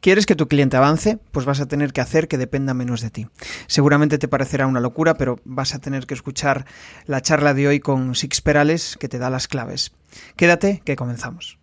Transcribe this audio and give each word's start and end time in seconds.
¿Quieres 0.00 0.26
que 0.26 0.36
tu 0.36 0.46
cliente 0.46 0.76
avance? 0.76 1.18
Pues 1.32 1.44
vas 1.44 1.60
a 1.60 1.66
tener 1.66 1.92
que 1.92 2.00
hacer 2.00 2.28
que 2.28 2.38
dependa 2.38 2.72
menos 2.74 3.00
de 3.00 3.10
ti. 3.10 3.26
Seguramente 3.66 4.18
te 4.18 4.28
parecerá 4.28 4.66
una 4.66 4.80
locura, 4.80 5.14
pero 5.14 5.40
vas 5.44 5.74
a 5.74 5.80
tener 5.80 6.06
que 6.06 6.14
escuchar 6.14 6.66
la 7.06 7.20
charla 7.20 7.52
de 7.54 7.66
hoy 7.66 7.80
con 7.80 8.14
Six 8.14 8.40
Perales 8.40 8.96
que 8.98 9.08
te 9.08 9.18
da 9.18 9.30
las 9.30 9.48
claves. 9.48 9.92
Quédate, 10.36 10.82
que 10.84 10.96
comenzamos. 10.96 11.57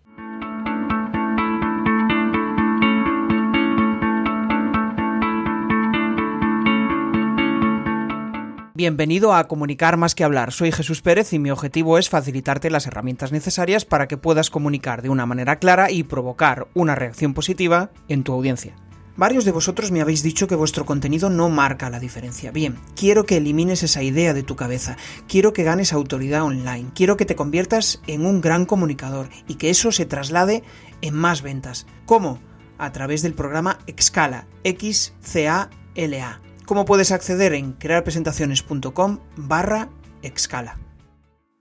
Bienvenido 8.77 9.33
a 9.33 9.47
Comunicar 9.47 9.95
más 9.95 10.15
que 10.15 10.25
hablar. 10.25 10.51
Soy 10.51 10.69
Jesús 10.69 11.01
Pérez 11.01 11.31
y 11.31 11.39
mi 11.39 11.49
objetivo 11.49 11.97
es 11.97 12.09
facilitarte 12.09 12.69
las 12.69 12.87
herramientas 12.87 13.31
necesarias 13.31 13.85
para 13.85 14.09
que 14.09 14.17
puedas 14.17 14.49
comunicar 14.49 15.01
de 15.01 15.07
una 15.07 15.25
manera 15.25 15.59
clara 15.59 15.91
y 15.91 16.03
provocar 16.03 16.67
una 16.73 16.93
reacción 16.93 17.33
positiva 17.33 17.91
en 18.09 18.25
tu 18.25 18.33
audiencia. 18.33 18.75
Varios 19.15 19.45
de 19.45 19.53
vosotros 19.53 19.93
me 19.93 20.01
habéis 20.01 20.23
dicho 20.23 20.47
que 20.47 20.55
vuestro 20.55 20.85
contenido 20.85 21.29
no 21.29 21.47
marca 21.49 21.89
la 21.89 22.01
diferencia. 22.01 22.51
Bien, 22.51 22.75
quiero 22.97 23.25
que 23.25 23.37
elimines 23.37 23.81
esa 23.81 24.03
idea 24.03 24.33
de 24.33 24.43
tu 24.43 24.57
cabeza, 24.57 24.97
quiero 25.29 25.53
que 25.53 25.63
ganes 25.63 25.93
autoridad 25.93 26.43
online, 26.43 26.91
quiero 26.93 27.15
que 27.15 27.25
te 27.25 27.37
conviertas 27.37 28.01
en 28.07 28.25
un 28.25 28.41
gran 28.41 28.65
comunicador 28.65 29.29
y 29.47 29.55
que 29.55 29.69
eso 29.69 29.93
se 29.93 30.05
traslade 30.05 30.63
en 30.99 31.13
más 31.13 31.43
ventas. 31.43 31.87
¿Cómo? 32.05 32.39
A 32.77 32.91
través 32.91 33.21
del 33.21 33.35
programa 33.35 33.79
Excala, 33.87 34.47
X-C-A-L-A. 34.65 36.41
¿Cómo 36.65 36.83
puedes 36.85 37.11
acceder 37.11 37.53
en 37.53 37.73
crearpresentaciones.com 37.73 39.19
barra 39.37 39.89
Excala? 40.23 40.79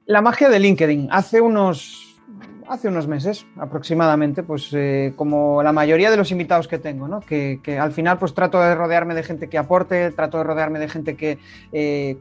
La 0.07 0.23
magia 0.23 0.49
de 0.49 0.59
LinkedIn. 0.59 1.09
Hace 1.11 1.43
unos, 1.43 2.19
hace 2.67 2.89
unos 2.89 3.07
meses 3.07 3.45
aproximadamente, 3.59 4.43
pues 4.43 4.71
eh, 4.73 5.13
como 5.15 5.63
la 5.63 5.73
mayoría 5.73 6.11
de 6.11 6.17
los 6.17 6.31
invitados 6.31 6.69
que 6.69 6.79
tengo, 6.79 7.07
¿no? 7.07 7.21
que, 7.21 7.61
al 7.79 7.93
final 7.93 8.19
pues 8.19 8.33
trato 8.33 8.59
de 8.61 8.75
rodearme 8.75 9.15
de 9.15 9.25
gente 9.25 9.51
que 9.51 9.59
aporte, 9.59 10.11
trato 10.13 10.39
de 10.39 10.45
rodearme 10.45 10.79
de 10.79 10.89
gente 10.89 11.17
que 11.17 11.39
eh, 11.73 12.17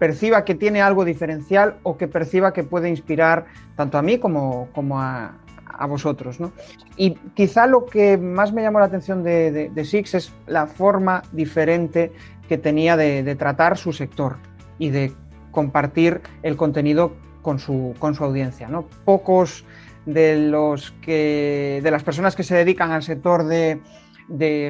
perciba 0.00 0.44
que 0.44 0.56
tiene 0.56 0.82
algo 0.82 1.04
diferencial 1.04 1.78
o 1.84 1.96
que 1.96 2.08
perciba 2.08 2.52
que 2.52 2.64
puede 2.64 2.88
inspirar 2.88 3.46
tanto 3.76 3.98
a 3.98 4.02
mí 4.02 4.18
como, 4.18 4.68
como 4.72 5.00
a, 5.00 5.36
a 5.78 5.86
vosotros. 5.86 6.40
¿no? 6.40 6.52
Y 6.96 7.14
quizá 7.34 7.66
lo 7.66 7.86
que 7.86 8.18
más 8.18 8.52
me 8.52 8.62
llamó 8.62 8.80
la 8.80 8.86
atención 8.86 9.22
de, 9.22 9.70
Six 9.84 10.14
es 10.14 10.32
la 10.46 10.66
forma 10.66 11.22
diferente 11.32 12.12
que 12.48 12.58
tenía 12.58 12.96
de, 12.96 13.34
tratar 13.36 13.78
su 13.78 13.92
sector 13.92 14.36
y 14.78 14.90
de 14.90 15.12
compartir 15.50 16.20
el 16.42 16.56
contenido 16.56 17.12
con 17.42 17.58
su, 17.58 17.94
con 17.98 18.14
su 18.14 18.24
audiencia. 18.24 18.68
¿no? 18.68 18.86
Pocos 19.04 19.64
de 20.06 20.36
los 20.36 20.92
que 21.02 21.80
de 21.82 21.90
las 21.90 22.02
personas 22.02 22.34
que 22.34 22.42
se 22.42 22.54
dedican 22.54 22.92
al 22.92 23.02
sector 23.02 23.44
de, 23.44 23.80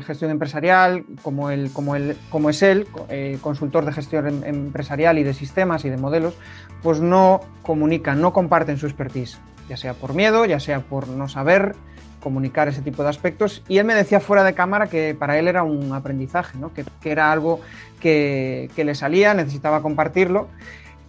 gestión 0.05 0.31
empresarial, 0.31 1.05
como, 1.22 1.50
el, 1.50 1.72
como, 1.72 1.97
el, 1.97 2.17
como 2.31 2.50
es 2.50 2.62
él, 2.62 2.87
eh, 3.09 3.39
consultor 3.41 3.84
de 3.84 3.93
gestión 3.93 4.27
em, 4.27 4.45
empresarial 4.45 5.19
y 5.19 5.25
de 5.25 5.34
sistemas 5.34 5.84
y 5.84 5.91
de 5.91 5.97
modelos, 5.97 6.34
pues 6.83 7.00
no 7.00 7.41
comunican, 7.62 8.20
no 8.20 8.33
comparten 8.33 8.78
su 8.78 8.87
expertise 8.87 9.39
ya 9.69 9.77
sea 9.77 9.94
por 9.94 10.14
miedo, 10.14 10.44
ya 10.44 10.61
sea 10.61 10.80
por 10.80 11.08
no 11.08 11.28
saber 11.28 11.74
comunicar 12.20 12.69
ese 12.69 12.83
tipo 12.83 13.02
de 13.02 13.08
aspectos. 13.08 13.62
Y 13.69 13.78
él 13.78 13.84
me 13.84 13.94
decía 13.94 14.20
fuera 14.20 14.44
de 14.44 14.55
cámara 14.55 14.88
que 14.88 15.16
para 15.19 15.38
él 15.38 15.48
era 15.48 15.62
un 15.62 15.92
aprendizaje, 15.92 16.58
¿no? 16.58 16.72
que, 16.72 16.84
era 17.05 17.33
algo 17.33 17.60
que, 18.00 18.70
le 18.77 18.94
salía, 18.94 19.34
necesitaba 19.34 19.83
compartirlo. 19.83 20.48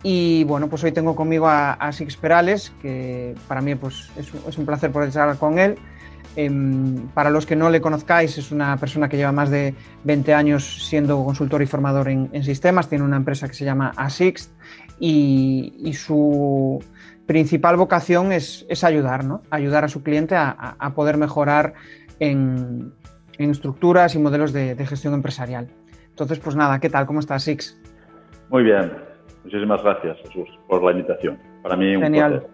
Y 0.02 0.46
bueno, 0.46 0.70
pues 0.70 0.84
hoy 0.84 0.92
tengo 0.92 1.16
conmigo 1.16 1.48
a, 1.50 1.92
Six 1.92 2.16
Perales, 2.16 2.72
que 2.82 3.36
para 3.48 3.62
mí 3.62 3.76
pues, 3.76 4.10
es, 4.18 4.58
un 4.58 4.66
placer 4.66 4.92
poder 4.92 5.12
charlar 5.12 5.38
con 5.38 5.60
él. 5.60 5.78
Em, 6.36 7.08
para 7.10 7.32
los 7.32 7.46
que 7.46 7.56
no 7.56 7.70
le 7.70 7.82
conozcáis, 7.82 8.38
es 8.38 8.52
una 8.52 8.78
persona 8.78 9.10
que 9.10 9.18
lleva 9.18 9.32
más 9.32 9.50
de 9.50 9.74
20 10.06 10.34
años 10.34 10.88
siendo 10.88 11.26
consultor 11.26 11.62
y 11.62 11.66
formador 11.66 12.08
en, 12.08 12.44
sistemas. 12.44 12.88
Tiene 12.88 13.04
una 13.04 13.18
empresa 13.18 13.48
que 13.48 13.56
se 13.56 13.66
llama 13.66 13.92
ASIX 13.98 14.52
y 15.00 15.92
su, 15.94 16.82
principal 17.30 17.78
vocación 17.78 18.32
es, 18.32 18.66
ayudar, 18.84 19.24
¿no? 19.24 19.44
Ayudar 19.52 19.84
a 19.84 19.88
su 19.88 20.02
cliente 20.02 20.36
a, 20.36 20.94
poder 20.96 21.18
mejorar 21.18 21.76
en, 22.20 22.92
estructuras 23.38 24.16
y 24.16 24.18
modelos 24.18 24.52
de, 24.52 24.76
gestión 24.88 25.14
empresarial. 25.14 25.68
Entonces, 26.10 26.40
pues 26.40 26.56
nada, 26.56 26.80
¿qué 26.80 26.90
tal? 26.90 27.06
¿Cómo 27.06 27.20
estás, 27.20 27.44
Six? 27.44 27.80
Muy 28.50 28.64
bien. 28.64 28.94
Muchísimas 29.44 29.84
gracias, 29.84 30.18
Jesús, 30.26 30.50
por 30.68 30.84
la 30.84 30.92
invitación. 30.92 31.38
Para 31.62 31.76
mí 31.76 31.96
un 31.96 32.02
Genial. 32.02 32.48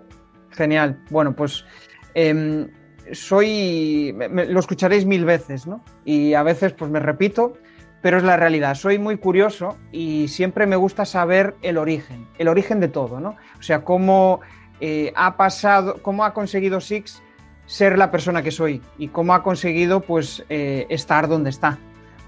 Genial. 0.49 0.99
Bueno, 1.09 1.33
pues 1.33 1.65
em, 2.13 2.67
soy, 3.13 4.13
lo 4.29 4.59
escucharéis 4.59 5.05
mil 5.05 5.23
veces, 5.23 5.65
¿no? 5.67 5.85
Y 6.03 6.33
a 6.33 6.43
veces 6.43 6.73
pues 6.73 6.91
me 6.91 6.99
repito, 6.99 7.53
pero 8.01 8.17
es 8.17 8.23
la 8.23 8.35
realidad. 8.35 8.75
Soy 8.75 8.99
muy 8.99 9.15
curioso 9.19 9.77
y 9.93 10.27
siempre 10.27 10.65
me 10.67 10.75
gusta 10.75 11.05
saber 11.05 11.55
el 11.61 11.77
origen, 11.77 12.27
el 12.37 12.49
origen 12.49 12.81
de 12.81 12.89
todo, 12.89 13.21
¿no? 13.21 13.37
O 13.57 13.63
sea, 13.63 13.85
cómo 13.85 14.41
eh, 14.79 15.11
ha 15.15 15.37
pasado, 15.37 15.95
cómo 16.01 16.23
ha 16.25 16.33
conseguido 16.33 16.79
Six 16.79 17.23
ser 17.65 17.97
la 17.97 18.11
persona 18.11 18.43
que 18.43 18.51
soy 18.51 18.81
y 18.97 19.07
cómo 19.07 19.33
ha 19.33 19.43
conseguido 19.43 20.01
pues 20.01 20.45
eh, 20.49 20.85
estar 20.89 21.27
donde 21.27 21.49
está. 21.49 21.77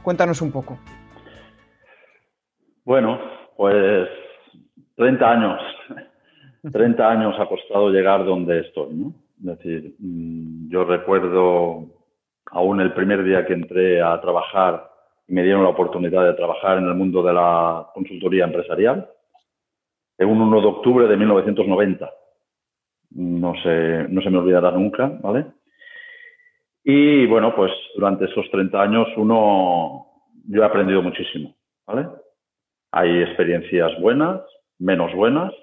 Cuéntanos 0.03 0.41
un 0.41 0.51
poco. 0.51 0.79
Bueno, 2.83 3.19
pues 3.55 4.07
30 4.95 5.29
años. 5.29 5.59
30 6.71 7.09
años 7.09 7.35
ha 7.39 7.45
costado 7.45 7.89
llegar 7.89 8.25
donde 8.25 8.61
estoy, 8.61 8.93
¿no? 8.93 9.13
Es 9.39 9.57
decir, 9.57 9.95
mm, 9.99 10.69
yo 10.69 10.83
recuerdo 10.83 11.85
aún 12.51 12.81
el 12.81 12.93
primer 12.93 13.23
día 13.23 13.45
que 13.45 13.53
entré 13.53 14.01
a 14.01 14.19
trabajar 14.19 14.89
y 15.27 15.33
me 15.33 15.43
dieron 15.43 15.63
la 15.63 15.69
oportunidad 15.69 16.25
de 16.25 16.33
trabajar 16.33 16.77
en 16.77 16.85
el 16.85 16.95
mundo 16.95 17.21
de 17.21 17.33
la 17.33 17.87
consultoría 17.93 18.45
empresarial, 18.45 19.07
en 20.17 20.29
un 20.29 20.41
1 20.41 20.61
de 20.61 20.67
octubre 20.67 21.07
de 21.07 21.17
1990 21.17 22.09
no 23.11 23.53
se, 23.61 24.07
no 24.09 24.21
se 24.21 24.29
me 24.29 24.37
olvidará 24.37 24.71
nunca, 24.71 25.07
¿vale? 25.21 25.45
Y 26.83 27.25
bueno, 27.25 27.53
pues 27.55 27.71
durante 27.95 28.25
esos 28.25 28.49
30 28.49 28.81
años 28.81 29.07
uno, 29.17 30.05
yo 30.47 30.61
he 30.61 30.65
aprendido 30.65 31.01
muchísimo, 31.01 31.55
¿vale? 31.85 32.07
Hay 32.91 33.23
experiencias 33.23 33.91
buenas, 33.99 34.41
menos 34.79 35.13
buenas, 35.13 35.53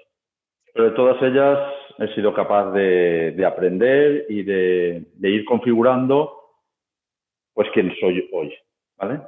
pero 0.73 0.89
de 0.89 0.95
todas 0.95 1.21
ellas 1.23 1.57
he 1.97 2.13
sido 2.13 2.33
capaz 2.33 2.71
de, 2.73 3.43
aprender 3.45 4.25
y 4.29 4.43
de, 4.43 5.05
ir 5.21 5.45
configurando 5.45 6.31
pues 7.53 7.69
quién 7.73 7.91
soy 7.99 8.29
hoy, 8.33 8.53
¿vale? 8.97 9.21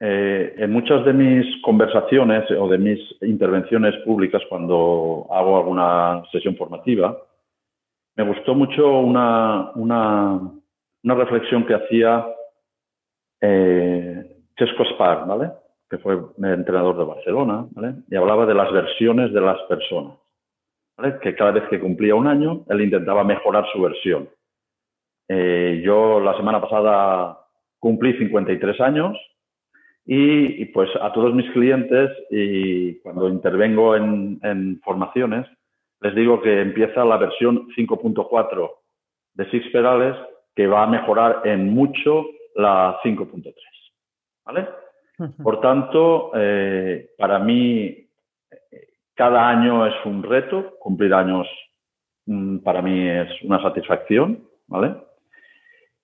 Eh, 0.00 0.54
en 0.58 0.72
muchas 0.72 1.04
de 1.04 1.12
mis 1.12 1.62
conversaciones 1.62 2.50
o 2.50 2.68
de 2.68 2.76
mis 2.76 2.98
intervenciones 3.22 3.94
públicas 4.04 4.42
cuando 4.48 5.28
hago 5.30 5.56
alguna 5.56 6.24
sesión 6.32 6.56
formativa, 6.56 7.16
me 8.16 8.24
gustó 8.24 8.54
mucho 8.54 8.98
una, 8.98 9.70
una, 9.74 10.40
reflexión 11.02 11.66
que 11.66 11.74
hacía 11.74 12.26
eh, 13.40 14.36
Chesco 14.56 14.84
Spar, 14.84 15.26
¿vale? 15.26 15.50
que 15.88 15.98
fue 15.98 16.18
entrenador 16.42 16.96
de 16.96 17.04
Barcelona, 17.04 17.66
y 18.10 18.16
hablaba 18.16 18.46
de 18.46 18.54
las 18.54 18.72
versiones 18.72 19.32
de 19.32 19.40
las 19.40 19.60
personas, 19.62 20.16
¿vale? 20.96 21.18
que 21.20 21.34
cada 21.34 21.52
vez 21.52 21.64
que 21.68 21.80
cumplía 21.80 22.14
un 22.14 22.26
año, 22.26 22.64
él 22.68 22.80
intentaba 22.80 23.24
mejorar 23.24 23.66
su 23.72 23.82
versión. 23.82 24.28
Eh, 25.28 25.82
yo 25.84 26.20
la 26.20 26.36
semana 26.36 26.60
pasada 26.60 27.38
cumplí 27.78 28.16
53 28.18 28.80
años 28.80 29.16
y, 30.04 30.64
pues 30.66 30.90
a 31.00 31.12
todos 31.12 31.34
mis 31.34 31.50
clientes 31.52 32.10
y 32.30 32.94
cuando 33.00 33.28
intervengo 33.28 33.94
en, 33.94 34.40
en 34.42 34.80
formaciones, 34.80 35.46
les 36.02 36.14
digo 36.14 36.40
que 36.42 36.60
empieza 36.60 37.04
la 37.04 37.16
versión 37.16 37.68
5.4 37.76 38.70
de 39.34 39.50
Six 39.50 39.68
Pedales, 39.70 40.16
que 40.54 40.66
va 40.66 40.82
a 40.82 40.88
mejorar 40.88 41.42
en 41.44 41.70
mucho 41.70 42.26
la 42.56 42.98
5.3. 43.02 43.54
¿Vale? 44.44 44.68
Por 45.42 45.60
tanto, 45.60 46.32
eh, 46.34 47.10
para 47.16 47.38
mí, 47.38 48.08
cada 49.14 49.48
año 49.48 49.86
es 49.86 49.94
un 50.04 50.22
reto, 50.22 50.74
cumplir 50.80 51.14
años 51.14 51.46
mm, 52.26 52.58
para 52.58 52.82
mí 52.82 53.08
es 53.08 53.28
una 53.44 53.62
satisfacción, 53.62 54.42
¿vale? 54.66 54.96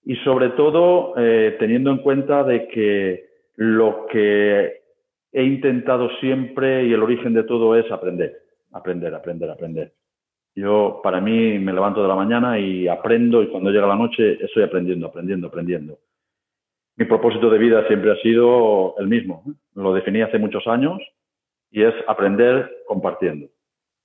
Y 0.05 0.15
sobre 0.17 0.51
todo, 0.51 1.15
eh, 1.17 1.57
teniendo 1.59 1.91
en 1.91 1.99
cuenta 1.99 2.45
de 2.45 2.69
que 2.69 3.25
lo 3.57 4.07
que 4.07 4.83
he 5.33 5.43
intentado 5.43 6.09
siempre 6.21 6.85
y 6.85 6.93
el 6.93 7.03
origen 7.03 7.35
de 7.35 7.43
todo 7.43 7.75
es 7.75 7.91
aprender 7.91 8.48
aprender, 8.73 9.15
aprender, 9.15 9.51
aprender. 9.51 9.93
Yo, 10.55 11.01
para 11.03 11.21
mí, 11.21 11.59
me 11.59 11.73
levanto 11.73 12.03
de 12.03 12.09
la 12.09 12.17
mañana 12.17 12.59
y 12.59 12.89
aprendo 12.89 13.43
y 13.43 13.49
cuando 13.49 13.71
llega 13.71 13.87
la 13.87 13.97
noche 13.97 14.43
estoy 14.45 14.63
aprendiendo, 14.63 15.07
aprendiendo, 15.07 15.47
aprendiendo. 15.47 15.99
Mi 16.97 17.05
propósito 17.05 17.49
de 17.49 17.59
vida 17.59 17.87
siempre 17.87 18.11
ha 18.11 18.17
sido 18.17 18.97
el 18.99 19.07
mismo. 19.07 19.45
Lo 19.75 19.95
definí 19.95 20.21
hace 20.21 20.39
muchos 20.39 20.67
años 20.67 20.99
y 21.71 21.85
es 21.85 21.95
aprender 22.09 22.83
compartiendo. 22.89 23.49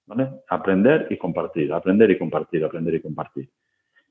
¿vale? 0.06 0.30
Aprender 0.50 1.08
y 1.10 1.18
compartir, 1.18 1.74
aprender 1.74 2.12
y 2.12 2.18
compartir, 2.18 2.64
aprender 2.64 2.96
y 2.96 3.02
compartir. 3.02 3.50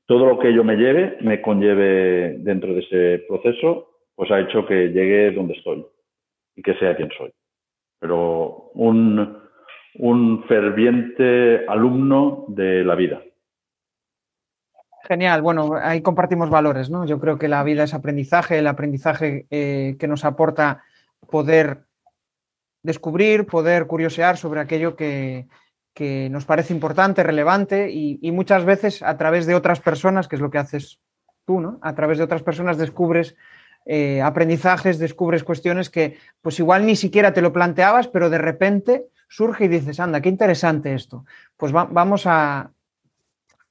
todo 0.05 0.25
lo 0.25 0.37
que 0.37 0.53
yo 0.53 0.65
me 0.65 0.75
lleve, 0.75 1.17
me 1.21 1.41
conlleve 1.41 2.37
dentro 2.39 2.73
de 2.73 2.81
ese 2.81 3.25
proceso, 3.25 3.89
pues 4.15 4.29
ha 4.31 4.41
hecho 4.41 4.65
que 4.65 4.89
llegue 4.89 5.31
donde 5.31 5.53
estoy 5.53 5.85
y 6.55 6.61
que 6.61 6.73
sea 6.75 6.95
quien 6.95 7.09
soy. 7.17 7.31
Pero 7.99 8.69
un, 8.73 9.42
un 9.99 10.43
ferviente 10.45 11.65
alumno 11.67 12.45
de 12.47 12.83
la 12.83 12.95
vida. 12.95 13.21
Genial, 15.05 15.41
bueno, 15.41 15.75
ahí 15.81 16.01
compartimos 16.01 16.49
valores, 16.49 16.89
¿no? 16.89 17.05
Yo 17.05 17.19
creo 17.19 17.37
que 17.37 17.49
la 17.49 17.61
vida 17.63 17.83
es 17.83 17.93
aprendizaje, 17.93 18.59
el 18.59 18.67
aprendizaje 18.67 19.45
eh, 19.51 19.97
que 19.99 20.07
nos 20.07 20.23
aporta 20.23 20.83
poder 21.29 21.83
descubrir, 22.83 23.45
poder 23.45 23.85
curiosear 23.85 24.37
sobre 24.37 24.61
aquello 24.61 24.95
que, 24.95 25.47
nos 26.31 26.45
parece 26.45 26.73
importante, 26.73 27.21
relevante 27.21 27.91
y, 27.91 28.31
muchas 28.31 28.63
veces 28.65 29.03
a 29.03 29.17
través 29.17 29.45
de 29.45 29.55
otras 29.55 29.81
personas, 29.81 30.27
que 30.27 30.37
es 30.37 30.41
lo 30.41 30.49
que 30.49 30.57
haces 30.57 30.99
tú, 31.45 31.59
¿no? 31.59 31.79
A 31.81 31.93
través 31.95 32.17
de 32.17 32.23
otras 32.23 32.41
personas 32.41 32.77
descubres 32.77 33.35
eh, 33.85 34.21
aprendizajes, 34.21 34.99
descubres 34.99 35.43
cuestiones 35.43 35.89
que 35.89 36.17
pues 36.41 36.59
igual 36.59 36.85
ni 36.85 36.95
siquiera 36.95 37.33
te 37.33 37.41
lo 37.41 37.51
planteabas, 37.51 38.07
pero 38.07 38.29
de 38.29 38.37
repente 38.37 39.07
surge 39.33 39.65
y 39.65 39.67
dices, 39.67 39.99
anda, 39.99 40.21
qué 40.21 40.29
interesante 40.29 40.93
esto. 40.93 41.25
Pues 41.57 41.71
vamos, 41.71 42.27
a, 42.27 42.71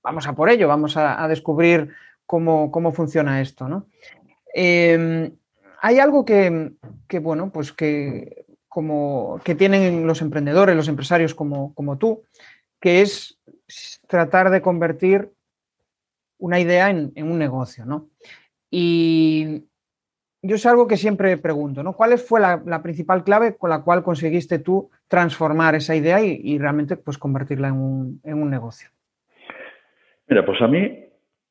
vamos 0.03 0.26
a 0.26 0.32
por 0.35 0.50
ello, 0.50 0.67
vamos 0.67 0.97
a, 0.97 1.29
descubrir 1.29 1.91
cómo, 2.26 2.93
funciona 2.93 3.41
esto. 3.41 3.69
¿no? 3.69 3.87
Em, 4.53 5.31
hay 5.81 5.99
algo 6.00 6.25
que, 6.25 6.73
bueno, 7.20 7.53
pues 7.53 7.73
que, 7.73 8.44
como, 8.69 9.41
que 9.44 9.55
tienen 9.55 10.05
los 10.05 10.20
emprendedores, 10.20 10.75
los 10.75 10.88
empresarios 10.88 11.32
como, 11.32 11.73
como 11.75 11.97
tú, 11.97 12.25
que 12.81 13.03
es 13.03 13.38
tratar 14.09 14.50
de 14.50 14.62
convertir 14.62 15.32
una 16.38 16.59
idea 16.59 16.91
en, 16.91 17.12
en 17.14 17.31
un 17.31 17.38
negocio, 17.38 17.87
¿no? 17.87 18.09
Y, 18.69 19.62
yo 20.42 20.56
es 20.56 20.66
algo 20.66 20.88
que 20.88 20.96
siempre 20.96 21.36
pregunto, 21.38 21.82
¿no? 21.82 21.92
¿Cuál 21.92 22.18
fue 22.18 22.40
la, 22.40 22.82
principal 22.82 23.22
clave 23.22 23.56
con 23.56 23.70
la 23.70 23.82
cual 23.82 24.02
conseguiste 24.02 24.58
tú 24.58 24.90
transformar 25.08 25.76
esa 25.76 25.94
idea 25.94 26.20
y, 26.20 26.58
realmente 26.58 26.96
pues, 26.96 27.16
convertirla 27.16 27.68
en 27.68 27.74
un, 27.76 28.50
negocio? 28.50 28.90
Mira, 30.26 30.44
pues 30.44 30.60
a 30.60 30.66
mí 30.66 31.04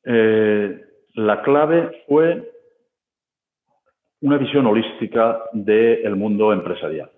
eh, 0.03 0.81
la 1.13 1.41
clave 1.41 2.03
fue 2.07 2.51
una 4.21 4.38
visión 4.38 4.65
holística 4.67 5.41
del 5.53 6.15
mundo 6.15 6.51
empresarial. 6.53 7.11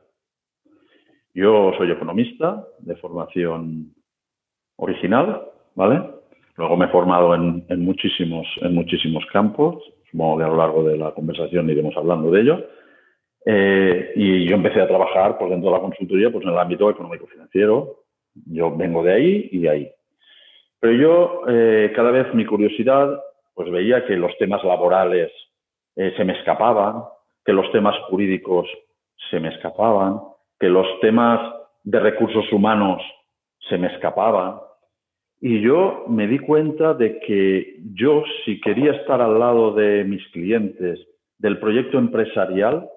Yo 1.34 1.74
soy 1.78 1.92
economista 1.92 2.64
de 2.80 2.96
formación 2.98 3.94
original, 4.76 5.42
¿vale? 5.74 6.04
Luego 6.56 6.78
me 6.78 6.86
he 6.86 6.90
formado 6.90 7.34
en, 7.34 7.66
muchísimos, 7.80 8.48
en 8.62 8.76
muchísimos 8.76 9.26
campos, 9.32 9.84
Supongo 10.14 10.38
que 10.38 10.44
a 10.44 10.48
lo 10.48 10.58
largo 10.58 10.84
de 10.84 10.96
la 10.96 11.12
conversación 11.12 11.68
iremos 11.72 11.98
hablando 11.98 12.30
de 12.30 12.42
ello. 12.42 12.68
Eh, 13.48 14.14
y 14.16 14.48
yo 14.48 14.56
empecé 14.56 14.80
a 14.80 14.88
trabajar 14.88 15.40
pues, 15.40 15.50
dentro 15.50 15.72
de 15.72 15.76
la 15.76 15.82
consultoría 15.82 16.32
pues, 16.32 16.46
en 16.46 16.52
el 16.52 16.60
ámbito 16.60 16.88
económico-financiero. 16.88 18.04
Yo 18.46 18.76
vengo 18.78 19.02
de 19.02 19.12
ahí 19.12 19.50
y 19.52 19.58
de 19.58 19.70
ahí. 19.70 19.92
Pero 20.80 20.94
yo, 20.94 21.42
eh, 21.48 21.92
cada 21.96 22.12
vez 22.12 22.32
mi 22.36 22.46
curiosidad, 22.46 23.20
pues 23.56 23.72
veía 23.72 24.06
que 24.06 24.16
los 24.16 24.38
temas 24.38 24.64
laborales 24.64 25.32
eh, 25.96 26.14
se 26.16 26.24
me 26.24 26.34
escapaban, 26.34 27.04
que 27.44 27.54
los 27.54 27.72
temas 27.72 27.98
jurídicos 28.08 28.68
se 29.32 29.40
me 29.40 29.50
escapaban, 29.50 30.20
que 30.60 30.70
los 30.70 30.86
temas 31.02 31.40
de 31.84 32.00
recursos 32.00 32.46
humanos 32.52 33.02
se 33.68 33.80
me 33.80 33.88
escapaban, 33.88 34.60
y 35.46 35.60
yo 35.60 36.06
me 36.08 36.26
di 36.26 36.40
cuenta 36.40 36.94
de 36.94 37.20
que 37.20 37.76
yo, 37.96 38.24
si 38.46 38.62
quería 38.62 38.94
estar 38.94 39.22
al 39.22 39.38
lado 39.38 39.74
de 39.74 40.06
mis 40.06 40.26
clientes 40.30 41.06
del 41.38 41.60
proyecto 41.60 41.98
empresarial, 41.98 42.88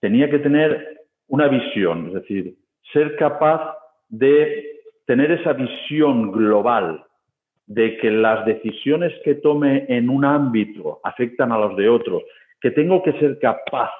tenía 0.00 0.28
que 0.28 0.40
tener 0.40 1.06
una 1.28 1.46
visión, 1.46 2.08
es 2.08 2.14
decir, 2.14 2.56
ser 2.92 3.14
capaz 3.14 3.76
de 4.08 4.80
tener 5.06 5.30
esa 5.30 5.52
visión 5.52 6.32
global 6.32 7.04
de 7.68 7.96
que 7.98 8.10
las 8.10 8.44
decisiones 8.44 9.12
que 9.22 9.36
tome 9.36 9.86
en 9.88 10.10
un 10.10 10.24
ámbito 10.24 10.98
afectan 11.04 11.52
a 11.52 11.58
los 11.58 11.76
de 11.76 11.88
otros, 11.88 12.24
que 12.60 12.72
tengo 12.72 13.04
que 13.04 13.12
ser 13.20 13.38
capaz 13.38 13.92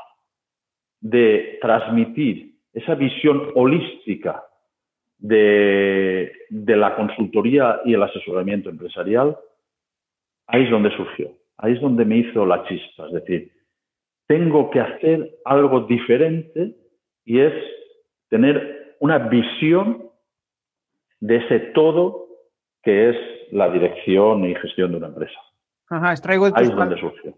de 1.01 1.61
transmitir 1.61 2.57
esa 2.73 2.97
visión 2.97 3.53
holística 3.55 4.43
de, 5.19 6.38
la 6.51 6.97
consultoría 6.97 7.81
y 7.85 7.95
el 7.95 8.03
asesoramiento 8.03 8.71
empresarial, 8.71 9.37
ahí 10.47 10.65
es 10.65 10.71
donde 10.71 10.95
surgió, 10.97 11.33
ahí 11.57 11.75
es 11.75 11.81
donde 11.81 12.05
me 12.05 12.19
hizo 12.19 12.47
la 12.47 12.65
chispa. 12.65 13.07
Es 13.07 13.13
decir, 13.13 13.53
tengo 14.27 14.71
que 14.71 14.81
hacer 14.81 15.39
algo 15.45 15.81
diferente 15.83 16.75
y 17.25 17.41
es 17.41 17.53
tener 18.29 18.97
una 19.01 19.19
visión 19.19 20.11
de 21.21 21.37
ese 21.37 21.59
todo 21.75 22.27
que 22.83 23.11
es 23.11 23.17
la 23.53 23.71
dirección 23.71 24.45
y 24.45 24.55
gestión 24.55 24.93
de 24.93 24.99
una 24.99 25.09
empresa. 25.09 25.39
Ajá, 25.91 26.13
extraigo 26.13 26.47
de 26.47 26.53
tus 26.53 26.61
ahí 26.61 26.69
es 26.69 26.77
donde 26.77 27.01
surgió. 27.01 27.35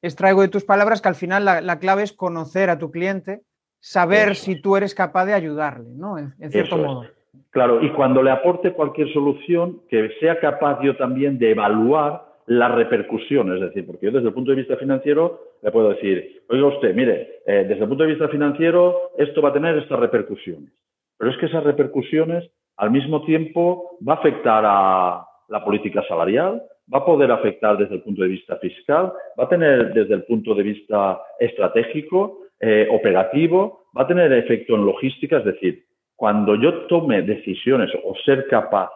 Extraigo 0.00 0.42
de 0.42 0.48
tus 0.48 0.64
palabras 0.64 1.00
que 1.00 1.08
al 1.08 1.14
final 1.14 1.44
la 1.44 1.78
clave 1.78 2.02
es 2.02 2.12
conocer 2.12 2.70
a 2.70 2.78
tu 2.78 2.90
cliente 2.90 3.42
saber 3.82 4.36
si 4.36 4.62
tú 4.62 4.76
eres 4.76 4.94
capaz 4.94 5.26
de 5.26 5.34
ayudarle, 5.34 5.90
¿no? 5.90 6.16
En, 6.16 6.50
cierto 6.50 6.78
modo. 6.78 7.04
Claro, 7.50 7.82
y 7.82 7.90
cuando 7.90 8.22
le 8.22 8.30
aporte 8.30 8.72
cualquier 8.72 9.12
solución, 9.12 9.80
que 9.88 10.10
sea 10.20 10.38
capaz 10.38 10.82
yo 10.82 10.96
también 10.96 11.38
de 11.38 11.50
evaluar 11.50 12.24
las 12.46 12.74
repercusiones, 12.74 13.54
es 13.54 13.68
decir, 13.68 13.86
porque 13.86 14.06
yo 14.06 14.12
desde 14.12 14.28
el 14.28 14.34
punto 14.34 14.50
de 14.50 14.58
vista 14.58 14.76
financiero 14.76 15.40
le 15.62 15.70
puedo 15.70 15.90
decir, 15.90 16.42
oiga 16.48 16.66
usted, 16.66 16.94
mire, 16.94 17.40
eh, 17.46 17.64
desde 17.68 17.82
el 17.82 17.88
punto 17.88 18.04
de 18.04 18.10
vista 18.10 18.28
financiero 18.28 19.12
esto 19.16 19.40
va 19.40 19.50
a 19.50 19.52
tener 19.52 19.76
estas 19.78 19.98
repercusiones, 19.98 20.72
pero 21.16 21.30
es 21.30 21.38
que 21.38 21.46
esas 21.46 21.62
repercusiones 21.62 22.50
al 22.76 22.90
mismo 22.90 23.24
tiempo 23.24 23.96
va 24.06 24.14
a 24.14 24.16
afectar 24.16 24.64
a 24.66 25.24
la 25.48 25.64
política 25.64 26.02
salarial, 26.08 26.62
va 26.92 26.98
a 26.98 27.04
poder 27.04 27.30
afectar 27.30 27.78
desde 27.78 27.94
el 27.94 28.02
punto 28.02 28.22
de 28.22 28.28
vista 28.28 28.56
fiscal, 28.56 29.12
va 29.38 29.44
a 29.44 29.48
tener 29.48 29.92
desde 29.92 30.14
el 30.14 30.24
punto 30.24 30.54
de 30.54 30.62
vista 30.64 31.20
estratégico, 31.38 32.40
eh, 32.60 32.88
operativo, 32.90 33.86
va 33.96 34.02
a 34.02 34.06
tener 34.06 34.32
efecto 34.32 34.74
en 34.74 34.86
logística, 34.86 35.38
es 35.38 35.44
decir, 35.44 35.84
cuando 36.22 36.54
yo 36.54 36.86
tome 36.86 37.22
decisiones 37.22 37.90
o 38.04 38.14
ser 38.24 38.46
capaz 38.46 38.90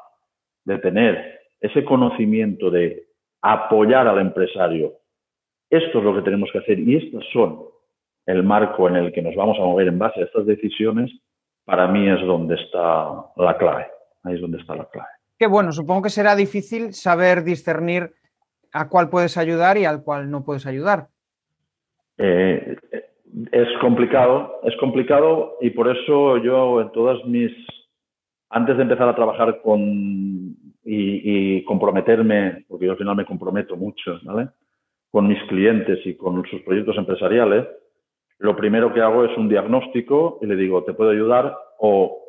de 0.64 0.78
tener 0.78 1.40
ese 1.60 1.84
conocimiento 1.84 2.70
de 2.70 3.08
apoyar 3.42 4.06
al 4.06 4.20
empresario, 4.20 4.92
esto 5.68 5.98
es 5.98 6.04
lo 6.04 6.14
que 6.14 6.22
tenemos 6.22 6.48
que 6.52 6.58
hacer 6.58 6.78
y 6.78 6.94
estos 6.94 7.24
son 7.32 7.64
el 8.26 8.44
marco 8.44 8.86
en 8.86 8.94
el 8.94 9.12
que 9.12 9.22
nos 9.22 9.34
vamos 9.34 9.58
a 9.58 9.62
mover 9.62 9.88
en 9.88 9.98
base 9.98 10.20
a 10.20 10.24
estas 10.26 10.46
decisiones, 10.46 11.10
para 11.64 11.88
mí 11.88 12.08
es 12.08 12.24
donde 12.24 12.54
está 12.54 13.10
la 13.34 13.58
clave. 13.58 13.88
Ahí 14.22 14.36
es 14.36 14.40
donde 14.40 14.58
está 14.58 14.76
la 14.76 14.84
clave. 14.84 15.08
Qué 15.36 15.48
bueno, 15.48 15.72
supongo 15.72 16.02
que 16.02 16.10
será 16.10 16.36
difícil 16.36 16.94
saber 16.94 17.42
discernir 17.42 18.12
a 18.72 18.88
cuál 18.88 19.10
puedes 19.10 19.36
ayudar 19.36 19.78
y 19.78 19.84
al 19.84 20.04
cual 20.04 20.30
no 20.30 20.44
puedes 20.44 20.64
ayudar. 20.64 21.08
Eh, 22.18 22.76
es 23.56 23.68
complicado, 23.78 24.60
es 24.64 24.76
complicado 24.76 25.56
y 25.62 25.70
por 25.70 25.88
eso 25.88 26.36
yo 26.38 26.82
en 26.82 26.92
todas 26.92 27.24
mis, 27.24 27.50
antes 28.50 28.76
de 28.76 28.82
empezar 28.82 29.08
a 29.08 29.14
trabajar 29.14 29.62
con 29.62 30.54
y, 30.84 31.64
comprometerme, 31.64 32.66
porque 32.68 32.84
yo 32.84 32.92
al 32.92 32.98
final 32.98 33.16
me 33.16 33.24
comprometo 33.24 33.74
mucho, 33.74 34.20
¿vale? 34.24 34.50
Con 35.10 35.26
mis 35.26 35.42
clientes 35.44 36.00
y 36.04 36.16
con 36.16 36.44
sus 36.44 36.60
proyectos 36.62 36.98
empresariales, 36.98 37.66
lo 38.38 38.54
primero 38.54 38.92
que 38.92 39.00
hago 39.00 39.24
es 39.24 39.36
un 39.38 39.48
diagnóstico 39.48 40.38
y 40.42 40.46
le 40.46 40.56
digo, 40.56 40.84
¿te 40.84 40.92
puedo 40.92 41.10
ayudar? 41.10 41.56
O 41.78 42.24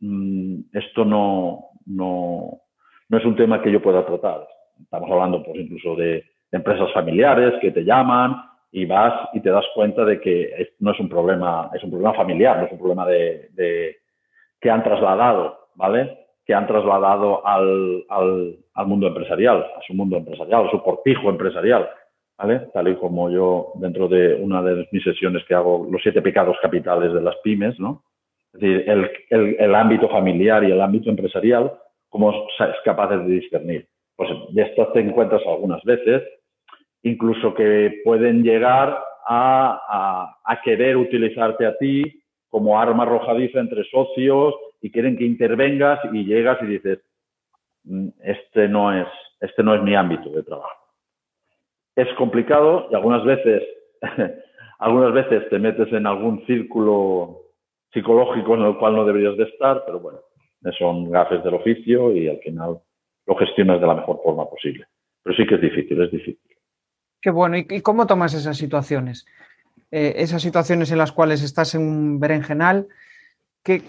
mm, 0.00 0.56
esto 0.72 1.04
no, 1.04 1.68
no, 1.86 2.62
no 3.08 3.18
es 3.18 3.24
un 3.24 3.36
tema 3.36 3.62
que 3.62 3.70
yo 3.70 3.80
pueda 3.80 4.04
tratar. 4.04 4.44
Estamos 4.82 5.08
hablando, 5.08 5.40
pues, 5.44 5.56
incluso 5.56 5.94
de 5.94 6.24
empresas 6.50 6.92
familiares 6.92 7.54
que 7.60 7.70
te 7.70 7.84
llaman 7.84 8.34
y 8.76 8.86
vas 8.86 9.28
y 9.32 9.40
te 9.40 9.50
das 9.50 9.64
cuenta 9.72 10.04
de 10.04 10.20
que 10.20 10.72
no 10.80 10.90
es 10.90 10.98
un 10.98 11.08
problema, 11.08 11.70
es 11.74 11.84
un 11.84 11.90
problema 11.90 12.12
familiar, 12.12 12.58
no 12.58 12.66
es 12.66 12.72
un 12.72 12.78
problema 12.78 13.06
de, 13.06 13.96
que 14.60 14.68
han 14.68 14.82
trasladado, 14.82 15.68
¿vale? 15.76 16.26
Que 16.44 16.54
han 16.54 16.66
trasladado 16.66 17.46
al, 17.46 18.04
al, 18.08 18.86
mundo 18.86 19.06
empresarial, 19.06 19.58
a 19.58 19.80
su 19.86 19.94
mundo 19.94 20.16
empresarial, 20.16 20.66
a 20.66 20.70
su 20.72 20.82
cortijo 20.82 21.30
empresarial, 21.30 21.88
¿vale? 22.36 22.66
Tal 22.74 22.88
y 22.88 22.96
como 22.96 23.30
yo 23.30 23.74
dentro 23.76 24.08
de 24.08 24.34
una 24.34 24.60
de 24.60 24.88
mis 24.90 25.04
sesiones 25.04 25.44
que 25.44 25.54
hago 25.54 25.86
los 25.88 26.02
siete 26.02 26.20
pecados 26.20 26.56
capitales 26.60 27.12
de 27.12 27.20
las 27.20 27.36
pymes, 27.44 27.78
¿no? 27.78 28.02
Es 28.54 28.60
decir, 28.60 28.90
el, 28.90 29.08
el, 29.30 29.56
el 29.56 29.74
ámbito 29.76 30.08
familiar 30.08 30.64
y 30.64 30.72
el 30.72 30.80
ámbito 30.80 31.10
empresarial, 31.10 31.72
cómo 32.08 32.32
es 32.32 32.76
capaz 32.84 33.10
de 33.10 33.24
discernir. 33.24 33.86
Pues 34.16 34.30
de 34.50 34.62
estas 34.62 34.92
te 34.92 34.98
encuentras 34.98 35.42
algunas 35.46 35.82
veces 35.84 36.24
incluso 37.04 37.54
que 37.54 38.00
pueden 38.02 38.42
llegar 38.42 38.98
a, 39.26 40.36
querer 40.64 40.96
utilizarte 40.96 41.66
a 41.66 41.76
ti 41.76 42.02
como 42.48 42.78
arma 42.78 43.02
arrojadiza 43.02 43.60
entre 43.60 43.84
socios 43.84 44.54
y 44.80 44.90
quieren 44.90 45.16
que 45.16 45.24
intervengas 45.24 46.00
y 46.12 46.24
llegas 46.24 46.58
y 46.62 46.66
dices, 46.66 47.00
mm, 47.84 48.08
este 48.22 48.68
no 48.68 48.92
es, 48.92 49.06
este 49.40 49.62
no 49.62 49.74
es 49.74 49.82
mi 49.82 49.94
ámbito 49.94 50.30
de 50.30 50.42
trabajo. 50.42 50.80
Es 51.94 52.08
complicado 52.14 52.88
y 52.90 52.94
algunas 52.94 53.24
veces, 53.24 53.62
algunas 54.78 55.12
veces 55.12 55.48
te 55.50 55.58
metes 55.58 55.92
en 55.92 56.06
algún 56.06 56.44
círculo 56.46 57.40
psicológico 57.92 58.54
en 58.54 58.62
el 58.62 58.78
cual 58.78 58.96
no 58.96 59.04
deberías 59.04 59.36
de 59.36 59.44
estar, 59.44 59.82
pero 59.84 60.00
bueno, 60.00 60.20
son 60.78 61.10
gafes 61.10 61.44
del 61.44 61.54
oficio 61.54 62.12
y 62.16 62.28
al 62.28 62.38
final 62.38 62.78
lo 63.26 63.36
gestionas 63.36 63.80
de 63.80 63.86
la 63.86 63.94
mejor 63.94 64.20
forma 64.22 64.48
posible. 64.48 64.86
Pero 65.22 65.36
sí 65.36 65.46
que 65.46 65.56
es 65.56 65.60
difícil, 65.60 66.00
es 66.00 66.10
difícil. 66.10 66.53
Qué 67.24 67.30
bueno. 67.30 67.56
¿Y, 67.56 67.80
cómo 67.80 68.06
tomas 68.06 68.34
esas 68.34 68.58
situaciones? 68.58 69.26
Eh, 69.90 70.12
esas 70.16 70.42
situaciones 70.42 70.92
en 70.92 70.98
las 70.98 71.10
cuales 71.10 71.42
estás 71.42 71.74
en 71.74 71.80
un 71.80 72.20
berenjenal, 72.20 72.86
¿qué, 73.62 73.80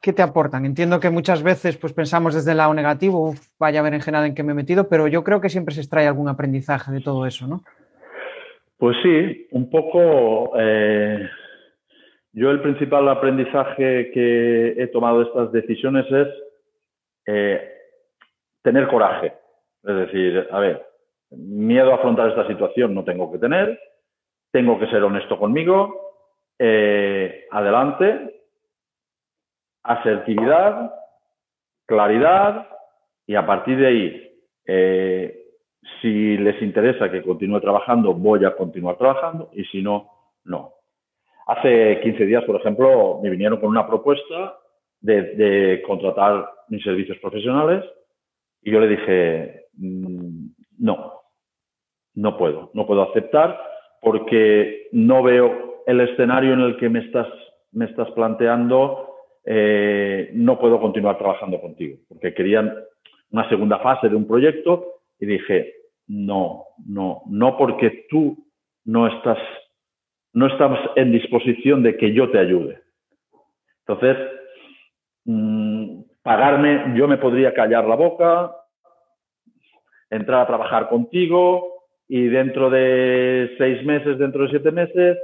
te 0.00 0.22
aportan? 0.22 0.66
Entiendo 0.66 0.98
que 0.98 1.08
muchas 1.08 1.44
veces 1.44 1.76
pues, 1.76 1.92
pensamos 1.92 2.34
desde 2.34 2.50
el 2.50 2.56
lado 2.56 2.74
negativo, 2.74 3.34
vaya 3.56 3.82
berenjenal 3.82 4.26
en 4.26 4.34
que 4.34 4.42
me 4.42 4.50
he 4.50 4.56
metido, 4.56 4.88
pero 4.88 5.06
yo 5.06 5.22
creo 5.22 5.40
que 5.40 5.48
siempre 5.48 5.76
se 5.76 5.82
extrae 5.82 6.08
algún 6.08 6.28
aprendizaje 6.28 6.90
de 6.90 7.00
todo 7.00 7.24
eso, 7.24 7.46
¿no? 7.46 7.62
Pues 8.78 8.96
sí, 9.00 9.46
un 9.52 9.70
poco. 9.70 10.54
Eh, 10.58 11.30
yo 12.32 12.50
el 12.50 12.62
principal 12.62 13.08
aprendizaje 13.08 14.10
que 14.10 14.74
he 14.76 14.88
tomado 14.88 15.20
de 15.20 15.26
estas 15.26 15.52
decisiones 15.52 16.04
es 16.10 16.28
eh, 17.26 17.60
tener 18.60 18.88
coraje. 18.88 19.34
Es 19.84 19.94
decir, 19.94 20.48
a 20.50 20.58
ver, 20.58 20.91
miedo 21.36 21.92
a 21.92 21.96
afrontar 21.96 22.28
esta 22.28 22.46
situación 22.46 22.94
no 22.94 23.04
tengo 23.04 23.30
que 23.32 23.38
tener, 23.38 23.78
tengo 24.50 24.78
que 24.78 24.86
ser 24.88 25.02
honesto 25.02 25.38
conmigo, 25.38 26.02
eh, 26.58 27.46
adelante, 27.50 28.42
asertividad, 29.82 30.94
claridad. 31.86 32.68
Y 33.26 33.34
a 33.34 33.46
partir 33.46 33.78
de 33.78 33.86
ahí, 33.86 34.32
eh, 34.66 35.42
si 36.00 36.36
les 36.36 36.60
interesa 36.62 37.10
que 37.10 37.22
continúe 37.22 37.60
trabajando, 37.60 38.14
voy 38.14 38.44
a 38.44 38.54
continuar 38.54 38.96
trabajando. 38.96 39.50
Y 39.54 39.64
si 39.64 39.82
no, 39.82 40.10
no. 40.44 40.74
Hace 41.46 42.00
15 42.02 42.26
días, 42.26 42.44
por 42.44 42.56
ejemplo, 42.56 43.20
me 43.22 43.30
vinieron 43.30 43.58
con 43.58 43.70
una 43.70 43.86
propuesta 43.86 44.58
de, 45.00 45.82
contratar 45.86 46.48
mis 46.68 46.82
servicios 46.84 47.18
profesionales. 47.18 47.84
Y 48.62 48.70
yo 48.70 48.80
le 48.80 48.88
dije, 48.88 49.66
mm, 49.74 50.46
no, 50.78 51.21
no 52.14 52.36
puedo, 52.36 52.70
no 52.74 52.86
puedo 52.86 53.02
aceptar 53.02 53.58
porque 54.00 54.88
no 54.92 55.22
veo 55.22 55.82
el 55.86 56.00
escenario 56.00 56.52
en 56.52 56.60
el 56.60 56.76
que 56.76 56.88
me 56.88 57.00
estás, 57.00 57.28
me 57.72 57.86
estás 57.86 58.10
planteando, 58.10 59.14
eh, 59.44 60.30
no 60.34 60.58
puedo 60.58 60.80
continuar 60.80 61.18
trabajando 61.18 61.60
contigo, 61.60 61.98
porque 62.08 62.34
querían 62.34 62.74
una 63.30 63.48
segunda 63.48 63.78
fase 63.78 64.08
de 64.08 64.16
un 64.16 64.26
proyecto 64.26 64.86
y 65.18 65.26
dije, 65.26 65.72
no, 66.08 66.64
no, 66.86 67.22
no 67.26 67.56
porque 67.56 68.06
tú 68.10 68.36
no 68.84 69.06
estás, 69.06 69.38
no 70.32 70.46
estás 70.46 70.78
en 70.96 71.12
disposición 71.12 71.82
de 71.82 71.96
que 71.96 72.12
yo 72.12 72.30
te 72.30 72.38
ayude. 72.38 72.80
Entonces, 73.86 74.16
mm, 75.24 76.02
pagarme, 76.22 76.94
yo 76.96 77.08
me 77.08 77.18
podría 77.18 77.54
callar 77.54 77.86
la 77.86 77.96
boca, 77.96 78.54
entrar 80.10 80.42
a 80.42 80.46
trabajar 80.46 80.88
contigo, 80.88 81.71
y 82.14 82.28
dentro 82.28 82.68
de 82.68 83.54
seis 83.56 83.82
meses, 83.86 84.18
dentro 84.18 84.42
de 84.42 84.50
siete 84.50 84.70
meses, 84.70 85.16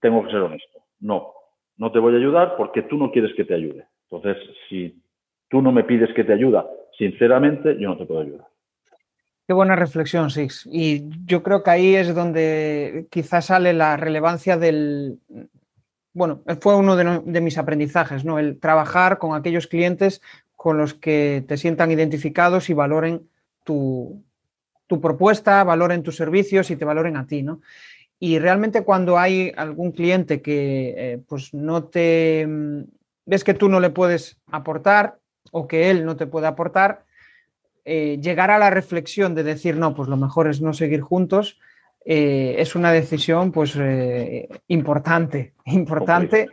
tengo 0.00 0.24
que 0.24 0.30
ser 0.30 0.40
honesto. 0.40 0.78
No, 1.00 1.34
no 1.76 1.92
te 1.92 1.98
voy 1.98 2.14
a 2.14 2.16
ayudar 2.16 2.56
porque 2.56 2.80
tú 2.80 2.96
no 2.96 3.12
quieres 3.12 3.32
que 3.36 3.44
te 3.44 3.52
ayude. 3.52 3.84
Entonces, 4.10 4.38
si 4.70 4.98
tú 5.50 5.60
no 5.60 5.70
me 5.70 5.84
pides 5.84 6.14
que 6.14 6.24
te 6.24 6.32
ayude, 6.32 6.62
sinceramente, 6.96 7.76
yo 7.78 7.90
no 7.90 7.98
te 7.98 8.06
puedo 8.06 8.22
ayudar. 8.22 8.46
Qué 9.46 9.52
buena 9.52 9.76
reflexión, 9.76 10.30
Six. 10.30 10.66
Y 10.72 11.02
yo 11.26 11.42
creo 11.42 11.62
que 11.62 11.70
ahí 11.72 11.94
es 11.94 12.14
donde 12.14 13.06
quizás 13.10 13.44
sale 13.44 13.74
la 13.74 13.98
relevancia 13.98 14.56
del... 14.56 15.18
Bueno, 16.14 16.40
fue 16.62 16.74
uno 16.74 16.96
de, 16.96 17.20
de 17.22 17.40
mis 17.42 17.58
aprendizajes, 17.58 18.24
¿no? 18.24 18.38
El 18.38 18.58
trabajar 18.58 19.18
con 19.18 19.36
aquellos 19.36 19.66
clientes 19.66 20.22
con 20.56 20.78
los 20.78 20.94
que 20.94 21.44
te 21.46 21.58
sientan 21.58 21.90
identificados 21.90 22.70
y 22.70 22.72
valoren 22.72 23.28
tu, 23.62 24.24
tu 24.90 25.00
propuesta, 25.00 25.62
valoren 25.62 26.02
tus 26.02 26.16
servicios 26.16 26.68
y 26.72 26.74
te 26.74 26.84
valoren 26.84 27.16
a 27.16 27.24
ti, 27.24 27.44
¿no? 27.44 27.60
Y 28.18 28.40
realmente 28.40 28.82
cuando 28.82 29.20
hay 29.20 29.52
algún 29.56 29.92
cliente 29.92 30.42
que 30.42 30.94
eh, 30.96 31.20
pues 31.28 31.54
no 31.54 31.84
te 31.84 32.44
mm, 32.44 32.80
ves 33.24 33.44
que 33.44 33.54
tú 33.54 33.68
no 33.68 33.78
le 33.78 33.90
puedes 33.90 34.40
aportar 34.50 35.14
o 35.52 35.68
que 35.68 35.90
él 35.90 36.04
no 36.04 36.16
te 36.16 36.26
puede 36.26 36.48
aportar, 36.48 37.04
eh, 37.84 38.18
llegar 38.20 38.50
a 38.50 38.58
la 38.58 38.68
reflexión 38.68 39.36
de 39.36 39.44
decir, 39.44 39.76
no, 39.76 39.94
pues 39.94 40.08
lo 40.08 40.16
mejor 40.16 40.48
es 40.48 40.60
no 40.60 40.72
seguir 40.72 41.02
juntos, 41.02 41.60
eh, 42.04 42.56
es 42.58 42.74
una 42.74 42.90
decisión 42.90 43.52
pues 43.52 43.78
importante, 44.66 45.52
importante, 45.66 46.48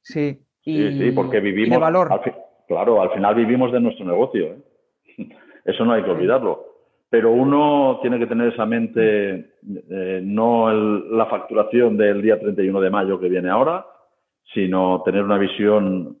sí. 0.00 0.38
Y, 0.62 0.92
sí, 0.96 1.10
porque 1.10 1.40
vivimos, 1.40 1.70
de 1.70 1.78
valor. 1.78 2.20
claro, 2.68 3.02
al 3.02 3.10
final 3.10 3.34
vivimos 3.34 3.72
de 3.72 3.80
nuestro 3.80 4.04
negocio, 4.04 4.58
eso 5.64 5.84
no 5.84 5.94
hay 5.94 6.04
que 6.04 6.10
olvidarlo 6.10 6.69
pero 7.10 7.32
uno 7.32 7.98
tiene 8.00 8.20
que 8.20 8.28
tener 8.28 8.52
esa 8.52 8.64
mente, 8.64 9.34
eh, 9.90 10.20
no 10.22 10.72
la 10.72 11.26
facturación 11.26 11.96
del 11.96 12.22
día 12.22 12.38
31 12.38 12.80
de 12.80 12.90
mayo 12.90 13.18
que 13.18 13.28
viene 13.28 13.50
ahora, 13.50 13.84
sino 14.54 15.02
tener 15.04 15.24
una 15.24 15.36
visión 15.36 16.18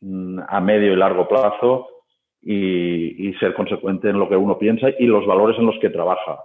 mm, 0.00 0.38
a 0.48 0.60
medio 0.62 0.94
y 0.94 0.96
largo 0.96 1.28
plazo 1.28 1.88
y, 2.40 3.34
ser 3.40 3.52
consecuente 3.54 4.08
en 4.08 4.18
lo 4.18 4.28
que 4.28 4.36
uno 4.36 4.58
piensa 4.58 4.88
y 4.98 5.06
los 5.06 5.26
valores 5.26 5.58
en 5.58 5.66
los 5.66 5.78
que 5.80 5.90
trabaja. 5.90 6.38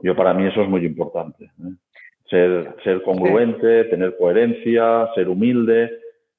Yo 0.00 0.16
para 0.16 0.34
mí 0.34 0.46
eso 0.46 0.62
es 0.62 0.68
muy 0.68 0.84
importante. 0.84 1.44
¿eh? 1.44 1.74
Ser, 2.30 2.76
ser 2.82 3.02
congruente, 3.02 3.84
tener 3.84 4.16
coherencia, 4.16 5.08
ser 5.14 5.28
humilde. 5.28 5.90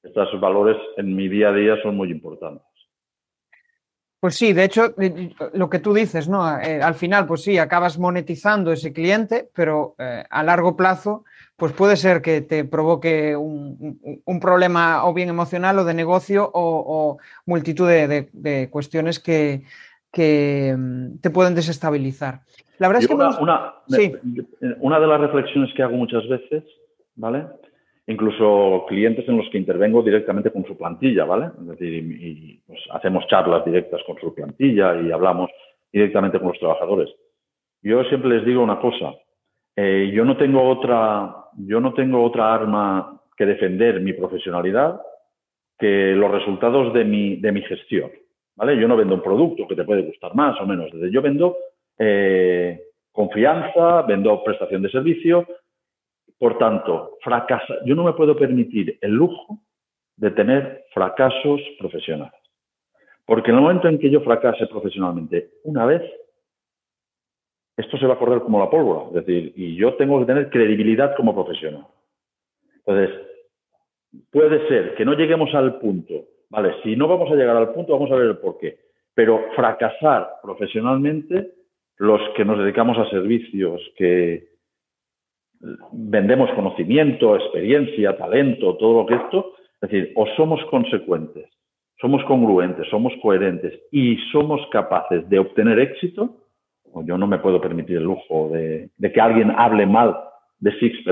Estos 0.02 0.38
valores 0.40 0.76
en 0.96 1.14
mi 1.14 1.28
día 1.28 1.48
a 1.50 1.52
día 1.52 1.80
son 1.82 1.96
muy 1.96 2.10
importantes. 2.10 2.62
Pues 4.20 4.34
sí, 4.34 4.52
de 4.52 4.64
hecho, 4.64 4.94
lo 5.54 5.70
que 5.70 5.78
tú 5.78 5.94
dices, 5.94 6.28
¿no? 6.28 6.46
Eh, 6.60 6.82
al 6.82 6.94
final, 6.94 7.26
pues 7.26 7.42
sí, 7.42 7.56
acabas 7.56 7.98
monetizando 7.98 8.70
ese 8.70 8.92
cliente, 8.92 9.48
pero 9.54 9.94
eh, 9.98 10.24
a 10.28 10.42
largo 10.42 10.76
plazo, 10.76 11.24
pues 11.56 11.72
puede 11.72 11.96
ser 11.96 12.20
que 12.20 12.42
te 12.42 12.66
provoque 12.66 13.34
un, 13.34 14.40
problema 14.40 15.06
o 15.06 15.14
bien 15.14 15.30
emocional 15.30 15.78
o 15.78 15.84
de 15.84 15.94
negocio 15.94 16.50
o, 16.52 17.16
multitud 17.46 17.88
de, 17.88 18.68
cuestiones 18.70 19.20
que, 19.20 19.64
mm, 20.76 21.18
te 21.22 21.30
pueden 21.30 21.54
desestabilizar. 21.54 22.42
La 22.76 22.88
verdad 22.88 23.02
es 23.02 23.08
que... 23.08 23.14
una, 23.14 23.74
una 24.80 25.00
de 25.00 25.06
las 25.06 25.20
reflexiones 25.20 25.72
que 25.74 25.82
hago 25.82 25.96
muchas 25.96 26.28
veces, 26.28 26.62
¿vale? 27.16 27.46
Incluso 28.06 28.84
clientes 28.88 29.28
en 29.28 29.36
los 29.36 29.48
que 29.50 29.58
intervengo 29.58 30.02
directamente 30.02 30.50
con 30.50 30.64
su 30.64 30.76
plantilla, 30.76 31.24
¿vale? 31.24 31.46
Es 31.60 31.66
decir, 31.66 31.92
y, 31.94 32.60
pues, 32.66 32.80
hacemos 32.92 33.26
charlas 33.28 33.64
directas 33.64 34.02
con 34.06 34.18
su 34.18 34.34
plantilla 34.34 35.00
y 35.00 35.12
hablamos 35.12 35.50
directamente 35.92 36.38
con 36.38 36.48
los 36.48 36.58
trabajadores. 36.58 37.10
Yo 37.82 38.02
siempre 38.04 38.30
les 38.30 38.44
digo 38.44 38.62
una 38.62 38.80
cosa, 38.80 39.14
eh, 39.76 40.10
yo 40.12 40.24
no 40.24 40.36
tengo 40.36 40.68
otra, 40.68 41.34
yo 41.56 41.80
no 41.80 41.94
tengo 41.94 42.22
otra 42.22 42.52
arma 42.52 43.20
que 43.36 43.46
defender 43.46 44.00
mi 44.00 44.12
profesionalidad 44.12 45.00
que 45.78 46.12
los 46.14 46.30
resultados 46.30 46.92
de 46.92 47.04
mi, 47.04 47.36
de 47.36 47.52
mi 47.52 47.62
gestión, 47.62 48.10
¿vale? 48.54 48.78
Yo 48.78 48.86
no 48.86 48.96
vendo 48.96 49.14
un 49.14 49.22
producto 49.22 49.66
que 49.66 49.74
te 49.74 49.84
puede 49.84 50.02
gustar 50.02 50.34
más 50.34 50.60
o 50.60 50.66
menos, 50.66 50.90
yo 51.10 51.22
vendo 51.22 51.56
eh, 51.98 52.82
confianza, 53.10 54.02
vendo 54.02 54.44
prestación 54.44 54.82
de 54.82 54.90
servicio, 54.90 55.46
por 56.40 56.56
tanto, 56.56 57.18
fracasa. 57.20 57.84
Yo 57.84 57.94
no 57.94 58.02
me 58.02 58.14
puedo 58.14 58.34
permitir 58.34 58.96
el 59.02 59.12
lujo 59.12 59.60
de 60.16 60.30
tener 60.30 60.86
fracasos 60.94 61.60
profesionales. 61.78 62.40
Porque 63.26 63.50
en 63.50 63.58
el 63.58 63.62
momento 63.62 63.88
en 63.88 63.98
que 63.98 64.08
yo 64.08 64.22
fracase 64.22 64.66
profesionalmente 64.66 65.50
una 65.64 65.84
vez, 65.84 66.02
esto 67.76 67.98
se 67.98 68.06
va 68.06 68.14
a 68.14 68.18
correr 68.18 68.40
como 68.40 68.58
la 68.58 68.70
pólvora. 68.70 69.08
Es 69.08 69.26
decir, 69.26 69.52
y 69.54 69.76
yo 69.76 69.96
tengo 69.96 70.18
que 70.18 70.24
tener 70.24 70.48
credibilidad 70.48 71.14
como 71.14 71.34
profesional. 71.34 71.86
Entonces, 72.86 73.20
puede 74.30 74.66
ser 74.68 74.94
que 74.94 75.04
no 75.04 75.12
lleguemos 75.12 75.54
al 75.54 75.78
punto. 75.78 76.24
Vale, 76.48 76.72
si 76.82 76.96
no 76.96 77.06
vamos 77.06 77.30
a 77.30 77.34
llegar 77.34 77.56
al 77.56 77.74
punto, 77.74 77.92
vamos 77.92 78.10
a 78.12 78.16
ver 78.16 78.28
el 78.28 78.38
por 78.38 78.56
qué. 78.56 78.78
Pero 79.12 79.44
fracasar 79.54 80.36
profesionalmente, 80.42 81.52
los 81.98 82.20
que 82.34 82.46
nos 82.46 82.58
dedicamos 82.58 82.96
a 82.96 83.10
servicios, 83.10 83.82
que 83.96 84.49
vendemos 85.92 86.50
conocimiento, 86.54 87.36
experiencia, 87.36 88.16
talento, 88.16 88.76
todo 88.76 89.02
lo 89.02 89.06
que 89.06 89.14
esto, 89.14 89.52
es 89.80 89.90
decir, 89.90 90.12
o 90.16 90.26
somos 90.36 90.60
consecuentes, 90.70 91.48
somos 92.00 92.24
congruentes, 92.24 92.88
somos 92.90 93.12
coherentes 93.22 93.78
y 93.92 94.16
somos 94.32 94.60
capaces 94.72 95.28
de 95.28 95.38
obtener 95.38 95.78
éxito, 95.78 96.36
o 96.92 97.04
yo 97.04 97.18
no 97.18 97.26
me 97.26 97.38
puedo 97.38 97.60
permitir 97.60 97.98
el 97.98 98.04
lujo 98.04 98.48
de, 98.48 98.90
que 98.98 99.20
alguien 99.20 99.50
hable 99.50 99.86
mal 99.86 100.16
de 100.58 100.72
Six 100.78 101.04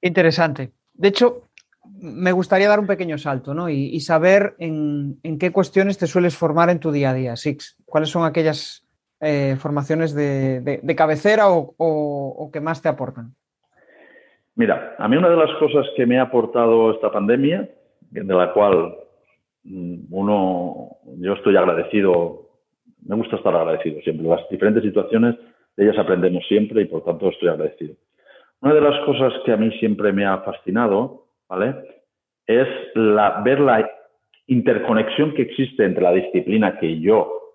Interesante. 0.00 0.72
De 0.94 1.08
hecho, 1.08 1.48
me 1.84 2.32
gustaría 2.32 2.68
dar 2.68 2.80
un 2.80 2.86
pequeño 2.86 3.18
salto 3.18 3.54
¿no? 3.54 3.68
y, 3.68 3.98
saber 4.00 4.54
en, 4.58 5.18
qué 5.38 5.50
cuestiones 5.52 5.98
te 5.98 6.06
sueles 6.06 6.36
formar 6.36 6.70
en 6.70 6.80
tu 6.80 6.92
día 6.92 7.10
a 7.10 7.14
día, 7.14 7.36
Six. 7.36 7.76
¿Cuáles 7.84 8.10
son 8.10 8.24
aquellas 8.24 8.87
eh, 9.20 9.56
formaciones 9.58 10.14
de, 10.14 10.94
cabecera 10.96 11.46
o, 11.48 12.50
que 12.52 12.60
más 12.60 12.82
te 12.82 12.88
aportan? 12.88 13.34
Mira, 14.54 14.94
a 14.98 15.08
mí 15.08 15.16
una 15.16 15.28
de 15.28 15.36
las 15.36 15.50
cosas 15.58 15.86
que 15.96 16.06
me 16.06 16.18
ha 16.18 16.22
aportado 16.22 16.92
esta 16.92 17.10
pandemia, 17.10 17.68
de 18.10 18.34
la 18.34 18.52
cual 18.52 18.94
mm, 19.64 20.06
uno, 20.10 20.98
yo 21.18 21.34
estoy 21.34 21.56
agradecido, 21.56 22.48
me 23.06 23.16
gusta 23.16 23.36
estar 23.36 23.54
agradecido 23.54 24.00
siempre. 24.02 24.26
Las 24.26 24.48
diferentes 24.50 24.82
situaciones, 24.82 25.36
de 25.76 25.84
ellas 25.84 25.98
aprendemos 25.98 26.44
siempre 26.48 26.82
y 26.82 26.86
por 26.86 27.04
tanto 27.04 27.28
estoy 27.28 27.48
agradecido. 27.48 27.94
Una 28.60 28.74
de 28.74 28.80
las 28.80 29.04
cosas 29.04 29.32
que 29.44 29.52
a 29.52 29.56
mí 29.56 29.70
siempre 29.78 30.12
me 30.12 30.26
ha 30.26 30.38
fascinado, 30.38 31.26
¿vale? 31.48 31.74
Es 32.46 32.68
la, 32.94 33.40
ver 33.44 33.60
la 33.60 33.88
interconexión 34.48 35.34
que 35.34 35.42
existe 35.42 35.84
entre 35.84 36.02
la 36.02 36.12
disciplina 36.12 36.78
que 36.78 36.98
yo 37.00 37.47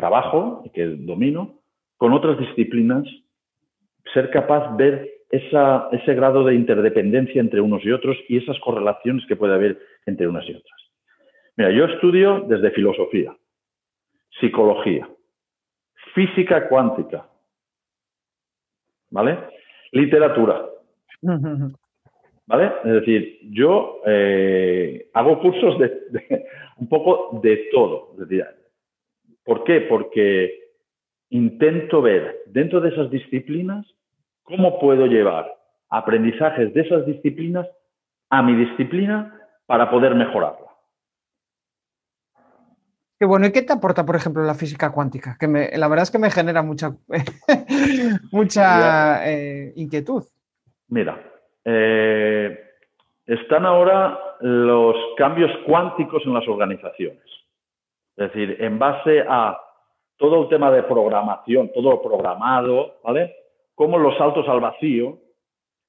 trabajo 0.00 0.62
y 0.64 0.70
que 0.70 0.86
domino 0.86 1.60
con 1.98 2.14
otras 2.14 2.38
disciplinas, 2.38 3.04
ser 4.14 4.30
capaz 4.30 4.74
de 4.76 4.84
ver 4.84 5.10
esa, 5.28 5.88
ese 5.92 6.14
grado 6.14 6.42
de 6.44 6.54
interdependencia 6.54 7.40
entre 7.40 7.60
unos 7.60 7.84
y 7.84 7.92
otros 7.92 8.16
y 8.28 8.38
esas 8.38 8.58
correlaciones 8.60 9.24
que 9.26 9.36
puede 9.36 9.54
haber 9.54 9.78
entre 10.06 10.26
unas 10.26 10.48
y 10.48 10.54
otras. 10.54 10.80
Mira, 11.56 11.70
yo 11.70 11.84
estudio 11.84 12.40
desde 12.48 12.70
filosofía, 12.70 13.36
psicología, 14.40 15.08
física 16.14 16.68
cuántica, 16.68 17.28
¿vale? 19.10 19.38
Literatura. 19.92 20.66
¿Vale? 22.46 22.72
Es 22.84 22.92
decir, 22.92 23.38
yo 23.50 24.00
eh, 24.06 25.08
hago 25.12 25.38
cursos 25.40 25.78
de, 25.78 26.46
un 26.78 26.88
poco 26.88 27.38
de 27.42 27.68
todo. 27.70 28.16
¿Por 29.44 29.64
qué? 29.64 29.80
Porque 29.82 30.60
intento 31.30 32.02
ver 32.02 32.42
dentro 32.46 32.80
de 32.80 32.90
esas 32.90 33.10
disciplinas 33.10 33.86
cómo 34.42 34.78
puedo 34.80 35.06
llevar 35.06 35.52
aprendizajes 35.88 36.72
de 36.74 36.80
esas 36.82 37.06
disciplinas 37.06 37.66
a 38.30 38.42
mi 38.42 38.54
disciplina 38.54 39.36
para 39.66 39.90
poder 39.90 40.14
mejorarla. 40.14 40.70
Qué 43.18 43.26
bueno, 43.26 43.46
¿y 43.46 43.52
qué 43.52 43.60
te 43.60 43.74
aporta, 43.74 44.06
por 44.06 44.16
ejemplo, 44.16 44.42
la 44.42 44.54
física 44.54 44.92
cuántica? 44.92 45.36
Que 45.38 45.46
la 45.46 45.88
verdad 45.88 46.04
es 46.04 46.10
que 46.10 46.18
me 46.18 46.30
genera 46.30 46.62
mucha, 46.62 46.92
mucha 48.32 49.30
eh, 49.30 49.74
inquietud. 49.76 50.24
Mira, 50.88 51.22
eh, 51.64 52.58
están 53.26 53.66
ahora 53.66 54.18
los 54.40 54.96
cambios 55.18 55.50
cuánticos 55.66 56.22
en 56.24 56.32
las 56.32 56.48
organizaciones. 56.48 57.22
Es 58.20 58.32
decir, 58.34 58.58
en 58.60 58.78
base 58.78 59.24
a 59.26 59.58
todo 60.18 60.42
el 60.42 60.48
tema 60.50 60.70
de 60.70 60.82
programación, 60.82 61.72
todo 61.72 61.92
lo 61.92 62.02
programado, 62.02 63.00
¿vale? 63.02 63.34
Como 63.74 63.98
los 63.98 64.16
saltos 64.18 64.46
al 64.46 64.60
vacío, 64.60 65.16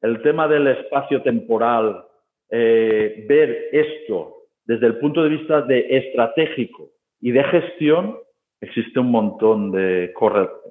el 0.02 0.22
tema 0.22 0.48
del 0.48 0.66
espacio 0.68 1.22
temporal, 1.22 2.06
eh, 2.50 3.26
ver 3.28 3.68
esto 3.74 4.38
desde 4.64 4.88
el 4.88 4.98
punto 5.00 5.24
de 5.24 5.30
vista 5.30 5.62
de 5.62 5.86
estratégico 5.98 6.92
y 7.20 7.32
de 7.32 7.44
gestión, 7.44 8.18
existe 8.62 9.02
un 9.02 9.12
montón 9.12 9.70
de, 9.74 10.14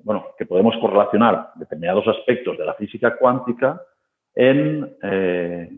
bueno, 0.02 0.28
que 0.38 0.46
podemos 0.46 0.74
correlacionar 0.80 1.50
determinados 1.56 2.08
aspectos 2.08 2.56
de 2.56 2.64
la 2.64 2.72
física 2.72 3.18
cuántica 3.18 3.82
en, 4.34 4.96
eh, 5.02 5.68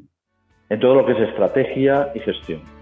en 0.68 0.80
todo 0.80 0.94
lo 0.94 1.06
que 1.06 1.12
es 1.12 1.28
estrategia 1.28 2.12
y 2.14 2.20
gestión. 2.20 2.81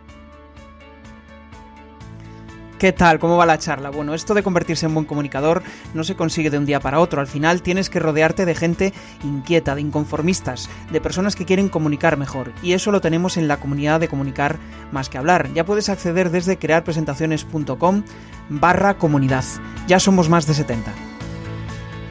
¿Qué 2.81 2.93
tal? 2.93 3.19
¿Cómo 3.19 3.37
va 3.37 3.45
la 3.45 3.59
charla? 3.59 3.91
Bueno, 3.91 4.15
esto 4.15 4.33
de 4.33 4.43
convertirse 4.43 4.87
en 4.87 4.95
buen 4.95 5.05
comunicador 5.05 5.61
no 5.93 6.03
se 6.03 6.17
consigue 6.17 6.49
de 6.49 6.57
un 6.57 6.65
día 6.65 6.81
para 6.81 6.99
otro. 6.99 7.21
Al 7.21 7.27
final 7.27 7.61
tienes 7.61 7.91
que 7.91 7.99
rodearte 7.99 8.47
de 8.47 8.55
gente 8.55 8.93
inquieta, 9.23 9.75
de 9.75 9.83
inconformistas, 9.83 10.71
de 10.91 10.99
personas 10.99 11.37
que 11.37 11.45
quieren 11.45 11.69
comunicar 11.69 12.17
mejor. 12.17 12.53
Y 12.63 12.73
eso 12.73 12.91
lo 12.91 13.03
tenemos 13.03 13.37
en 13.37 13.49
la 13.49 13.59
comunidad 13.59 14.01
de 14.01 14.09
comunicar 14.09 14.57
más 14.93 15.11
que 15.11 15.19
hablar. 15.19 15.49
Ya 15.53 15.67
puedes 15.67 15.91
acceder 15.91 16.31
desde 16.31 16.57
crearpresentaciones.com 16.57 18.03
barra 18.49 18.95
comunidad. 18.95 19.45
Ya 19.87 19.99
somos 19.99 20.31
más 20.31 20.47
de 20.47 20.55
70. 20.55 20.91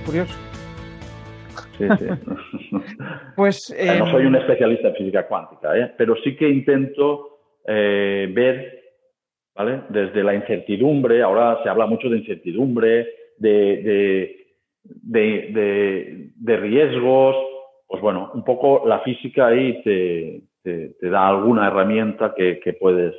Curioso. 0.06 0.36
Sí, 1.80 1.86
sí. 1.98 2.06
pues, 3.36 3.76
no 3.98 4.12
soy 4.12 4.28
un 4.28 4.36
em, 4.36 4.42
especialista 4.42 4.90
en 4.90 4.96
física 4.98 5.26
cuántica, 5.26 5.76
¿eh? 5.76 5.96
pero 5.98 6.16
sí 6.24 6.36
que 6.36 6.48
intento 6.48 7.40
eh, 7.66 8.32
ver 8.32 8.79
desde 9.66 10.24
la 10.24 10.36
incertidumbre, 10.36 11.22
ahora 11.22 11.62
se 11.64 11.70
habla 11.70 11.86
mucho 11.86 12.10
de 12.10 12.20
incertidumbre, 12.20 13.08
de, 13.38 14.48
de, 14.84 16.58
riesgos, 16.58 17.36
pues 17.88 18.02
bueno, 18.02 18.32
un 18.34 18.44
poco 18.44 18.88
la 18.88 19.00
física 19.02 19.48
ahí 19.48 19.82
te, 19.84 20.44
da 21.02 21.28
alguna 21.28 21.68
herramienta 21.68 22.34
que, 22.36 22.78
puedes, 22.80 23.16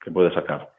que 0.00 0.10
puedes 0.10 0.34
sacar. 0.34 0.70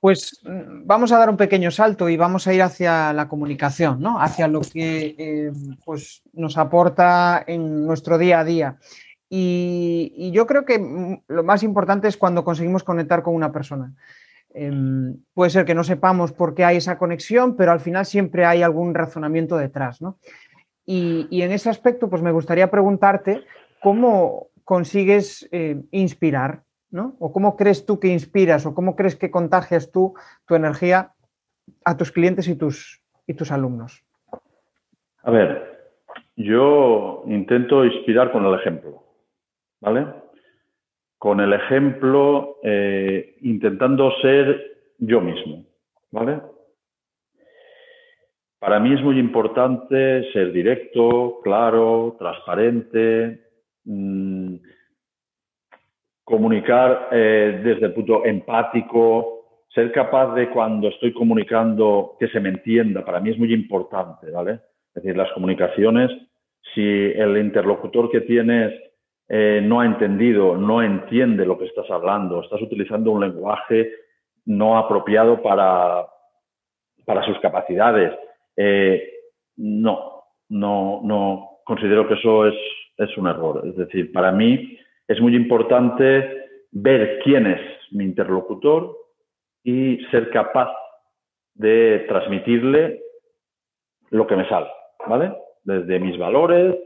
Pues 0.00 0.42
mm, 0.44 0.86
vamos 0.86 1.12
a 1.12 1.18
dar 1.18 1.30
un 1.30 1.36
pequeño 1.36 1.70
salto 1.70 2.08
y 2.08 2.16
vamos 2.16 2.46
a 2.46 2.54
ir 2.54 2.62
hacia 2.62 3.12
la 3.12 3.28
comunicación, 3.28 4.00
¿no? 4.00 4.20
Hacia 4.20 4.46
lo 4.46 4.60
que 4.60 5.14
eh, 5.18 5.50
pues 5.84 6.22
nos 6.32 6.58
aporta 6.58 7.44
en 7.46 7.86
nuestro 7.86 8.18
día 8.18 8.40
a 8.40 8.44
día. 8.44 8.78
Y, 9.30 10.30
yo 10.32 10.46
creo 10.46 10.64
que 10.64 10.78
mm, 10.78 11.22
lo 11.28 11.42
más 11.42 11.62
importante 11.62 12.08
es 12.08 12.16
cuando 12.16 12.44
conseguimos 12.44 12.84
conectar 12.84 13.22
con 13.22 13.34
una 13.34 13.52
persona. 13.52 13.92
Em, 14.54 15.16
puede 15.34 15.50
ser 15.50 15.64
que 15.64 15.74
no 15.74 15.84
sepamos 15.84 16.32
por 16.32 16.54
qué 16.54 16.64
hay 16.64 16.78
esa 16.78 16.98
conexión, 16.98 17.56
pero 17.56 17.72
al 17.72 17.80
final 17.80 18.06
siempre 18.06 18.44
hay 18.44 18.62
algún 18.62 18.94
razonamiento 18.94 19.56
detrás. 19.56 20.00
¿no? 20.00 20.18
Y, 20.86 21.42
en 21.42 21.52
ese 21.52 21.68
aspecto, 21.68 22.08
pues 22.08 22.22
me 22.22 22.32
gustaría 22.32 22.70
preguntarte 22.70 23.44
cómo 23.82 24.46
consigues 24.64 25.48
eh, 25.52 25.82
inspirar, 25.90 26.62
¿no? 26.90 27.14
O 27.18 27.32
cómo 27.32 27.56
crees 27.56 27.84
tú 27.84 28.00
que 28.00 28.08
inspiras, 28.08 28.66
o 28.66 28.74
cómo 28.74 28.96
crees 28.96 29.16
que 29.16 29.30
contagias 29.30 29.92
tú 29.92 30.14
tu 30.46 30.54
energía 30.54 31.12
a 31.84 31.96
tus 31.96 32.10
clientes 32.10 32.48
y 32.48 32.54
tus, 32.54 33.02
y 33.26 33.34
tus 33.34 33.52
alumnos. 33.52 34.04
A 35.22 35.30
ver, 35.30 35.92
yo 36.36 37.22
intento 37.26 37.84
inspirar 37.84 38.32
con 38.32 38.44
el 38.46 38.54
ejemplo. 38.54 39.07
¿Vale? 39.80 40.06
Con 41.18 41.40
el 41.40 41.52
ejemplo, 41.52 42.56
eh, 42.62 43.36
intentando 43.42 44.12
ser 44.20 44.78
yo 44.98 45.20
mismo, 45.20 45.64
¿vale? 46.10 46.40
Para 48.58 48.80
mí 48.80 48.92
es 48.92 49.02
muy 49.02 49.18
importante 49.18 50.30
ser 50.32 50.52
directo, 50.52 51.40
claro, 51.42 52.16
transparente, 52.18 53.40
mm, 53.84 54.56
comunicar 56.24 57.08
eh, 57.12 57.60
desde 57.64 57.86
el 57.86 57.94
punto 57.94 58.24
empático, 58.24 59.64
ser 59.68 59.92
capaz 59.92 60.34
de 60.34 60.50
cuando 60.50 60.88
estoy 60.88 61.12
comunicando 61.12 62.16
que 62.18 62.28
se 62.28 62.40
me 62.40 62.48
entienda, 62.48 63.04
para 63.04 63.20
mí 63.20 63.30
es 63.30 63.38
muy 63.38 63.52
importante, 63.54 64.30
¿vale? 64.30 64.60
Es 64.94 65.02
decir, 65.02 65.16
las 65.16 65.30
comunicaciones, 65.32 66.10
si 66.74 66.82
el 66.82 67.36
interlocutor 67.38 68.10
que 68.10 68.22
tienes 68.22 68.72
eh, 69.28 69.60
no 69.62 69.80
ha 69.80 69.86
entendido, 69.86 70.56
no 70.56 70.82
entiende 70.82 71.44
lo 71.44 71.58
que 71.58 71.66
estás 71.66 71.90
hablando, 71.90 72.40
estás 72.40 72.62
utilizando 72.62 73.10
un 73.10 73.20
lenguaje 73.20 73.92
no 74.46 74.78
apropiado 74.78 75.42
para, 75.42 76.06
para 77.04 77.22
sus 77.24 77.38
capacidades. 77.40 78.12
Eh, 78.56 79.02
no, 79.56 80.24
no, 80.48 81.00
no, 81.04 81.58
considero 81.64 82.08
que 82.08 82.14
eso 82.14 82.46
es, 82.46 82.54
es 82.96 83.16
un 83.18 83.26
error. 83.26 83.62
Es 83.66 83.76
decir, 83.76 84.10
para 84.12 84.32
mí 84.32 84.78
es 85.06 85.20
muy 85.20 85.36
importante 85.36 86.46
ver 86.70 87.18
quién 87.22 87.46
es 87.46 87.60
mi 87.90 88.04
interlocutor 88.04 88.96
y 89.62 89.98
ser 90.10 90.30
capaz 90.30 90.70
de 91.54 92.06
transmitirle 92.08 93.02
lo 94.10 94.26
que 94.26 94.36
me 94.36 94.48
sale, 94.48 94.68
¿vale? 95.06 95.34
Desde 95.64 95.98
mis 95.98 96.16
valores, 96.16 96.76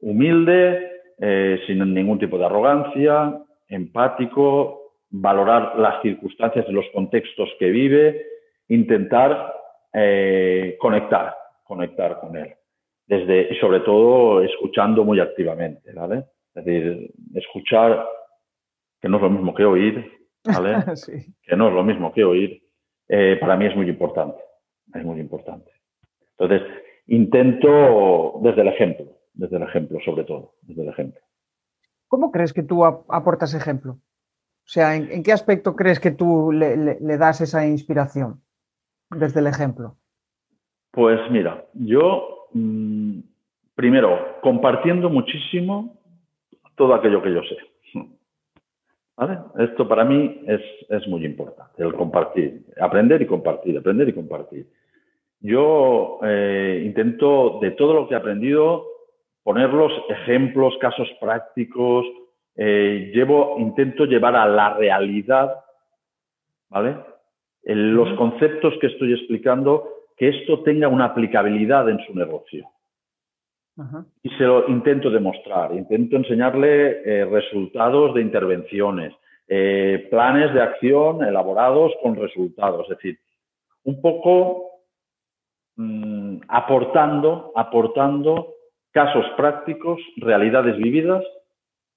humilde, 0.00 0.91
eh, 1.24 1.60
sin 1.68 1.78
ningún 1.94 2.18
tipo 2.18 2.36
de 2.36 2.46
arrogancia, 2.46 3.40
empático, 3.68 4.96
valorar 5.08 5.78
las 5.78 6.02
circunstancias 6.02 6.66
y 6.68 6.72
los 6.72 6.86
contextos 6.92 7.48
que 7.60 7.70
vive, 7.70 8.26
intentar 8.66 9.54
eh, 9.92 10.76
conectar, 10.80 11.32
conectar 11.62 12.18
con 12.18 12.36
él. 12.36 12.52
Desde, 13.06 13.52
y 13.52 13.56
sobre 13.60 13.80
todo 13.80 14.42
escuchando 14.42 15.04
muy 15.04 15.20
activamente, 15.20 15.92
¿vale? 15.92 16.24
Es 16.56 16.64
decir, 16.64 17.12
escuchar, 17.34 18.04
que 19.00 19.08
no 19.08 19.18
es 19.18 19.22
lo 19.22 19.30
mismo 19.30 19.54
que 19.54 19.64
oír, 19.64 20.12
¿vale? 20.44 20.74
Que 21.42 21.54
no 21.56 21.68
es 21.68 21.74
lo 21.74 21.84
mismo 21.84 22.12
que 22.12 22.24
oír, 22.24 22.60
eh, 23.08 23.36
para 23.40 23.56
mí 23.56 23.66
es 23.66 23.76
muy 23.76 23.88
importante, 23.88 24.42
es 24.92 25.04
muy 25.04 25.20
importante. 25.20 25.70
Entonces, 26.36 26.68
intento 27.06 28.40
desde 28.42 28.62
el 28.62 28.68
ejemplo, 28.68 29.21
desde 29.34 29.56
el 29.56 29.62
ejemplo, 29.62 29.98
sobre 30.04 30.24
todo, 30.24 30.54
desde 30.62 30.82
el 30.82 30.88
ejemplo. 30.88 31.20
¿Cómo 32.08 32.30
crees 32.30 32.52
que 32.52 32.62
tú 32.62 32.84
aportas 32.84 33.54
ejemplo? 33.54 33.92
O 33.92 34.68
sea, 34.68 34.94
¿en, 34.96 35.22
qué 35.22 35.32
aspecto 35.32 35.74
crees 35.74 35.98
que 35.98 36.10
tú 36.10 36.52
le, 36.52 37.16
das 37.16 37.40
esa 37.40 37.66
inspiración 37.66 38.42
desde 39.10 39.40
el 39.40 39.46
ejemplo? 39.46 39.96
Pues 40.90 41.18
mira, 41.30 41.64
yo 41.72 42.48
mm, 42.52 43.20
primero 43.74 44.40
compartiendo 44.42 45.08
muchísimo 45.10 45.98
todo 46.76 46.94
aquello 46.94 47.22
que 47.22 47.32
yo 47.32 47.40
sé. 47.42 47.56
¿Vale? 49.16 49.38
Esto 49.58 49.88
para 49.88 50.04
mí 50.04 50.42
es, 50.46 51.08
muy 51.08 51.24
importante, 51.24 51.82
el 51.82 51.94
compartir, 51.94 52.64
aprender 52.80 53.22
y 53.22 53.26
compartir, 53.26 53.78
aprender 53.78 54.08
y 54.08 54.12
compartir. 54.12 54.68
Yo 55.40 56.20
eh, 56.22 56.82
intento 56.84 57.58
de 57.60 57.72
todo 57.72 57.94
lo 57.94 58.06
que 58.06 58.14
he 58.14 58.16
aprendido 58.16 58.91
poner 59.42 59.70
los 59.70 59.92
ejemplos, 60.08 60.74
casos 60.80 61.08
prácticos, 61.20 62.06
eh, 62.56 63.10
llevo, 63.14 63.56
intento 63.58 64.04
llevar 64.04 64.36
a 64.36 64.46
la 64.46 64.74
realidad, 64.74 65.56
¿vale? 66.68 66.96
los 67.64 68.12
conceptos 68.18 68.74
que 68.80 68.88
estoy 68.88 69.12
explicando, 69.12 69.88
que 70.16 70.28
esto 70.28 70.62
tenga 70.62 70.88
una 70.88 71.06
aplicabilidad 71.06 71.88
en 71.88 71.98
su 72.06 72.14
negocio. 72.14 72.68
Y 74.22 74.28
se 74.30 74.44
lo 74.44 74.68
intento 74.68 75.10
demostrar, 75.10 75.72
intento 75.74 76.16
enseñarle 76.16 77.02
eh, 77.04 77.24
resultados 77.24 78.14
de 78.14 78.20
intervenciones, 78.20 79.14
eh, 79.48 80.08
planes 80.10 80.52
de 80.52 80.60
acción 80.60 81.24
elaborados 81.24 81.92
con 82.02 82.14
resultados, 82.16 82.82
es 82.90 82.96
decir, 82.96 83.18
un 83.84 84.00
poco 84.02 84.82
mm, 85.76 86.42
aportando, 86.48 87.50
aportando 87.56 88.54
casos 88.92 89.24
prácticos, 89.36 90.00
realidades 90.16 90.76
vividas, 90.76 91.24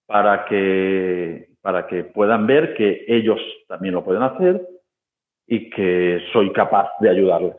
para 0.05 0.45
que, 0.45 1.49
para 1.61 1.87
que 1.87 2.03
puedan 2.03 2.47
ver 2.47 2.75
que 2.75 3.05
ellos 3.07 3.39
también 3.67 3.93
lo 3.93 4.03
pueden 4.03 4.23
hacer 4.23 4.67
y 5.47 5.69
que 5.69 6.21
soy 6.31 6.51
capaz 6.53 6.89
de 6.99 7.09
ayudarles. 7.09 7.57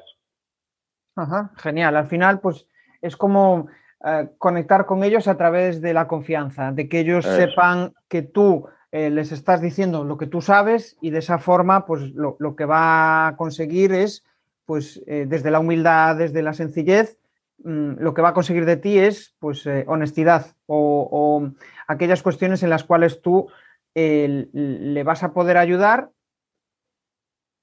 Ajá, 1.17 1.51
genial. 1.57 1.97
Al 1.97 2.07
final, 2.07 2.41
pues 2.41 2.67
es 3.01 3.17
como 3.17 3.69
eh, 4.05 4.29
conectar 4.39 4.87
con 4.87 5.03
ellos 5.05 5.29
a 5.29 5.37
través 5.37 5.81
de 5.81 5.95
la 5.95 6.07
confianza, 6.07 6.73
de 6.73 6.89
que 6.89 7.01
ellos 7.01 7.25
sepan 7.25 7.95
que 8.09 8.23
tú 8.23 8.67
eh, 8.93 9.11
les 9.11 9.33
estás 9.33 9.61
diciendo 9.61 10.05
lo 10.05 10.17
que 10.17 10.27
tú 10.27 10.41
sabes 10.41 10.97
y 11.01 11.11
de 11.11 11.19
esa 11.19 11.39
forma, 11.39 11.87
pues 11.87 12.13
lo, 12.15 12.57
que 12.57 12.65
va 12.65 13.29
a 13.29 13.37
conseguir 13.37 13.93
es, 13.93 14.25
pues 14.65 15.03
eh, 15.07 15.25
desde 15.27 15.51
la 15.51 15.61
humildad, 15.61 16.17
desde 16.17 16.43
la 16.43 16.53
sencillez, 16.53 17.19
lo 17.59 18.15
que 18.15 18.23
va 18.23 18.31
a 18.31 18.35
conseguir 18.35 18.65
de 18.65 18.77
ti 18.77 18.99
es 18.99 19.35
pues 19.39 19.67
eh, 19.67 19.85
honestidad 19.89 20.57
o, 20.67 21.49
aquellas 21.89 22.23
cuestiones 22.23 22.63
en 22.63 22.71
las 22.71 22.85
cuales 22.85 23.23
tú 23.23 23.49
le 23.95 25.03
vas 25.05 25.23
a 25.23 25.33
poder 25.33 25.57
ayudar, 25.57 26.11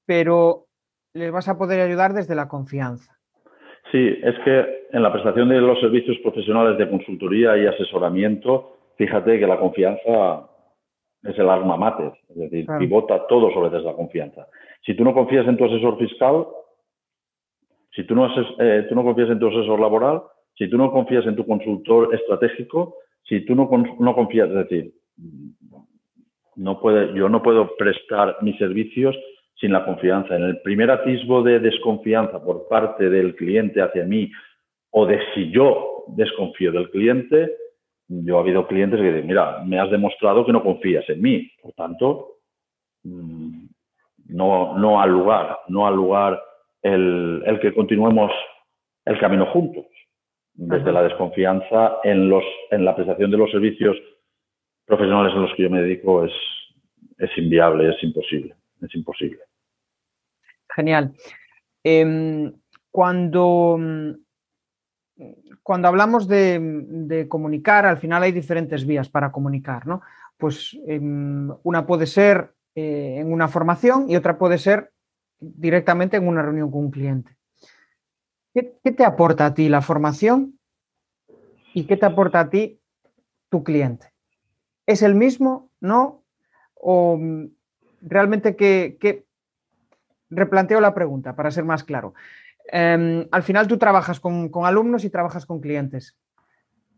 pero 0.07 0.65
le 1.13 1.29
vas 1.29 1.47
a 1.47 1.57
poder 1.57 1.79
ayudar 1.79 2.13
desde 2.13 2.33
la 2.33 2.47
confianza. 2.47 3.19
Sí, 3.91 4.17
es 4.23 4.33
que 4.43 4.87
en 4.91 5.03
la 5.03 5.13
prestación 5.13 5.49
de 5.49 5.61
los 5.61 5.79
servicios 5.79 6.17
profesionales 6.23 6.79
de 6.79 6.89
consultoría 6.89 7.55
y 7.57 7.67
asesoramiento, 7.67 8.77
fíjate 8.97 9.39
que 9.39 9.45
la 9.45 9.59
confianza 9.59 10.49
es 11.21 11.37
el 11.37 11.49
arma 11.49 11.77
mate, 11.77 12.11
es 12.29 12.35
decir, 12.35 12.65
pivota 12.79 13.27
todo 13.27 13.51
sobre 13.51 13.69
desde 13.69 13.85
la 13.85 13.93
confianza. 13.93 14.47
Si 14.85 14.95
tú 14.95 15.03
no 15.03 15.13
confías 15.13 15.47
en 15.47 15.57
tu 15.57 15.65
asesor 15.65 15.99
fiscal, 15.99 16.47
si 17.95 18.03
tú 18.05 18.15
no, 18.15 18.27
eh, 18.59 18.85
tú 18.89 18.95
no 18.95 19.03
confías 19.03 19.29
en 19.29 19.39
tu 19.39 19.47
asesor 19.47 19.79
laboral, 19.79 20.23
si 20.55 20.69
tú 20.69 20.77
no 20.77 20.91
confías 20.91 21.25
en 21.25 21.35
tu 21.35 21.45
consultor 21.45 22.13
estratégico, 22.13 22.95
si 23.23 23.45
tú 23.45 23.55
no, 23.55 23.69
no 23.99 24.15
confías, 24.15 24.49
es 24.49 24.55
decir, 24.55 24.93
no 26.55 26.79
puede, 26.79 27.13
yo 27.17 27.29
no 27.29 27.41
puedo 27.41 27.75
prestar 27.75 28.37
mis 28.41 28.57
servicios 28.57 29.15
sin 29.55 29.71
la 29.71 29.85
confianza. 29.85 30.35
En 30.35 30.43
el 30.43 30.61
primer 30.61 30.91
atisbo 30.91 31.41
de 31.41 31.59
desconfianza 31.59 32.43
por 32.43 32.67
parte 32.67 33.09
del 33.09 33.35
cliente 33.35 33.81
hacia 33.81 34.05
mí 34.05 34.31
o 34.91 35.05
de 35.05 35.19
si 35.33 35.51
yo 35.51 36.05
desconfío 36.07 36.71
del 36.71 36.89
cliente, 36.89 37.55
yo 38.07 38.37
ha 38.37 38.41
habido 38.41 38.67
clientes 38.67 38.99
que 38.99 39.11
dicen, 39.11 39.27
mira, 39.27 39.63
me 39.65 39.79
has 39.79 39.89
demostrado 39.89 40.45
que 40.45 40.51
no 40.51 40.63
confías 40.63 41.07
en 41.09 41.21
mí. 41.21 41.49
Por 41.61 41.73
tanto, 41.73 42.37
mm, 43.03 43.65
no, 44.29 44.77
no 44.77 45.01
al 45.01 45.11
lugar, 45.11 45.59
no 45.67 45.87
al 45.87 45.95
lugar 45.95 46.41
el, 46.83 47.59
que 47.61 47.73
continuemos 47.73 48.31
el 49.05 49.19
camino 49.19 49.45
juntos, 49.47 49.85
desde 50.53 50.91
la 50.91 51.03
desconfianza 51.03 51.97
en, 52.03 52.29
los, 52.29 52.43
en 52.69 52.85
la 52.85 52.95
prestación 52.95 53.31
de 53.31 53.37
los 53.37 53.49
servicios 53.49 53.97
profesionales 54.85 55.33
en 55.33 55.41
los 55.41 55.53
que 55.55 55.63
yo 55.63 55.69
me 55.69 55.81
dedico 55.81 56.25
es, 56.25 56.33
es 57.17 57.29
inviable, 57.37 57.89
es 57.89 58.03
imposible, 58.03 58.55
es 58.81 58.93
imposible. 58.95 59.39
Genial. 60.75 61.13
Em, 61.83 62.53
cuando, 62.91 63.79
cuando 65.61 65.87
hablamos 65.87 66.27
de, 66.27 67.25
comunicar, 67.29 67.85
al 67.85 67.97
final 67.97 68.23
hay 68.23 68.31
diferentes 68.31 68.85
vías 68.85 69.09
para 69.09 69.31
comunicar, 69.31 69.87
¿no? 69.87 70.01
Pues 70.37 70.77
em, 70.87 71.49
una 71.63 71.85
puede 71.85 72.05
ser 72.05 72.51
eh, 72.75 73.17
en 73.19 73.31
una 73.31 73.47
formación 73.47 74.09
y 74.09 74.15
otra 74.15 74.37
puede 74.37 74.57
ser 74.57 74.92
directamente 75.55 76.17
en 76.17 76.27
una 76.27 76.41
reunión 76.41 76.71
con 76.71 76.85
un 76.85 76.91
cliente. 76.91 77.35
¿Qué, 78.53 78.91
te 78.91 79.03
aporta 79.03 79.47
a 79.47 79.53
ti 79.53 79.67
la 79.67 79.81
formación 79.81 80.59
y 81.73 81.85
qué 81.85 81.97
te 81.97 82.05
aporta 82.05 82.39
a 82.39 82.49
ti 82.49 82.79
tu 83.49 83.63
cliente? 83.63 84.13
¿Es 84.85 85.01
el 85.01 85.15
mismo? 85.15 85.69
¿No? 85.79 86.23
¿O 86.75 87.17
mm, 87.17 87.47
realmente 88.01 88.55
que, 88.55 89.25
replanteo 90.29 90.81
la 90.81 90.93
pregunta 90.93 91.35
para 91.35 91.51
ser 91.51 91.63
más 91.63 91.83
claro? 91.83 92.13
Em, 92.71 93.27
al 93.31 93.43
final 93.43 93.67
tú 93.67 93.77
trabajas 93.77 94.19
con, 94.19 94.49
con, 94.49 94.65
alumnos 94.65 95.03
y 95.03 95.09
trabajas 95.09 95.45
con 95.45 95.59
clientes. 95.59 96.15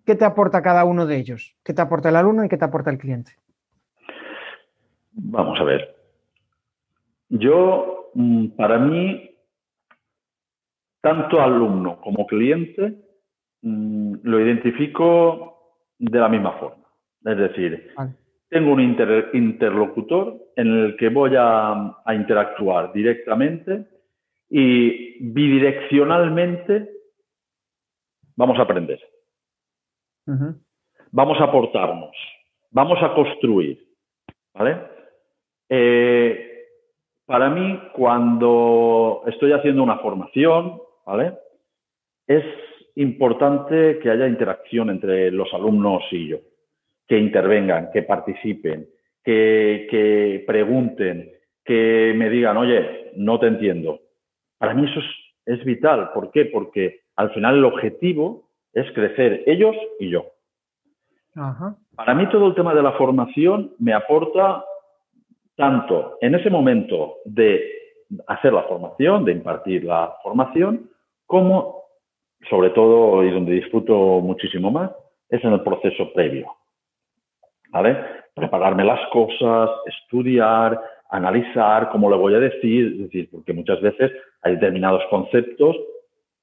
¿Qué 0.06 0.16
te 0.16 0.26
aporta 0.26 0.62
cada 0.62 0.84
uno 0.84 1.06
de 1.06 1.18
ellos? 1.18 1.56
¿Qué 1.64 1.74
te 1.74 1.82
aporta 1.82 2.10
el 2.10 2.18
alumno 2.18 2.44
y 2.44 2.50
qué 2.50 2.58
te 2.58 2.66
aporta 2.66 2.92
el 2.92 2.98
cliente? 2.98 3.38
Vamos 5.14 5.60
a 5.60 5.64
ver. 5.64 5.96
Yo 7.30 7.95
para 8.56 8.80
mí, 8.80 9.30
tanto 11.02 11.42
alumno 11.42 12.00
como 12.02 12.26
cliente 12.26 12.96
mm, 13.62 14.16
lo 14.24 14.40
identifico 14.40 15.84
de 16.00 16.20
la 16.20 16.30
misma 16.30 16.54
forma. 16.54 16.86
Es 17.24 17.38
decir, 17.38 17.92
tengo 18.50 18.72
un 18.72 18.82
interlocutor 18.82 20.38
en 20.56 20.68
el 20.68 20.98
que 20.98 21.10
voy 21.10 21.32
a, 21.38 22.02
interactuar 22.14 22.94
directamente 22.94 23.88
y 24.50 25.32
bidireccionalmente 25.34 26.90
vamos 28.36 28.58
a 28.60 28.62
aprender. 28.62 29.00
Vamos 31.12 31.40
a 31.40 31.46
aportarnos. 31.46 32.16
Vamos 32.72 33.00
a 33.02 33.14
construir. 33.14 33.86
¿Vale? 34.54 34.82
Eh, 35.70 36.55
para 37.26 37.50
mí, 37.50 37.80
cuando 37.94 39.24
estoy 39.28 39.52
haciendo 39.52 39.82
una 39.84 39.98
formación, 39.98 40.80
¿vale? 41.06 41.34
Es 42.28 42.44
importante 42.96 44.00
que 44.00 44.10
haya 44.10 44.28
interacción 44.28 44.90
entre 44.90 45.32
los 45.32 45.52
alumnos 45.54 46.04
y 46.12 46.28
yo, 46.28 46.38
que 47.08 47.18
intervengan, 47.18 47.90
que 47.92 48.04
participen, 48.04 48.88
que, 49.24 50.44
pregunten, 50.46 51.32
que 51.64 52.14
me 52.16 52.30
digan, 52.30 52.58
oye, 52.58 53.12
no 53.16 53.40
te 53.40 53.48
entiendo. 53.48 54.00
Para 54.58 54.74
mí 54.74 54.86
eso 54.90 55.00
es, 55.46 55.66
vital. 55.66 56.12
¿Por 56.14 56.32
qué? 56.32 56.46
Porque 56.46 57.02
al 57.16 57.32
final 57.32 57.58
el 57.58 57.66
objetivo 57.66 58.50
es 58.74 58.92
crecer 58.94 59.44
ellos 59.48 59.76
y 60.00 60.10
yo. 60.10 60.26
Para 61.96 62.14
mí 62.14 62.30
todo 62.30 62.48
el 62.48 62.56
tema 62.56 62.74
de 62.74 62.84
la 62.84 62.94
formación 62.94 63.74
me 63.80 63.94
aporta 63.94 64.64
tanto 65.56 66.18
en 66.22 66.36
ese 66.36 66.50
momento 66.50 67.18
de 67.26 67.72
hacer 68.28 68.54
la 68.54 68.64
formación, 68.64 69.26
de 69.26 69.32
impartir 69.32 69.84
la 69.84 70.16
formación, 70.22 70.90
como, 71.26 71.84
sobre 72.50 72.70
todo, 72.72 73.24
y 73.24 73.32
donde 73.32 73.54
disfruto 73.54 73.96
muchísimo 74.22 74.72
más, 74.72 74.92
es 75.30 75.44
en 75.44 75.54
el 75.54 75.62
proceso 75.62 76.12
previo. 76.14 76.48
¿Vale? 77.70 77.98
Prepararme 78.34 78.84
las 78.84 79.00
cosas, 79.10 79.70
estudiar, 79.86 80.80
analizar 81.10 81.90
cómo 81.90 82.10
le 82.10 82.18
voy 82.18 82.36
a 82.36 82.40
decir, 82.40 82.94
es 82.94 83.00
decir, 83.00 83.30
porque 83.32 83.54
muchas 83.54 83.82
veces 83.82 84.12
hay 84.42 84.54
determinados 84.54 85.04
conceptos 85.10 85.76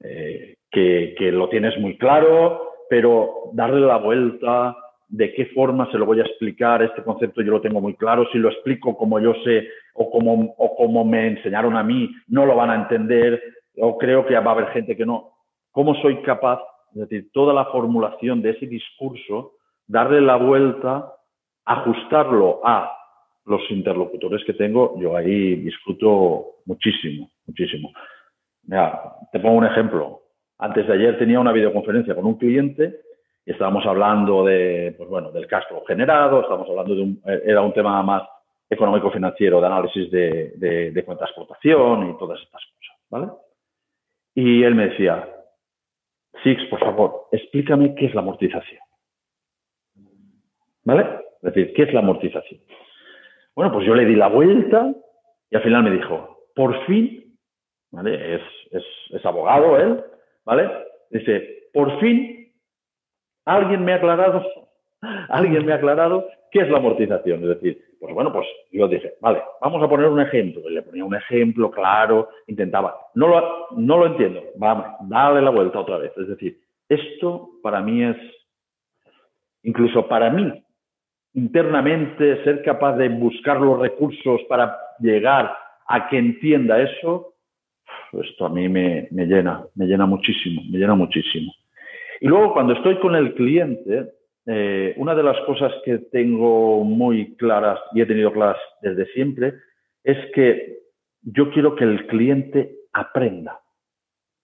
eh, 0.00 0.56
que, 0.70 1.14
que 1.16 1.30
lo 1.30 1.48
tienes 1.48 1.78
muy 1.78 1.96
claro, 1.96 2.72
pero 2.88 3.50
darle 3.52 3.80
la 3.86 3.98
vuelta, 3.98 4.76
de 5.12 5.34
qué 5.34 5.46
forma 5.46 5.90
se 5.92 5.98
lo 5.98 6.06
voy 6.06 6.20
a 6.20 6.24
explicar, 6.24 6.82
este 6.82 7.02
concepto 7.02 7.42
yo 7.42 7.52
lo 7.52 7.60
tengo 7.60 7.82
muy 7.82 7.94
claro, 7.96 8.26
si 8.32 8.38
lo 8.38 8.48
explico 8.48 8.96
como 8.96 9.20
yo 9.20 9.34
sé 9.44 9.68
o 9.92 10.10
como, 10.10 10.54
o 10.56 10.74
como 10.74 11.04
me 11.04 11.26
enseñaron 11.26 11.76
a 11.76 11.82
mí, 11.82 12.10
no 12.28 12.46
lo 12.46 12.56
van 12.56 12.70
a 12.70 12.76
entender, 12.76 13.42
o 13.76 13.98
creo 13.98 14.24
que 14.24 14.34
va 14.38 14.52
a 14.52 14.54
haber 14.54 14.68
gente 14.68 14.96
que 14.96 15.04
no. 15.04 15.32
¿Cómo 15.70 15.94
soy 15.96 16.22
capaz, 16.22 16.60
es 16.94 17.02
decir, 17.02 17.30
toda 17.32 17.52
la 17.52 17.66
formulación 17.66 18.40
de 18.40 18.50
ese 18.50 18.66
discurso, 18.66 19.52
darle 19.86 20.22
la 20.22 20.36
vuelta 20.36 21.12
ajustarlo 21.66 22.60
a 22.64 22.90
los 23.44 23.60
interlocutores 23.70 24.42
que 24.46 24.54
tengo, 24.54 24.98
yo 24.98 25.14
ahí 25.14 25.56
disfruto 25.56 26.62
muchísimo, 26.64 27.30
muchísimo. 27.46 27.92
Mira, 28.64 28.98
te 29.30 29.40
pongo 29.40 29.58
un 29.58 29.66
ejemplo. 29.66 30.22
Antes 30.58 30.86
de 30.86 30.94
ayer 30.94 31.18
tenía 31.18 31.38
una 31.38 31.52
videoconferencia 31.52 32.14
con 32.14 32.24
un 32.24 32.38
cliente 32.38 33.00
estábamos 33.44 33.84
hablando 33.86 34.44
de, 34.44 34.94
pues 34.96 35.08
bueno, 35.08 35.30
del 35.30 35.46
cash 35.46 35.64
generado, 35.86 36.40
estábamos 36.40 36.68
hablando 36.68 36.94
de 36.94 37.02
un, 37.02 37.22
era 37.24 37.60
un 37.60 37.72
tema 37.72 38.02
más 38.02 38.22
económico-financiero, 38.70 39.60
de 39.60 39.66
análisis 39.66 40.10
de, 40.10 40.52
de, 40.56 40.90
de 40.92 41.04
cuenta 41.04 41.24
de 41.24 41.30
explotación 41.30 42.10
y 42.10 42.18
todas 42.18 42.40
estas 42.40 42.62
cosas, 42.64 42.96
¿vale? 43.10 43.28
Y 44.34 44.62
él 44.62 44.74
me 44.74 44.88
decía, 44.88 45.28
Six, 46.42 46.64
por 46.70 46.80
favor, 46.80 47.28
explícame 47.32 47.94
qué 47.94 48.06
es 48.06 48.14
la 48.14 48.22
amortización. 48.22 48.80
¿Vale? 50.84 51.02
Es 51.42 51.54
decir, 51.54 51.72
¿qué 51.74 51.82
es 51.82 51.92
la 51.92 52.00
amortización? 52.00 52.60
Bueno, 53.54 53.72
pues 53.72 53.86
yo 53.86 53.94
le 53.94 54.06
di 54.06 54.16
la 54.16 54.28
vuelta 54.28 54.92
y 55.50 55.56
al 55.56 55.62
final 55.62 55.84
me 55.84 55.90
dijo, 55.90 56.46
por 56.54 56.84
fin, 56.86 57.36
¿vale? 57.90 58.36
Es, 58.36 58.42
es, 58.70 58.84
es 59.10 59.26
abogado 59.26 59.76
él, 59.78 60.02
¿vale? 60.44 60.70
Dice, 61.10 61.68
por 61.72 62.00
fin 62.00 62.41
alguien 63.44 63.84
me 63.84 63.92
ha 63.92 63.96
aclarado, 63.96 64.44
alguien 65.28 65.66
me 65.66 65.72
ha 65.72 65.76
aclarado 65.76 66.26
qué 66.50 66.60
es 66.60 66.70
la 66.70 66.78
amortización. 66.78 67.42
Es 67.42 67.60
decir, 67.60 67.82
pues 67.98 68.14
bueno, 68.14 68.32
pues 68.32 68.46
yo 68.70 68.88
dije, 68.88 69.14
vale, 69.20 69.42
vamos 69.60 69.82
a 69.82 69.88
poner 69.88 70.06
un 70.08 70.20
ejemplo. 70.20 70.62
Y 70.68 70.74
le 70.74 70.82
ponía 70.82 71.04
un 71.04 71.14
ejemplo 71.14 71.70
claro, 71.70 72.28
intentaba, 72.46 72.96
no 73.14 73.28
lo, 73.28 73.68
no 73.76 73.98
lo 73.98 74.06
entiendo, 74.06 74.42
vamos, 74.56 74.86
dale 75.08 75.40
la 75.40 75.50
vuelta 75.50 75.80
otra 75.80 75.98
vez. 75.98 76.12
Es 76.16 76.28
decir, 76.28 76.58
esto 76.88 77.50
para 77.62 77.80
mí 77.80 78.04
es, 78.04 78.16
incluso 79.62 80.06
para 80.08 80.30
mí, 80.30 80.52
internamente 81.34 82.42
ser 82.44 82.62
capaz 82.62 82.96
de 82.96 83.08
buscar 83.08 83.60
los 83.60 83.78
recursos 83.78 84.42
para 84.48 84.76
llegar 84.98 85.56
a 85.86 86.08
que 86.08 86.18
entienda 86.18 86.82
eso, 86.82 87.34
esto 88.12 88.46
a 88.46 88.48
mí 88.50 88.68
me, 88.68 89.08
me, 89.10 89.26
llena, 89.26 89.64
me 89.74 89.86
llena 89.86 90.06
muchísimo, 90.06 90.62
me 90.70 90.78
llena 90.78 90.94
muchísimo. 90.94 91.52
Y 92.22 92.28
luego 92.28 92.52
cuando 92.52 92.74
estoy 92.74 93.00
con 93.00 93.16
el 93.16 93.34
cliente, 93.34 94.12
eh, 94.46 94.94
una 94.96 95.12
de 95.12 95.24
las 95.24 95.40
cosas 95.40 95.72
que 95.84 95.98
tengo 95.98 96.84
muy 96.84 97.34
claras 97.34 97.80
y 97.94 98.00
he 98.00 98.06
tenido 98.06 98.32
claras 98.32 98.58
desde 98.80 99.06
siempre 99.06 99.54
es 100.04 100.18
que 100.32 100.82
yo 101.22 101.50
quiero 101.50 101.74
que 101.74 101.82
el 101.82 102.06
cliente 102.06 102.76
aprenda 102.92 103.60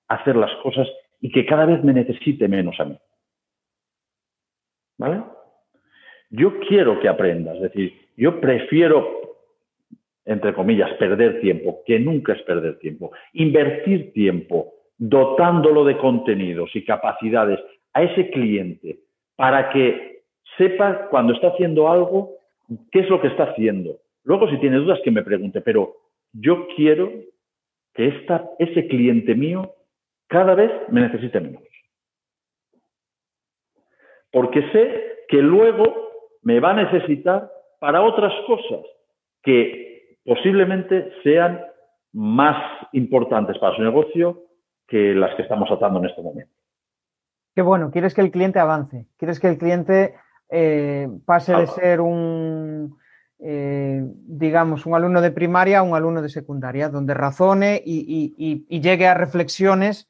a 0.08 0.14
hacer 0.16 0.34
las 0.34 0.52
cosas 0.56 0.88
y 1.20 1.30
que 1.30 1.46
cada 1.46 1.66
vez 1.66 1.84
me 1.84 1.92
necesite 1.92 2.48
menos 2.48 2.74
a 2.80 2.84
mí. 2.86 2.98
¿Vale? 4.98 5.22
Yo 6.30 6.58
quiero 6.58 6.98
que 6.98 7.06
aprenda, 7.06 7.54
es 7.54 7.60
decir, 7.60 7.92
yo 8.16 8.40
prefiero, 8.40 9.36
entre 10.24 10.52
comillas, 10.52 10.94
perder 10.94 11.40
tiempo, 11.40 11.82
que 11.86 12.00
nunca 12.00 12.32
es 12.32 12.42
perder 12.42 12.80
tiempo. 12.80 13.12
Invertir 13.34 14.12
tiempo 14.12 14.77
dotándolo 14.98 15.84
de 15.84 15.96
contenidos 15.98 16.74
y 16.74 16.84
capacidades 16.84 17.60
a 17.94 18.02
ese 18.02 18.30
cliente 18.30 18.98
para 19.36 19.70
que 19.70 20.22
sepa 20.56 21.08
cuando 21.08 21.32
está 21.32 21.48
haciendo 21.48 21.88
algo 21.88 22.32
qué 22.90 23.00
es 23.00 23.08
lo 23.08 23.20
que 23.20 23.28
está 23.28 23.44
haciendo. 23.44 23.98
Luego, 24.24 24.50
si 24.50 24.58
tiene 24.58 24.76
dudas, 24.76 25.00
que 25.04 25.10
me 25.10 25.22
pregunte, 25.22 25.60
pero 25.60 25.94
yo 26.32 26.66
quiero 26.76 27.10
que 27.94 28.08
esta, 28.08 28.50
ese 28.58 28.86
cliente 28.88 29.34
mío 29.34 29.74
cada 30.26 30.54
vez 30.54 30.70
me 30.90 31.00
necesite 31.00 31.40
menos. 31.40 31.62
Porque 34.30 34.62
sé 34.72 35.24
que 35.28 35.38
luego 35.38 36.10
me 36.42 36.60
va 36.60 36.70
a 36.70 36.84
necesitar 36.84 37.50
para 37.78 38.02
otras 38.02 38.32
cosas 38.46 38.80
que 39.42 40.16
posiblemente 40.24 41.12
sean 41.22 41.64
más 42.12 42.86
importantes 42.92 43.56
para 43.58 43.76
su 43.76 43.82
negocio 43.82 44.47
que 44.88 45.14
las 45.14 45.36
que 45.36 45.42
estamos 45.42 45.68
tratando 45.68 46.00
en 46.00 46.06
este 46.06 46.22
momento. 46.22 46.52
Qué 47.54 47.62
bueno, 47.62 47.90
quieres 47.90 48.14
que 48.14 48.22
el 48.22 48.30
cliente 48.30 48.58
avance, 48.58 49.06
quieres 49.18 49.38
que 49.38 49.48
el 49.48 49.58
cliente 49.58 50.14
eh, 50.48 51.08
pase 51.26 51.54
de 51.54 51.66
ser 51.66 52.00
un, 52.00 52.98
eh, 53.40 54.02
digamos, 54.02 54.86
un 54.86 54.94
alumno 54.94 55.20
de 55.20 55.30
primaria 55.30 55.80
a 55.80 55.82
un 55.82 55.94
alumno 55.94 56.22
de 56.22 56.30
secundaria, 56.30 56.88
donde 56.88 57.14
razone 57.14 57.82
y, 57.84 58.34
y, 58.38 58.66
y 58.68 58.80
llegue 58.80 59.06
a 59.06 59.14
reflexiones 59.14 60.08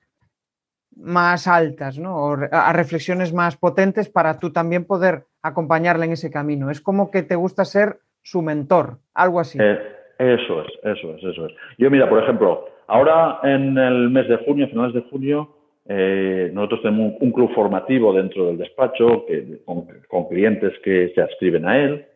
más 0.95 1.47
altas, 1.47 1.99
¿no? 1.99 2.17
O 2.17 2.37
a 2.51 2.73
reflexiones 2.73 3.33
más 3.33 3.57
potentes 3.57 4.09
para 4.09 4.39
tú 4.39 4.53
también 4.53 4.85
poder 4.85 5.25
acompañarle 5.43 6.07
en 6.07 6.13
ese 6.13 6.31
camino. 6.31 6.71
Es 6.71 6.81
como 6.81 7.11
que 7.11 7.23
te 7.23 7.37
gusta 7.37 7.65
ser 7.65 8.01
su 8.23 8.43
mentor, 8.43 8.99
algo 9.15 9.41
así. 9.41 9.59
Eh, 9.61 9.79
eso 10.19 10.63
es, 10.63 10.69
eso 10.83 11.15
es, 11.15 11.25
eso 11.25 11.47
es. 11.47 11.53
Yo 11.79 11.91
mira, 11.91 12.09
por 12.09 12.23
ejemplo, 12.23 12.67
ahora 12.89 13.41
en 13.45 13.79
el 13.79 14.11
mes 14.11 14.29
de 14.29 14.39
junio, 14.39 14.69
finales 14.69 14.95
de 14.95 15.03
junio, 15.03 15.55
eh, 15.87 16.51
nosotros 16.53 16.83
tenemos 16.83 17.15
un, 17.21 17.33
club 17.33 17.55
formativo 17.55 18.13
dentro 18.13 18.47
del 18.47 18.59
despacho 18.59 19.25
que, 19.27 19.63
con, 19.65 20.29
clientes 20.29 20.73
que 20.83 21.13
se 21.15 21.23
adscriben 21.23 21.67
a 21.67 21.79
él, 21.79 22.07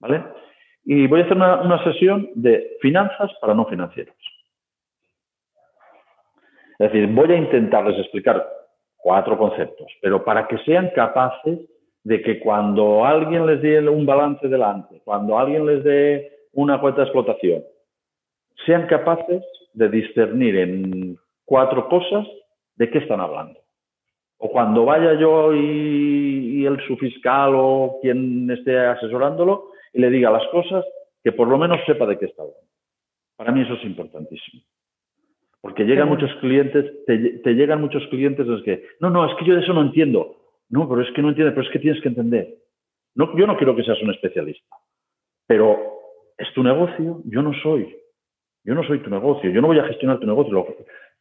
¿vale? 0.00 0.22
Y 0.84 1.06
voy 1.06 1.20
a 1.20 1.24
hacer 1.24 1.36
una 1.36 1.82
sesión 1.84 2.30
de 2.34 2.76
finanzas 2.80 3.30
para 3.40 3.54
no 3.54 3.64
financieros. 3.66 4.14
Es 6.78 6.92
decir, 6.92 7.08
voy 7.08 7.32
a 7.32 7.36
intentarles 7.36 7.98
explicar 7.98 8.46
cuatro 8.96 9.38
conceptos, 9.38 9.86
pero 10.02 10.24
para 10.24 10.46
que 10.46 10.58
sean 10.58 10.90
capaces 10.94 11.60
de 12.04 12.22
que 12.22 12.38
cuando 12.38 13.04
alguien 13.04 13.46
les 13.46 13.62
dé 13.62 13.80
un 13.88 14.04
balance 14.04 14.46
delante, 14.46 15.00
cuando 15.04 15.38
alguien 15.38 15.66
les 15.66 15.82
dé 15.82 16.32
una 16.52 16.80
cuenta 16.80 17.00
de 17.00 17.06
explotación, 17.06 17.64
sean 18.66 18.86
capaces 18.86 19.42
de 19.76 19.88
discernir 19.88 20.56
en 20.56 21.16
cuatro 21.44 21.88
cosas 21.88 22.26
de 22.76 22.90
qué 22.90 22.98
están 22.98 23.20
hablando. 23.20 23.60
O 24.38 24.50
cuando 24.50 24.84
vaya 24.84 25.14
yo 25.14 25.54
y, 25.54 26.60
y 26.60 26.66
el 26.66 26.80
su 26.86 26.96
fiscal 26.96 27.52
o 27.54 27.98
quien 28.02 28.50
esté 28.50 28.76
asesorándolo 28.78 29.70
y 29.92 30.00
le 30.00 30.10
diga 30.10 30.30
las 30.30 30.46
cosas, 30.48 30.84
que 31.22 31.32
por 31.32 31.48
lo 31.48 31.58
menos 31.58 31.78
sepa 31.86 32.06
de 32.06 32.18
qué 32.18 32.26
está 32.26 32.42
hablando. 32.42 32.68
Para 33.36 33.52
mí 33.52 33.62
eso 33.62 33.74
es 33.74 33.84
importantísimo. 33.84 34.62
Porque 35.60 35.84
llegan 35.84 36.08
muchos 36.08 36.32
clientes, 36.36 37.04
te, 37.06 37.18
te, 37.18 37.54
llegan 37.54 37.80
muchos 37.80 38.06
clientes 38.08 38.46
los 38.46 38.62
que, 38.62 38.84
no, 39.00 39.10
no, 39.10 39.26
es 39.26 39.36
que 39.38 39.44
yo 39.44 39.54
de 39.54 39.62
eso 39.62 39.72
no 39.72 39.82
entiendo. 39.82 40.36
No, 40.68 40.88
pero 40.88 41.02
es 41.02 41.12
que 41.12 41.22
no 41.22 41.30
entiendes, 41.30 41.54
pero 41.54 41.66
es 41.66 41.72
que 41.72 41.78
tienes 41.78 42.00
que 42.02 42.08
entender. 42.08 42.54
No, 43.14 43.36
yo 43.36 43.46
no 43.46 43.56
quiero 43.56 43.74
que 43.74 43.82
seas 43.82 44.00
un 44.02 44.10
especialista, 44.10 44.76
pero 45.46 45.76
es 46.38 46.52
tu 46.54 46.62
negocio, 46.62 47.22
yo 47.24 47.42
no 47.42 47.52
soy. 47.62 47.96
Yo 48.66 48.74
no 48.74 48.82
soy 48.82 48.98
tu 48.98 49.08
negocio, 49.08 49.48
yo 49.48 49.60
no 49.60 49.68
voy 49.68 49.78
a 49.78 49.84
gestionar 49.84 50.18
tu 50.18 50.26
negocio. 50.26 50.66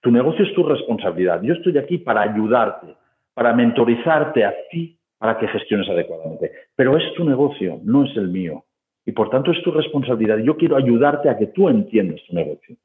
Tu 0.01 0.10
negocio 0.10 0.43
es 0.43 0.53
tu 0.55 0.63
responsabilidad. 0.63 1.43
Yo 1.43 1.53
estoy 1.53 1.77
aquí 1.77 1.99
para 1.99 2.23
ayudarte, 2.23 2.95
para 3.36 3.53
mentorizarte 3.53 4.43
a 4.43 4.53
ti 4.71 4.99
para 5.19 5.38
que 5.38 5.47
gestiones 5.47 5.88
adecuadamente. 5.88 6.51
Pero 6.75 6.97
es 6.97 7.03
tu 7.15 7.23
negocio, 7.23 7.79
no 7.84 8.03
es 8.03 8.17
el 8.17 8.29
mío. 8.29 8.65
Y 9.05 9.12
por 9.12 9.29
tanto 9.29 9.51
es 9.51 9.62
tu 9.63 9.71
responsabilidad. 9.71 10.39
Yo 10.39 10.58
quiero 10.58 10.75
ayudarte 10.75 11.29
a 11.29 11.38
que 11.38 11.45
tú 11.47 11.69
entiendas 11.69 12.19
tu 12.27 12.36
negocio. 12.36 12.75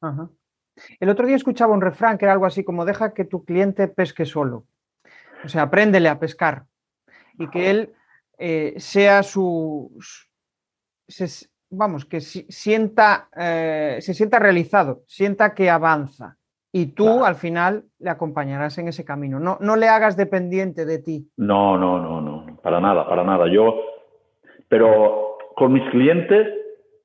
Ajá. 0.00 0.30
El 0.98 1.10
otro 1.10 1.26
día 1.26 1.36
escuchaba 1.36 1.74
un 1.74 1.82
refrán 1.82 2.16
que 2.16 2.24
era 2.24 2.32
algo 2.32 2.46
así 2.46 2.64
como 2.64 2.86
deja 2.86 3.12
que 3.12 3.26
tu 3.26 3.44
cliente 3.44 3.86
pesque 3.86 4.24
solo. 4.24 4.64
O 5.44 5.48
sea, 5.48 5.62
apréndele 5.62 6.08
a 6.08 6.18
pescar 6.18 6.64
y 7.38 7.48
que 7.48 7.70
él 7.70 7.92
eh, 8.38 8.74
sea 8.78 9.22
su, 9.22 9.94
se, 11.06 11.48
vamos, 11.70 12.04
que 12.04 12.20
sienta, 12.20 13.28
eh, 13.36 13.98
se 14.00 14.14
sienta 14.14 14.38
realizado, 14.38 15.02
sienta 15.06 15.54
que 15.54 15.70
avanza. 15.70 16.36
Y 16.72 16.86
tú 16.94 17.04
claro. 17.04 17.24
al 17.24 17.34
final 17.34 17.84
le 17.98 18.10
acompañarás 18.10 18.78
en 18.78 18.88
ese 18.88 19.04
camino. 19.04 19.40
No, 19.40 19.58
no 19.60 19.76
le 19.76 19.88
hagas 19.88 20.16
dependiente 20.16 20.84
de 20.84 20.98
ti. 21.00 21.28
No, 21.36 21.76
no, 21.76 22.00
no, 22.00 22.20
no, 22.20 22.58
para 22.62 22.80
nada, 22.80 23.08
para 23.08 23.24
nada. 23.24 23.48
Yo, 23.48 23.80
pero 24.68 25.36
con 25.56 25.72
mis 25.72 25.88
clientes 25.90 26.46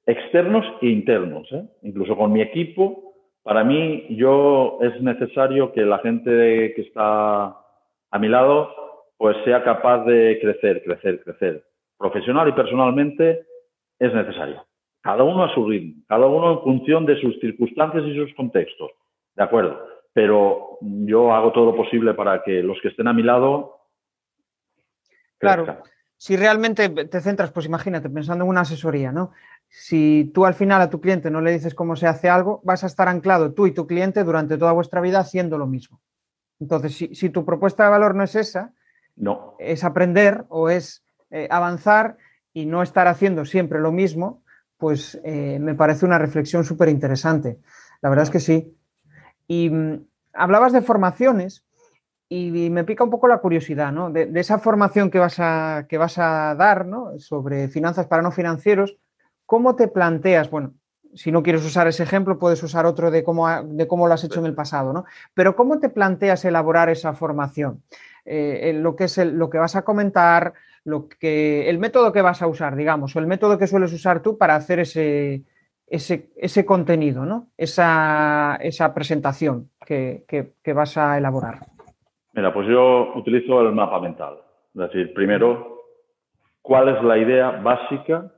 externos 0.05 0.65
e 0.81 0.87
internos, 0.87 1.51
¿eh? 1.51 1.65
incluso 1.81 2.15
con 2.15 2.31
mi 2.31 2.41
equipo, 2.41 3.13
para 3.41 3.63
mí, 3.63 4.07
yo 4.09 4.79
es 4.81 4.99
necesario 5.01 5.71
que 5.71 5.81
la 5.81 5.99
gente 5.99 6.73
que 6.75 6.81
está 6.81 7.57
a 8.11 8.19
mi 8.19 8.27
lado 8.27 8.69
pues 9.17 9.37
sea 9.45 9.63
capaz 9.63 10.03
de 10.05 10.39
crecer, 10.41 10.83
crecer, 10.83 11.23
crecer. 11.23 11.63
Profesional 11.97 12.49
y 12.49 12.53
personalmente 12.53 13.45
es 13.99 14.13
necesario. 14.13 14.65
Cada 15.01 15.23
uno 15.23 15.43
a 15.43 15.53
su 15.53 15.67
ritmo, 15.67 16.03
cada 16.07 16.25
uno 16.25 16.53
en 16.53 16.61
función 16.61 17.05
de 17.05 17.19
sus 17.21 17.39
circunstancias 17.39 18.03
y 18.05 18.15
sus 18.15 18.33
contextos. 18.35 18.91
De 19.35 19.43
acuerdo. 19.43 19.79
Pero 20.13 20.77
yo 20.81 21.33
hago 21.33 21.51
todo 21.51 21.65
lo 21.65 21.75
posible 21.75 22.13
para 22.13 22.41
que 22.43 22.63
los 22.63 22.79
que 22.81 22.87
estén 22.87 23.07
a 23.07 23.13
mi 23.13 23.23
lado. 23.23 23.77
Crezcan. 25.37 25.65
Claro. 25.65 25.83
Si 26.17 26.37
realmente 26.37 26.87
te 26.89 27.19
centras, 27.19 27.51
pues 27.51 27.65
imagínate, 27.65 28.09
pensando 28.09 28.45
en 28.45 28.49
una 28.49 28.61
asesoría, 28.61 29.11
¿no? 29.11 29.31
si 29.69 30.31
tú 30.33 30.45
al 30.45 30.53
final 30.53 30.81
a 30.81 30.89
tu 30.89 31.01
cliente 31.01 31.29
no 31.29 31.41
le 31.41 31.51
dices 31.51 31.75
cómo 31.75 31.95
se 31.95 32.07
hace 32.07 32.29
algo, 32.29 32.61
vas 32.63 32.83
a 32.83 32.87
estar 32.87 33.07
anclado 33.07 33.53
tú 33.53 33.67
y 33.67 33.73
tu 33.73 33.87
cliente 33.87 34.23
durante 34.23 34.57
toda 34.57 34.71
vuestra 34.71 35.01
vida 35.01 35.19
haciendo 35.19 35.57
lo 35.57 35.67
mismo. 35.67 36.01
Entonces, 36.59 36.95
si, 36.95 37.13
si 37.13 37.29
tu 37.29 37.43
propuesta 37.43 37.83
de 37.83 37.89
valor 37.89 38.15
no 38.15 38.23
es 38.23 38.35
esa, 38.35 38.73
no. 39.15 39.55
es 39.59 39.83
aprender 39.83 40.45
o 40.49 40.69
es 40.69 41.03
eh, 41.29 41.47
avanzar, 41.51 42.17
y 42.55 42.65
no 42.65 42.81
estar 42.81 43.09
haciendo 43.09 43.43
siempre 43.43 43.81
lo 43.81 43.91
mismo, 43.91 44.41
pues 44.77 45.19
eh, 45.25 45.59
me 45.59 45.75
parece 45.75 46.05
una 46.05 46.17
reflexión 46.17 46.63
súper 46.63 46.87
interesante. 46.87 47.59
La 48.01 48.07
verdad 48.07 48.23
es 48.23 48.29
que 48.29 48.39
sí. 48.39 48.77
Y 49.45 49.69
mm, 49.69 50.05
hablabas 50.33 50.71
de 50.71 50.81
formaciones 50.81 51.65
y, 52.29 52.69
me 52.69 52.85
pica 52.85 53.03
un 53.03 53.09
poco 53.09 53.27
la 53.27 53.39
curiosidad, 53.39 53.91
¿no? 53.91 54.09
De, 54.09 54.31
esa 54.35 54.57
formación 54.57 55.11
que 55.11 55.19
vas 55.19 55.35
a, 55.39 55.85
que 55.89 55.97
vas 55.97 56.17
a 56.17 56.55
dar, 56.55 56.85
¿no? 56.85 57.19
Sobre 57.19 57.67
finanzas 57.67 58.07
para 58.07 58.23
no 58.23 58.31
financieros, 58.31 58.97
¿cómo 59.45 59.75
te 59.75 59.89
planteas? 59.89 60.49
Bueno, 60.49 60.75
si 61.13 61.33
no 61.33 61.43
quieres 61.43 61.65
usar 61.65 61.89
ese 61.89 62.03
ejemplo, 62.03 62.39
puedes 62.39 62.63
usar 62.63 62.85
otro 62.85 63.11
de 63.11 63.25
cómo, 63.25 63.49
de 63.63 63.85
cómo 63.85 64.07
lo 64.07 64.13
has 64.13 64.23
hecho 64.23 64.39
en 64.39 64.45
el 64.45 64.55
pasado, 64.55 64.93
¿no? 64.93 65.03
Pero 65.33 65.57
¿cómo 65.57 65.79
te 65.79 65.89
planteas 65.89 66.45
elaborar 66.45 66.89
esa 66.89 67.13
formación? 67.13 67.83
Eh, 68.25 68.73
lo 68.75 68.95
que 68.95 69.05
es 69.05 69.17
lo 69.17 69.49
que 69.49 69.59
vas 69.59 69.75
a 69.75 69.83
comentar, 69.83 70.53
lo 70.83 71.07
que, 71.07 71.69
el 71.69 71.77
método 71.77 72.11
que 72.11 72.21
vas 72.21 72.41
a 72.41 72.47
usar, 72.47 72.75
digamos, 72.75 73.15
o 73.15 73.19
el 73.19 73.27
método 73.27 73.57
que 73.57 73.67
sueles 73.67 73.93
usar 73.93 74.21
tú 74.21 74.37
para 74.37 74.55
hacer 74.55 74.79
ese, 74.79 75.43
ese, 75.87 76.65
contenido, 76.65 77.25
¿no? 77.25 77.49
Esa, 77.55 78.57
presentación 78.95 79.69
que, 79.85 80.25
que 80.27 80.73
vas 80.73 80.97
a 80.97 81.17
elaborar. 81.17 81.59
Mira, 82.33 82.53
pues 82.53 82.67
yo 82.67 83.13
utilizo 83.15 83.61
el 83.61 83.73
mapa 83.73 83.99
mental. 84.01 84.39
Es 84.73 84.81
decir, 84.81 85.13
primero, 85.13 85.83
¿cuál 86.61 86.89
es 86.89 87.01
la 87.01 87.17
idea 87.17 87.51
básica? 87.51 88.29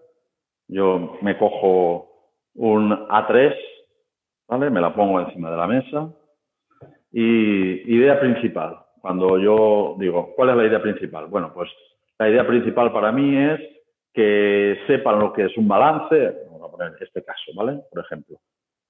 Yo 0.67 1.17
me 1.21 1.35
cojo 1.35 2.07
un 2.53 2.91
A3, 2.91 3.55
¿vale? 4.47 4.69
Me 4.69 4.81
la 4.81 4.93
pongo 4.93 5.19
encima 5.19 5.49
de 5.49 5.57
la 5.57 5.65
mesa. 5.65 6.13
Y 7.11 7.95
idea 7.95 8.19
principal. 8.19 8.77
Cuando 9.07 9.39
yo 9.39 9.95
digo, 9.97 10.33
¿cuál 10.35 10.49
es 10.49 10.55
la 10.57 10.65
idea 10.65 10.81
principal? 10.81 11.27
Bueno, 11.27 11.53
pues 11.53 11.69
la 12.19 12.27
idea 12.27 12.45
principal 12.45 12.91
para 12.91 13.09
mí 13.13 13.37
es 13.37 13.57
que 14.13 14.79
sepan 14.85 15.17
lo 15.17 15.31
que 15.31 15.45
es 15.45 15.55
un 15.55 15.65
balance, 15.65 16.33
vamos 16.51 16.67
a 16.67 16.71
poner 16.75 16.91
este 16.99 17.23
caso, 17.23 17.53
¿vale? 17.55 17.79
Por 17.89 18.03
ejemplo, 18.03 18.35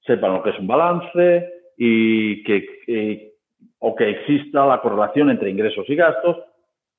sepan 0.02 0.34
lo 0.34 0.42
que 0.42 0.50
es 0.50 0.58
un 0.58 0.66
balance 0.66 1.54
y 1.78 2.44
que, 2.44 3.36
o 3.78 3.96
que 3.96 4.10
exista 4.10 4.66
la 4.66 4.82
correlación 4.82 5.30
entre 5.30 5.52
ingresos 5.52 5.88
y 5.88 5.96
gastos 5.96 6.38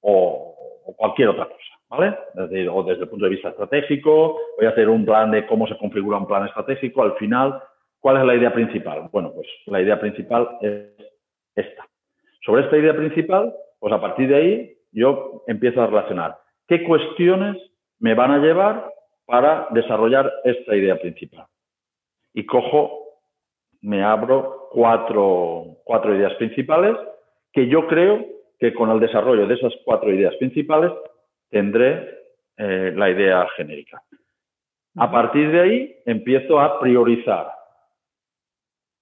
o, 0.01 0.55
cualquier 0.97 1.31
otra 1.31 1.47
cosa, 1.47 1.75
¿vale? 1.91 2.17
Es 2.37 2.51
decir, 2.51 2.69
o 2.73 2.85
desde 2.85 3.03
el 3.03 3.09
punto 3.09 3.25
de 3.25 3.33
vista 3.33 3.49
estratégico, 3.49 4.39
voy 4.59 4.67
a 4.67 4.71
hacer 4.71 4.89
un 4.89 5.05
plan 5.05 5.33
de 5.33 5.45
cómo 5.45 5.67
se 5.67 5.77
configura 5.77 6.19
un 6.19 6.29
plan 6.29 6.47
estratégico, 6.47 7.03
al 7.03 7.17
final, 7.17 7.61
¿cuál 7.99 8.19
es 8.19 8.25
la 8.25 8.37
idea 8.37 8.53
principal? 8.53 9.09
Bueno, 9.11 9.33
pues 9.35 9.49
la 9.67 9.83
idea 9.83 9.99
principal 9.99 10.51
es 10.61 10.93
esta. 11.57 11.89
Sobre 12.41 12.63
esta 12.63 12.79
idea 12.79 12.97
principal, 12.97 13.55
pues 13.79 13.93
a 13.93 14.01
partir 14.01 14.29
de 14.29 14.37
ahí 14.37 14.79
yo 14.93 15.45
empiezo 15.47 15.83
a 15.83 15.87
relacionar 15.87 16.39
qué 16.67 16.85
cuestiones 16.85 17.57
me 17.99 18.15
van 18.15 18.31
a 18.31 18.39
llevar 18.39 18.91
para 19.27 19.69
desarrollar 19.71 20.33
esta 20.45 20.75
idea 20.75 20.97
principal. 20.99 21.47
Y 22.33 22.47
cojo 22.47 23.09
me 23.81 24.03
abro 24.03 24.69
cuatro, 24.71 25.79
cuatro 25.85 26.15
ideas 26.15 26.35
principales 26.35 26.97
que 27.53 27.69
yo 27.69 27.87
creo 27.87 28.25
que 28.59 28.75
con 28.75 28.91
el 28.91 29.01
desarrollo 29.01 29.47
de 29.47 29.55
esas 29.55 29.73
cuatro 29.85 30.13
ideas 30.13 30.35
principales 30.37 30.93
tendré 31.49 32.19
eh, 32.57 32.93
la 32.95 33.11
idea 33.11 33.47
genérica. 33.57 34.03
A 34.97 35.11
partir 35.11 35.51
de 35.53 35.61
ahí 35.61 35.97
empiezo 36.07 36.59
a 36.59 36.81
priorizar. 36.81 37.53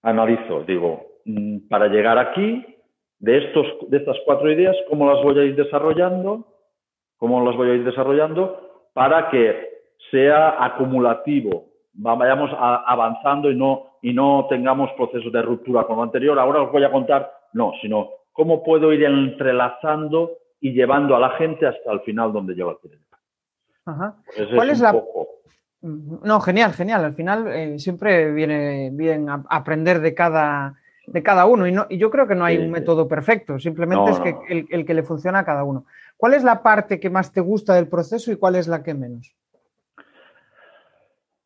Analizo, 0.02 0.62
digo, 0.64 1.20
mm, 1.24 1.68
para 1.68 1.88
llegar 1.88 2.18
aquí, 2.18 2.64
de, 3.18 3.38
estos, 3.38 3.66
de 3.88 3.98
estas 3.98 4.16
cuatro 4.24 4.50
ideas, 4.50 4.76
¿cómo 4.88 5.10
las 5.10 5.22
voy 5.22 5.38
a 5.38 5.44
ir 5.44 5.56
desarrollando? 5.56 6.46
¿Cómo 7.18 7.44
las 7.44 7.56
voy 7.56 7.70
a 7.70 7.74
ir 7.74 7.84
desarrollando? 7.84 8.88
Para 8.92 9.30
que 9.30 9.68
sea 10.10 10.62
acumulativo, 10.64 11.66
vayamos 11.94 12.50
avanzando 12.58 13.50
y 13.50 13.56
no 13.56 13.96
y 14.06 14.12
no 14.12 14.46
tengamos 14.48 14.90
procesos 14.92 15.32
de 15.32 15.42
ruptura 15.42 15.84
con 15.84 15.96
lo 15.96 16.04
anterior. 16.04 16.38
Ahora 16.38 16.62
os 16.62 16.70
voy 16.70 16.84
a 16.84 16.92
contar, 16.92 17.28
no, 17.54 17.72
sino 17.82 18.10
cómo 18.32 18.62
puedo 18.62 18.92
ir 18.92 19.02
entrelazando 19.02 20.30
y 20.60 20.72
llevando 20.72 21.16
a 21.16 21.18
la 21.18 21.30
gente 21.30 21.66
hasta 21.66 21.90
el 21.90 22.00
final 22.02 22.32
donde 22.32 22.54
yo 22.54 22.70
la 22.70 22.76
quiero 22.80 22.98
Ajá. 23.84 24.14
¿Cuál 24.54 24.70
es, 24.70 24.80
la... 24.80 24.94
No, 25.82 26.40
genial, 26.40 26.72
genial. 26.72 27.04
Al 27.04 27.14
final 27.14 27.48
eh, 27.48 27.78
siempre 27.80 28.32
viene 28.32 28.90
bien 28.92 29.26
aprender 29.28 30.00
de 30.00 30.14
cada, 30.14 30.74
de 31.06 31.22
cada 31.22 31.46
uno 31.46 31.66
y, 31.66 31.72
no, 31.72 31.86
y 31.88 31.98
yo 31.98 32.10
creo 32.10 32.26
que 32.26 32.34
no 32.34 32.44
hay 32.44 32.58
un 32.58 32.70
método 32.70 33.06
perfecto, 33.06 33.58
simplemente 33.58 34.10
es 34.10 34.20
que 34.20 34.36
el, 34.48 34.66
el, 34.70 34.84
que 34.84 34.94
le 34.94 35.02
funciona 35.02 35.40
a 35.40 35.44
cada 35.44 35.64
uno. 35.64 35.84
¿Cuál 36.16 36.34
es 36.34 36.44
la 36.44 36.62
parte 36.62 36.98
que 36.98 37.10
más 37.10 37.32
te 37.32 37.40
gusta 37.40 37.74
del 37.74 37.88
proceso 37.88 38.32
y 38.32 38.36
cuál 38.36 38.56
es 38.56 38.68
la 38.68 38.82
que 38.82 38.94
menos? 38.94 39.34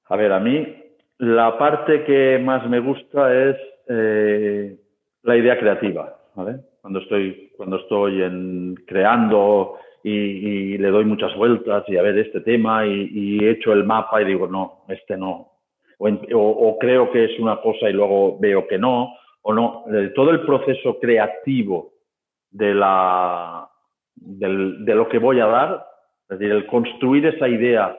A 0.07 0.17
ver, 0.17 0.33
a 0.33 0.41
mí 0.41 0.81
la 1.19 1.59
parte 1.59 2.05
que 2.05 2.39
más 2.39 2.69
me 2.69 2.81
gusta 2.81 3.33
es 3.33 3.57
eh, 3.89 4.77
la 5.23 5.37
idea 5.37 5.59
creativa, 5.59 6.19
¿vale? 6.35 6.61
Cuando 6.81 7.01
estoy, 7.01 7.53
cuando 7.57 7.77
estoy 7.77 8.23
en, 8.23 8.75
creando 8.87 9.77
y, 10.03 10.79
le 10.79 10.89
doy 10.89 11.05
muchas 11.05 11.37
vueltas 11.37 11.85
y 11.89 11.99
a 11.99 12.03
ver 12.03 12.17
este 12.19 12.41
tema 12.41 12.87
y, 12.87 13.39
he 13.39 13.51
hecho 13.51 13.73
el 13.73 13.85
mapa 13.85 14.23
y 14.23 14.25
digo, 14.25 14.47
no, 14.47 14.85
este 14.89 15.17
no. 15.17 15.53
O, 15.99 16.79
creo 16.79 17.13
que 17.13 17.27
es 17.27 17.39
una 17.39 17.61
cosa 17.61 17.91
y 17.91 17.93
luego 17.93 18.39
veo 18.41 18.67
que 18.67 18.79
no, 18.79 19.15
o 19.43 19.53
no. 19.53 19.85
Todo 20.15 20.31
el 20.31 20.43
proceso 20.43 20.99
creativo 20.99 21.93
de, 22.51 22.75
la, 22.75 23.71
de 24.15 24.95
lo 24.95 25.09
que 25.09 25.19
voy 25.19 25.41
a 25.41 25.47
dar, 25.47 25.87
es 26.29 26.39
decir, 26.39 26.53
el 26.53 26.67
construir 26.67 27.27
esa 27.27 27.49
idea 27.49 27.97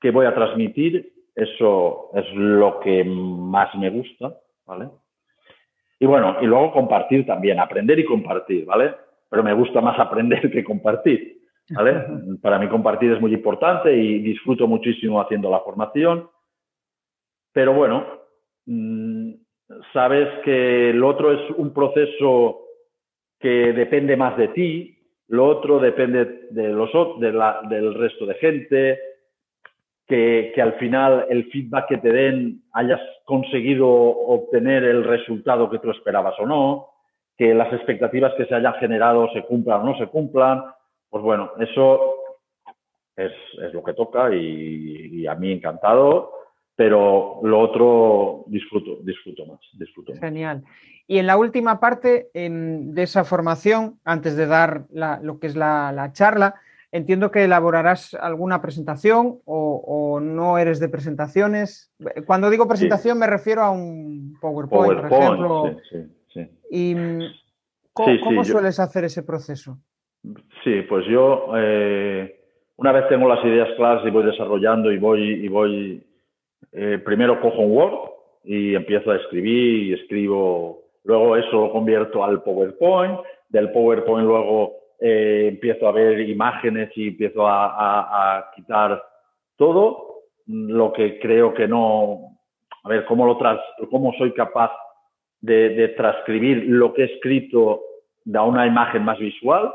que 0.00 0.10
voy 0.10 0.26
a 0.26 0.34
transmitir 0.34 1.16
eso 1.36 2.10
es 2.14 2.24
lo 2.34 2.80
que 2.80 3.04
más 3.04 3.74
me 3.74 3.90
gusta, 3.90 4.34
¿vale? 4.64 4.88
Y 6.00 6.06
bueno, 6.06 6.36
y 6.40 6.46
luego 6.46 6.72
compartir 6.72 7.26
también, 7.26 7.60
aprender 7.60 7.98
y 7.98 8.06
compartir, 8.06 8.64
¿vale? 8.64 8.94
Pero 9.28 9.42
me 9.42 9.52
gusta 9.52 9.82
más 9.82 9.98
aprender 9.98 10.50
que 10.50 10.64
compartir, 10.64 11.42
¿vale? 11.70 12.06
Para 12.42 12.58
mí 12.58 12.68
compartir 12.68 13.12
es 13.12 13.20
muy 13.20 13.34
importante 13.34 13.94
y 13.94 14.20
disfruto 14.20 14.66
muchísimo 14.66 15.20
haciendo 15.20 15.50
la 15.50 15.60
formación. 15.60 16.28
Pero 17.52 17.74
bueno, 17.74 18.06
sabes 19.92 20.28
que 20.44 20.90
el 20.90 21.02
otro 21.04 21.32
es 21.32 21.50
un 21.56 21.72
proceso 21.72 22.62
que 23.38 23.72
depende 23.72 24.16
más 24.16 24.36
de 24.36 24.48
ti, 24.48 24.98
lo 25.28 25.46
otro 25.46 25.78
depende 25.78 26.48
de 26.50 26.68
los, 26.68 26.90
de 27.20 27.32
del 27.68 27.94
resto 27.94 28.26
de 28.26 28.34
gente, 28.34 28.98
que, 30.06 30.52
al 30.62 30.74
final 30.74 31.26
el 31.28 31.50
feedback 31.50 31.88
que 31.88 31.98
te 31.98 32.12
den 32.12 32.62
hayas 32.72 33.00
conseguido 33.24 33.88
obtener 33.88 34.84
el 34.84 35.04
resultado 35.04 35.68
que 35.68 35.80
tú 35.80 35.90
esperabas 35.90 36.38
o 36.38 36.46
no, 36.46 36.88
que 37.36 37.54
las 37.54 37.72
expectativas 37.72 38.32
que 38.34 38.46
se 38.46 38.54
hayan 38.54 38.74
generado 38.74 39.28
se 39.32 39.42
cumplan 39.42 39.80
o 39.80 39.84
no 39.84 39.98
se 39.98 40.06
cumplan. 40.06 40.62
Pues 41.10 41.22
bueno, 41.22 41.52
eso 41.58 42.14
es, 43.16 43.32
lo 43.72 43.82
que 43.82 43.94
toca 43.94 44.32
y, 44.34 45.26
a 45.26 45.34
mí 45.34 45.52
encantado, 45.52 46.32
pero 46.76 47.40
lo 47.42 47.58
otro 47.58 48.44
disfruto, 48.46 48.98
disfruto 49.02 49.46
más. 49.46 49.60
Disfruto 49.72 50.12
Genial. 50.14 50.62
Y 51.08 51.18
en 51.18 51.26
la 51.26 51.36
última 51.36 51.80
parte 51.80 52.28
de 52.32 53.02
esa 53.02 53.24
formación, 53.24 53.98
antes 54.04 54.36
de 54.36 54.46
dar 54.46 54.86
lo 54.90 55.38
que 55.38 55.46
es 55.46 55.56
la 55.56 56.10
charla, 56.12 56.56
Entiendo 56.92 57.30
que 57.30 57.44
elaborarás 57.44 58.14
alguna 58.14 58.62
presentación 58.62 59.40
o, 59.44 60.18
no 60.22 60.56
eres 60.56 60.80
de 60.80 60.88
presentaciones. 60.88 61.92
Cuando 62.26 62.48
digo 62.48 62.66
presentación 62.66 63.18
me 63.18 63.26
refiero 63.26 63.62
a 63.62 63.70
un 63.70 64.38
PowerPoint, 64.40 65.02
por 65.02 65.12
ejemplo. 65.12 65.76
Sí, 65.90 65.98
sí, 66.32 66.50
¿Y 66.70 66.94
mm, 66.94 67.20
cómo, 67.92 68.44
sueles 68.44 68.80
hacer 68.80 69.04
ese 69.04 69.24
proceso? 69.24 69.78
Sí, 70.64 70.82
pues 70.88 71.04
yo 71.06 71.50
eh, 71.56 72.40
una 72.76 72.92
vez 72.92 73.08
tengo 73.08 73.28
las 73.28 73.44
ideas 73.44 73.68
claras 73.76 74.06
y 74.06 74.10
voy 74.10 74.24
desarrollando 74.24 74.90
y 74.90 74.98
voy 74.98 75.44
y 75.44 75.48
voy 75.48 76.05
eh, 76.78 76.98
primero 76.98 77.40
cojo 77.40 77.62
un 77.62 77.72
Word 77.72 78.10
y 78.44 78.74
empiezo 78.74 79.10
a 79.10 79.16
escribir 79.16 79.84
y 79.84 79.92
escribo. 79.94 80.84
Luego 81.04 81.36
eso 81.36 81.52
lo 81.52 81.72
convierto 81.72 82.22
al 82.22 82.42
PowerPoint. 82.42 83.18
Del 83.48 83.72
PowerPoint 83.72 84.26
luego 84.26 84.74
eh, 85.00 85.46
empiezo 85.48 85.88
a 85.88 85.92
ver 85.92 86.20
imágenes 86.20 86.90
y 86.94 87.08
empiezo 87.08 87.46
a, 87.46 88.50
quitar 88.54 89.02
todo 89.56 90.24
lo 90.46 90.92
que 90.92 91.18
creo 91.18 91.54
que 91.54 91.66
no, 91.66 92.38
a 92.84 92.88
ver, 92.90 93.06
cómo, 93.06 93.26
lo 93.26 93.38
tras, 93.38 93.58
cómo 93.90 94.12
soy 94.18 94.32
capaz 94.32 94.70
de, 95.40 95.88
transcribir 95.96 96.64
lo 96.68 96.92
que 96.92 97.02
he 97.02 97.14
escrito 97.14 97.80
da 98.24 98.42
una 98.42 98.66
imagen 98.66 99.02
más 99.02 99.18
visual 99.18 99.72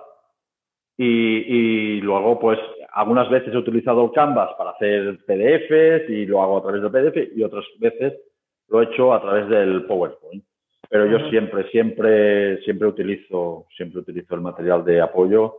y, 0.97 1.99
luego 2.01 2.39
pues 2.39 2.59
algunas 2.91 3.29
veces 3.29 3.53
he 3.53 3.57
utilizado 3.57 4.05
el 4.05 4.11
Canvas 4.11 4.49
para 4.57 4.71
hacer 4.71 5.19
PDFs 5.25 6.09
y 6.09 6.25
lo 6.25 6.41
hago 6.41 6.57
a 6.57 6.61
través 6.61 6.81
del 6.81 6.91
PDF 6.91 7.37
y 7.37 7.43
otras 7.43 7.65
veces 7.79 8.13
lo 8.67 8.81
he 8.81 8.85
hecho 8.85 9.13
a 9.13 9.21
través 9.21 9.47
del 9.49 9.85
PowerPoint. 9.85 10.43
Pero 10.89 11.05
yo 11.05 11.29
siempre, 11.29 11.69
siempre, 11.69 12.61
siempre 12.63 12.87
utilizo, 12.87 13.67
siempre 13.75 13.99
utilizo 13.99 14.35
el 14.35 14.41
material 14.41 14.83
de 14.83 15.01
apoyo. 15.01 15.55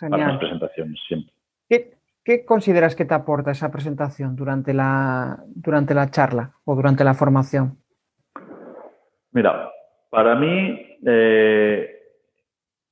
para 0.00 0.28
las 0.28 0.38
presentaciones, 0.38 0.98
siempre. 1.06 1.34
¿Qué, 2.22 2.44
consideras 2.44 2.94
que 2.94 3.06
te 3.06 3.14
aporta 3.14 3.50
esa 3.50 3.70
presentación 3.70 4.36
durante 4.36 4.72
la, 4.72 5.42
durante 5.48 5.94
la 5.94 6.10
charla 6.10 6.52
o 6.64 6.74
durante 6.74 7.02
la 7.02 7.14
formación? 7.14 7.78
Mira, 9.32 9.70
para 10.10 10.34
mí 10.36 10.98
eh, 11.04 11.99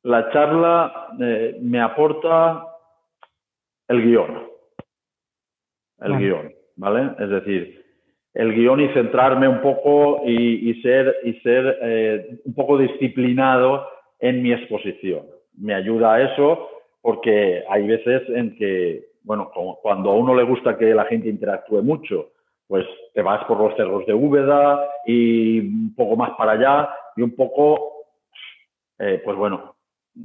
la 0.03 0.31
charla 0.31 1.09
eh, 1.21 1.59
me 1.61 1.81
aporta 1.81 2.65
el 3.89 4.03
guion. 4.03 4.49
El 6.01 6.19
guion, 6.19 6.53
¿vale? 6.77 7.11
Es 7.19 7.29
decir, 7.29 7.85
el 8.35 8.55
guion 8.55 8.81
y 8.81 8.89
centrarme 8.91 9.49
un 9.49 9.61
poco 9.61 10.23
y, 10.25 10.81
ser, 10.83 11.17
y 11.25 11.33
ser 11.41 11.79
eh, 11.83 12.41
un 12.45 12.55
poco 12.55 12.79
disciplinado 12.79 13.87
en 14.21 14.43
mi 14.43 14.53
exposición. 14.53 15.27
Me 15.57 15.75
ayuda 15.75 16.15
a 16.15 16.23
eso 16.23 16.69
porque 17.01 17.65
hay 17.69 17.87
veces 17.87 18.23
en 18.29 18.55
que, 18.57 19.07
bueno, 19.23 19.51
cuando 19.83 20.11
a 20.11 20.15
uno 20.15 20.35
le 20.35 20.45
gusta 20.45 20.79
que 20.79 20.95
la 20.95 21.07
gente 21.07 21.29
interactúe 21.29 21.83
mucho, 21.83 22.31
pues 22.69 22.87
te 23.15 23.23
vas 23.23 23.45
por 23.47 23.59
los 23.59 23.75
cerros 23.77 24.07
de 24.07 24.15
Úbeda 24.15 24.89
y 25.07 25.61
un 25.61 25.95
poco 25.97 26.17
más 26.17 26.31
para 26.37 26.53
allá 26.53 26.91
y 27.17 27.23
un 27.23 27.35
poco, 27.35 28.05
eh, 28.99 29.21
pues 29.25 29.37
bueno, 29.37 29.75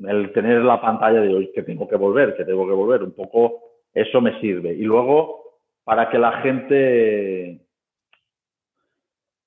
el 0.08 0.32
tener 0.34 0.64
la 0.64 0.82
pantalla 0.82 1.22
de 1.22 1.34
hoy 1.34 1.52
que 1.54 1.64
tengo 1.64 1.88
que 1.88 1.96
volver, 1.96 2.36
que 2.36 2.46
tengo 2.46 2.68
que 2.68 2.74
volver, 2.74 3.04
un 3.04 3.14
poco 3.14 3.62
eso 3.94 4.22
me 4.22 4.40
sirve. 4.40 4.74
Y 4.74 4.84
luego, 4.84 5.44
para 5.84 6.10
que 6.10 6.18
la 6.18 6.42
gente 6.42 7.64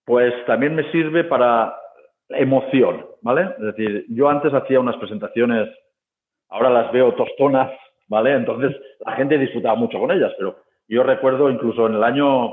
pues 0.07 0.33
también 0.47 0.75
me 0.75 0.91
sirve 0.93 1.25
para 1.25 1.77
emoción, 2.29 3.07
¿vale? 3.23 3.55
Es 3.59 3.77
decir, 3.77 4.07
yo 4.09 4.29
antes 4.29 4.55
hacía 4.55 4.81
unas 4.81 4.97
presentaciones, 4.97 5.69
ahora 6.49 6.71
las 6.71 6.93
veo 6.93 7.13
tostonas, 7.15 7.73
¿vale? 8.07 8.33
Entonces 8.33 8.75
la 9.05 9.13
gente 9.17 9.37
disfrutaba 9.37 9.75
mucho 9.75 9.99
con 9.99 10.13
ellas, 10.13 10.33
pero 10.39 10.59
yo 10.89 11.03
recuerdo 11.03 11.51
incluso 11.51 11.89
en 11.89 11.95
el 11.95 12.05
año, 12.05 12.51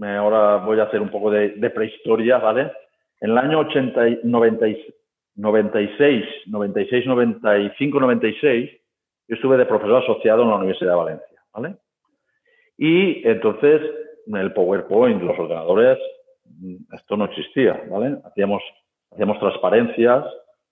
ahora 0.00 0.58
voy 0.58 0.78
a 0.78 0.84
hacer 0.84 1.02
un 1.02 1.10
poco 1.10 1.32
de, 1.32 1.70
prehistoria, 1.70 2.38
¿vale? 2.38 2.72
En 3.20 3.30
el 3.30 3.38
año 3.38 3.58
80, 3.58 4.00
96, 5.40 6.24
96, 6.46 7.06
95, 7.06 8.00
96, 8.00 8.70
yo 9.28 9.34
estuve 9.34 9.56
de 9.56 9.66
profesor 9.66 10.02
asociado 10.02 10.42
en 10.42 10.50
la 10.50 10.56
Universidad 10.56 10.90
de 10.90 10.96
Valencia, 10.96 11.42
¿vale? 11.54 11.76
Y 12.76 13.26
entonces 13.26 13.80
el 14.26 14.52
PowerPoint, 14.52 15.22
los 15.22 15.38
ordenadores, 15.38 15.98
esto 16.92 17.16
no 17.16 17.24
existía, 17.24 17.82
¿vale? 17.90 18.18
Hacíamos, 18.24 18.62
hacíamos 19.12 19.38
transparencias, 19.38 20.24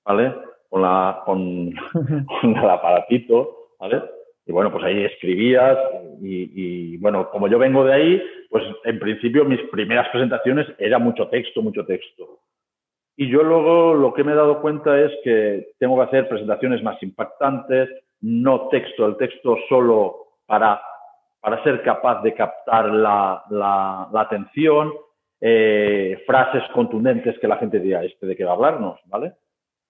¿vale? 0.05 0.35
Con, 0.69 0.83
la, 0.83 1.23
con, 1.25 1.73
el 2.43 2.69
aparatito, 2.69 3.71
¿vale? 3.81 4.03
Y 4.47 4.53
bueno, 4.53 4.73
pues 4.73 4.85
ahí 4.85 5.05
escribías 5.05 5.79
y, 6.21 6.97
bueno, 6.99 7.31
como 7.31 7.49
yo 7.49 7.59
vengo 7.59 7.85
de 7.85 7.93
ahí, 7.93 8.23
pues 8.49 8.65
en 8.85 8.99
principio 8.99 9.45
mis 9.45 9.61
primeras 9.71 10.09
presentaciones 10.09 10.67
era 10.79 10.99
mucho 10.99 11.29
texto, 11.29 11.63
mucho 11.63 11.85
texto. 11.85 12.41
Y 13.21 13.29
yo 13.29 13.43
luego 13.43 13.95
lo 13.95 14.15
que 14.15 14.23
me 14.23 14.31
he 14.31 14.37
dado 14.37 14.61
cuenta 14.61 14.97
es 14.97 15.11
que 15.25 15.73
tengo 15.81 15.97
que 15.97 16.05
hacer 16.05 16.29
presentaciones 16.29 16.85
más 16.85 17.03
impactantes, 17.03 17.89
no 18.21 18.69
texto, 18.69 19.07
el 19.07 19.17
texto 19.17 19.57
solo 19.69 20.37
para, 20.47 20.81
para 21.41 21.61
ser 21.65 21.83
capaz 21.83 22.23
de 22.23 22.33
captar 22.33 22.87
la, 22.87 23.43
la, 23.51 24.21
atención, 24.21 24.93
eh, 25.41 26.23
frases 26.27 26.63
contundentes 26.73 27.37
que 27.41 27.49
la 27.49 27.57
gente 27.57 27.81
diga, 27.81 28.05
¿este 28.05 28.25
de 28.25 28.37
qué 28.37 28.45
va 28.45 28.53
a 28.53 28.55
hablarnos? 28.55 29.01
¿Vale? 29.07 29.33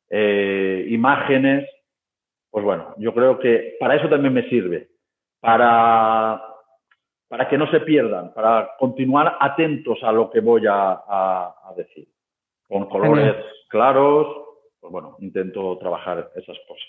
Eh, 0.09 0.87
imágenes, 0.89 1.68
pues 2.51 2.64
bueno, 2.64 2.95
yo 2.97 3.12
creo 3.12 3.39
que 3.39 3.76
para 3.79 3.97
eso 3.97 4.09
también 4.09 4.33
me 4.33 4.49
sirve, 4.49 4.89
para, 5.39 6.43
para 7.29 7.47
que 7.47 7.59
no 7.59 7.70
se 7.70 7.81
pierdan, 7.81 8.33
para 8.33 8.70
continuar 8.79 9.37
atentos 9.39 10.03
a 10.03 10.12
lo 10.12 10.31
que 10.31 10.41
voy 10.41 10.62
a, 10.66 11.53
decir. 11.76 12.09
Con 12.69 12.89
colores 12.89 13.37
claros, 13.69 14.27
pues 14.81 14.93
bueno, 14.93 15.16
intento 15.21 15.79
trabajar 15.79 16.31
esas 16.35 16.57
cosas. 16.66 16.87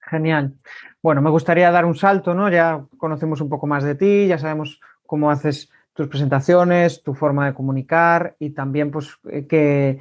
Genial. 0.00 0.54
Bueno, 1.02 1.20
me 1.20 1.30
gustaría 1.30 1.70
dar 1.70 1.84
un 1.84 1.96
salto, 1.96 2.32
¿no? 2.32 2.48
Ya 2.48 2.84
conocemos 2.96 3.40
un 3.40 3.48
poco 3.48 3.66
más 3.66 3.82
de 3.82 3.96
ti, 3.96 4.26
ya 4.28 4.38
sabemos 4.38 4.80
cómo 5.04 5.30
haces 5.30 5.70
tus 5.92 6.08
presentaciones, 6.08 7.02
tu 7.02 7.14
forma 7.14 7.46
de 7.46 7.54
comunicar 7.54 8.36
y 8.38 8.50
también 8.50 8.90
pues 8.90 9.18
eh, 9.30 9.98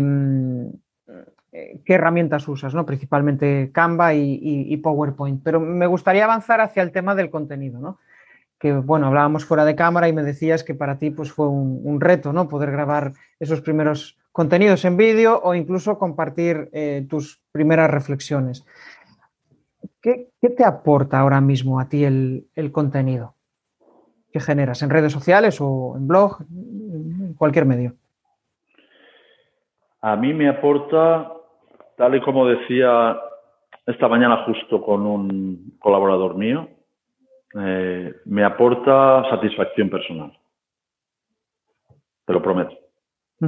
mm, 0.00 0.66
eh, 1.52 1.80
qué, 1.84 1.94
herramientas 1.94 2.46
usas, 2.46 2.74
¿no? 2.74 2.86
Principalmente 2.86 3.70
Canva 3.72 4.14
y, 4.14 4.76
PowerPoint. 4.76 5.42
Pero 5.42 5.58
me 5.58 5.86
gustaría 5.86 6.24
avanzar 6.24 6.60
hacia 6.60 6.82
el 6.82 6.92
tema 6.92 7.14
del 7.14 7.30
contenido, 7.30 7.80
¿no? 7.80 7.98
Que 8.58 8.72
bueno, 8.72 9.06
hablábamos 9.06 9.44
fuera 9.44 9.64
de 9.64 9.76
cámara 9.76 10.08
y 10.08 10.12
me 10.12 10.22
decías 10.22 10.64
que 10.64 10.74
para 10.74 10.98
ti 10.98 11.10
pues 11.10 11.30
fue 11.30 11.48
un, 11.48 12.00
reto, 12.00 12.32
¿no? 12.32 12.48
Poder 12.48 12.70
grabar 12.70 13.12
esos 13.38 13.60
primeros 13.60 14.18
contenidos 14.32 14.84
en 14.84 14.96
vídeo 14.96 15.40
o 15.42 15.54
incluso 15.54 15.98
compartir 15.98 16.68
eh, 16.72 17.06
tus 17.08 17.42
primeras 17.52 17.90
reflexiones. 17.90 18.64
¿Qué, 20.00 20.30
te 20.40 20.64
aporta 20.64 21.18
ahora 21.18 21.40
mismo 21.40 21.80
a 21.80 21.88
ti 21.88 22.04
el 22.04 22.70
contenido? 22.72 23.36
que 24.36 24.40
generas 24.40 24.82
en 24.82 24.90
redes 24.90 25.12
sociales 25.12 25.58
o 25.62 25.94
en 25.96 26.06
blog, 26.06 26.42
en 26.50 27.32
cualquier 27.38 27.64
medio? 27.64 27.94
A 30.02 30.14
mí 30.14 30.34
me 30.34 30.46
aporta, 30.46 31.32
tal 31.96 32.16
y 32.16 32.20
como 32.20 32.46
decía 32.46 33.18
esta 33.86 34.08
mañana 34.08 34.44
justo 34.44 34.82
con 34.82 35.06
un 35.06 35.78
colaborador 35.78 36.36
mío, 36.36 36.68
eh, 37.58 38.14
me 38.26 38.44
aporta 38.44 39.24
satisfacción 39.30 39.88
personal. 39.88 40.32
Te 42.26 42.32
lo 42.32 42.42
prometo. 42.42 42.76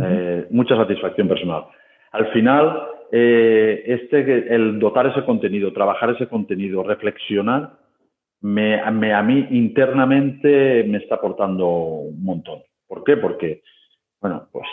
Eh, 0.01 0.47
mucha 0.51 0.77
satisfacción 0.77 1.29
personal. 1.29 1.67
Al 2.13 2.31
final, 2.33 2.89
eh, 3.11 3.83
este, 3.87 4.55
el 4.55 4.79
dotar 4.79 5.07
ese 5.07 5.25
contenido, 5.25 5.73
trabajar 5.73 6.11
ese 6.11 6.29
contenido, 6.29 6.83
reflexionar, 6.83 7.73
me, 8.41 8.81
a 8.81 9.23
mí 9.23 9.49
internamente 9.51 10.85
me 10.85 10.99
está 10.99 11.17
aportando 11.17 11.67
un 11.67 12.23
montón. 12.23 12.63
¿Por 12.87 13.03
qué? 13.03 13.17
Porque, 13.17 13.63
bueno, 14.21 14.49
pues 14.53 14.69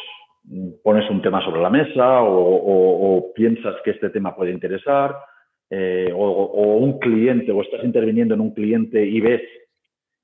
pones 0.83 1.09
un 1.09 1.21
tema 1.21 1.43
sobre 1.43 1.61
la 1.61 1.71
mesa 1.71 2.21
o, 2.21 3.31
piensas 3.33 3.75
que 3.83 3.91
este 3.91 4.09
tema 4.11 4.35
puede 4.35 4.51
interesar, 4.51 5.15
eh, 5.77 6.09
o, 6.15 6.77
un 6.77 6.99
cliente, 6.99 7.51
o 7.51 7.61
estás 7.61 7.83
interviniendo 7.83 8.33
en 8.33 8.39
un 8.39 8.53
cliente 8.53 9.05
y 9.05 9.19
ves, 9.19 9.41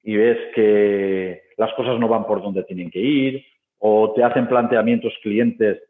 y 0.02 0.16
ves 0.16 0.38
que 0.56 1.42
las 1.58 1.74
cosas 1.74 2.00
no 2.00 2.08
van 2.08 2.26
por 2.26 2.42
donde 2.42 2.64
tienen 2.64 2.90
que 2.90 3.00
ir, 3.00 3.44
o 3.80 4.14
te 4.14 4.24
hacen 4.24 4.48
planteamientos 4.48 5.14
clientes 5.22 5.84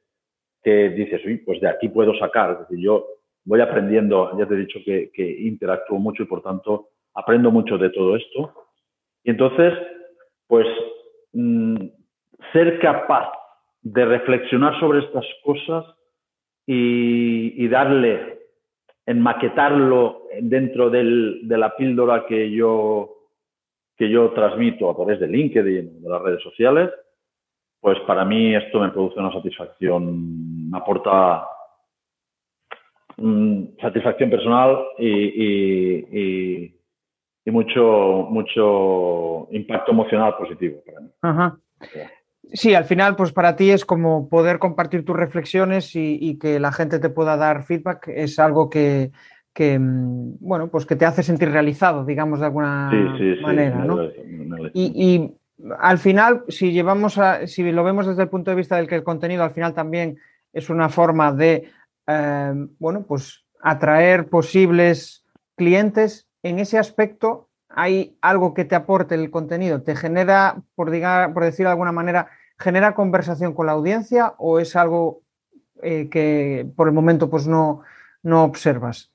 que 0.63 0.89
dices, 0.89 1.21
uy, 1.25 1.37
pues 1.37 1.61
de 1.61 1.69
aquí 1.69 1.89
puedo 1.89 2.15
sacar. 2.17 2.53
Es 2.53 2.59
decir, 2.61 2.83
yo 2.83 3.05
voy 3.45 3.61
aprendiendo, 3.61 4.35
ya 4.35 4.47
te 4.47 4.55
he 4.55 4.57
dicho 4.57 4.79
que, 4.83 5.11
interactúo 5.41 5.99
mucho 5.99 6.23
y 6.23 6.25
por 6.25 6.41
tanto 6.41 6.89
aprendo 7.13 7.51
mucho 7.51 7.77
de 7.77 7.91
todo 7.91 8.15
esto. 8.15 8.53
Y 9.23 9.29
entonces, 9.29 9.73
pues, 10.47 10.65
mm, 11.33 11.75
ser 12.51 12.79
capaz 12.79 13.31
de 13.83 14.05
reflexionar 14.05 14.79
sobre 14.79 15.01
estas 15.05 15.25
cosas 15.43 15.85
y, 16.65 17.67
darle, 17.67 18.30
enmaquetarlo 19.11 20.23
dentro 20.41 20.89
de 20.89 21.57
la 21.57 21.75
píldora 21.75 22.25
que 22.25 22.51
yo, 22.51 23.27
que 23.97 24.09
yo 24.09 24.31
transmito 24.31 24.89
a 24.89 24.95
través 24.95 25.19
de 25.19 25.27
LinkedIn, 25.27 26.01
de 26.01 26.09
las 26.09 26.21
redes 26.21 26.41
sociales, 26.41 26.89
pues 27.79 27.99
para 28.01 28.25
mí 28.25 28.55
esto 28.55 28.79
me 28.79 28.89
produce 28.89 29.19
una 29.19 29.33
satisfacción, 29.33 30.69
me 30.69 30.77
aporta 30.77 31.45
mm, 33.17 33.77
satisfacción 33.79 34.29
personal 34.29 34.79
y, 34.97 36.71
y 37.45 37.51
mucho, 37.51 38.27
mucho 38.29 39.47
impacto 39.51 39.91
emocional 39.91 40.35
positivo 40.37 40.81
para 40.85 41.01
mí. 41.01 41.09
Sí, 42.53 42.73
al 42.73 42.85
final, 42.85 43.15
pues 43.15 43.31
para 43.31 43.55
ti 43.55 43.71
es 43.71 43.85
como 43.85 44.27
poder 44.27 44.59
compartir 44.59 45.05
tus 45.05 45.15
reflexiones 45.15 45.91
y, 45.95 46.37
que 46.39 46.59
la 46.59 46.71
gente 46.71 46.99
te 46.99 47.09
pueda 47.09 47.37
dar 47.37 47.63
feedback, 47.63 48.07
es 48.07 48.39
algo 48.39 48.69
que, 48.69 49.11
mm, 49.57 50.33
bueno, 50.39 50.69
pues 50.69 50.85
que 50.85 50.95
te 50.95 51.05
hace 51.05 51.23
sentir 51.23 51.51
realizado, 51.51 52.03
digamos, 52.03 52.39
de 52.39 52.45
alguna 52.47 52.91
manera, 53.41 53.85
¿no? 53.85 54.03
y, 54.73 55.33
al 55.79 55.99
final, 55.99 56.43
si 56.47 56.71
llevamos 56.71 57.19
a, 57.19 57.45
si 57.45 57.71
lo 57.71 57.83
vemos 57.83 58.07
desde 58.07 58.23
el 58.23 58.29
punto 58.29 58.49
de 58.49 58.57
vista 58.57 58.77
del 58.77 58.87
que 58.87 58.95
el 58.95 59.03
contenido 59.03 59.43
al 59.43 59.51
final 59.51 59.75
también 59.75 60.17
es 60.51 60.71
una 60.71 60.89
forma 60.89 61.31
de, 61.31 61.69
eh, 62.07 62.53
bueno, 62.79 63.05
pues 63.07 63.45
atraer 63.61 64.27
posibles 64.27 65.23
clientes, 65.55 66.27
en 66.41 66.57
ese 66.57 66.79
aspecto 66.79 67.50
hay 67.75 68.17
algo 68.21 68.53
que 68.53 68.65
te 68.65 68.75
aporte 68.75 69.15
el 69.15 69.31
contenido, 69.31 69.81
te 69.81 69.95
genera, 69.95 70.55
por, 70.75 70.91
por 71.33 71.43
decir 71.43 71.65
de 71.65 71.71
alguna 71.71 71.91
manera, 71.91 72.29
genera 72.57 72.93
conversación 72.93 73.53
con 73.53 73.65
la 73.65 73.71
audiencia 73.73 74.33
o 74.37 74.59
es 74.59 74.75
algo 74.75 75.21
eh, 75.81 76.09
que 76.09 76.65
por 76.75 76.87
el 76.87 76.93
momento 76.93 77.29
pues 77.29 77.47
no, 77.47 77.81
no 78.23 78.43
observas? 78.43 79.11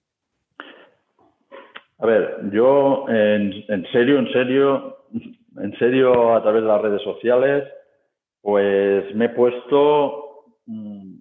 A 1.98 2.06
ver, 2.06 2.50
yo 2.52 3.08
en, 3.08 3.52
serio, 3.92 4.18
en 4.18 4.32
serio, 4.32 4.96
en 5.58 5.78
serio 5.78 6.34
a 6.34 6.42
través 6.42 6.62
de 6.62 6.68
las 6.68 6.82
redes 6.82 7.02
sociales, 7.02 7.64
pues 8.42 9.14
me 9.14 9.26
he 9.26 9.28
puesto 9.30 10.44
mm, 10.66 11.14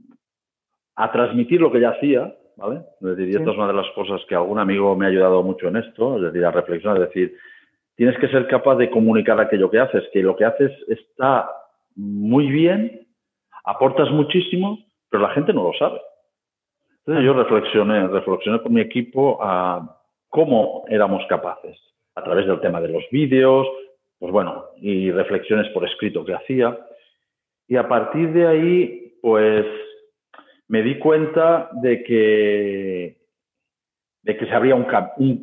a 0.96 1.12
transmitir 1.12 1.62
lo 1.62 1.72
que 1.72 1.80
ya 1.80 1.92
hacía, 1.92 2.36
¿vale? 2.58 2.82
Es 3.02 3.08
decir, 3.08 3.30
y 3.30 3.36
esto 3.36 3.52
es 3.52 3.58
una 3.58 3.68
de 3.68 3.74
las 3.74 3.90
cosas 3.92 4.22
que 4.28 4.36
algún 4.36 4.60
amigo 4.60 4.96
me 4.96 5.06
ha 5.06 5.10
ayudado 5.10 5.44
mucho 5.44 5.68
en 5.68 5.78
esto, 5.78 6.18
es 6.18 6.24
decir, 6.24 6.46
a 6.46 6.52
reflexionar, 6.52 7.02
es 7.02 7.08
decir, 7.10 7.36
tienes 7.96 8.18
que 8.20 8.28
ser 8.28 8.48
capaz 8.48 8.76
de 8.76 8.90
comunicar 8.90 9.40
aquello 9.40 9.70
que 9.70 9.80
haces, 9.80 10.04
que 10.12 10.22
lo 10.22 10.36
que 10.36 10.46
haces 10.46 10.72
está 10.88 11.50
muy 11.96 12.48
bien, 12.48 13.08
aportas 13.64 14.10
muchísimo, 14.12 14.80
pero 15.10 15.24
la 15.24 15.34
gente 15.34 15.54
no 15.54 15.64
lo 15.64 15.74
sabe. 15.74 16.00
Entonces 17.00 17.26
yo 17.26 17.34
reflexioné, 17.34 18.08
reflexioné 18.08 18.62
con 18.62 18.74
mi 18.74 18.82
equipo 18.82 19.38
a 19.42 20.02
cómo 20.30 20.86
éramos 20.90 21.24
capaces, 21.28 21.78
a 22.16 22.24
través 22.24 22.48
del 22.48 22.60
tema 22.60 22.82
de 22.82 22.90
los 22.90 23.04
vídeos, 23.12 23.68
pues 24.20 24.32
bueno, 24.32 24.66
y 24.78 25.12
reflexiones 25.12 25.72
por 25.72 25.86
escrito 25.86 26.26
que 26.26 26.34
hacía. 26.34 26.78
Y 27.68 27.76
a 27.76 27.88
partir 27.88 28.34
de 28.34 28.48
ahí, 28.48 29.18
pues 29.22 29.66
me 30.68 30.82
di 30.82 30.98
cuenta 31.00 31.70
de 31.74 32.04
que, 32.04 33.18
de 34.24 34.38
que 34.38 34.46
se 34.46 34.52
abría 34.52 34.76
un, 34.76 34.86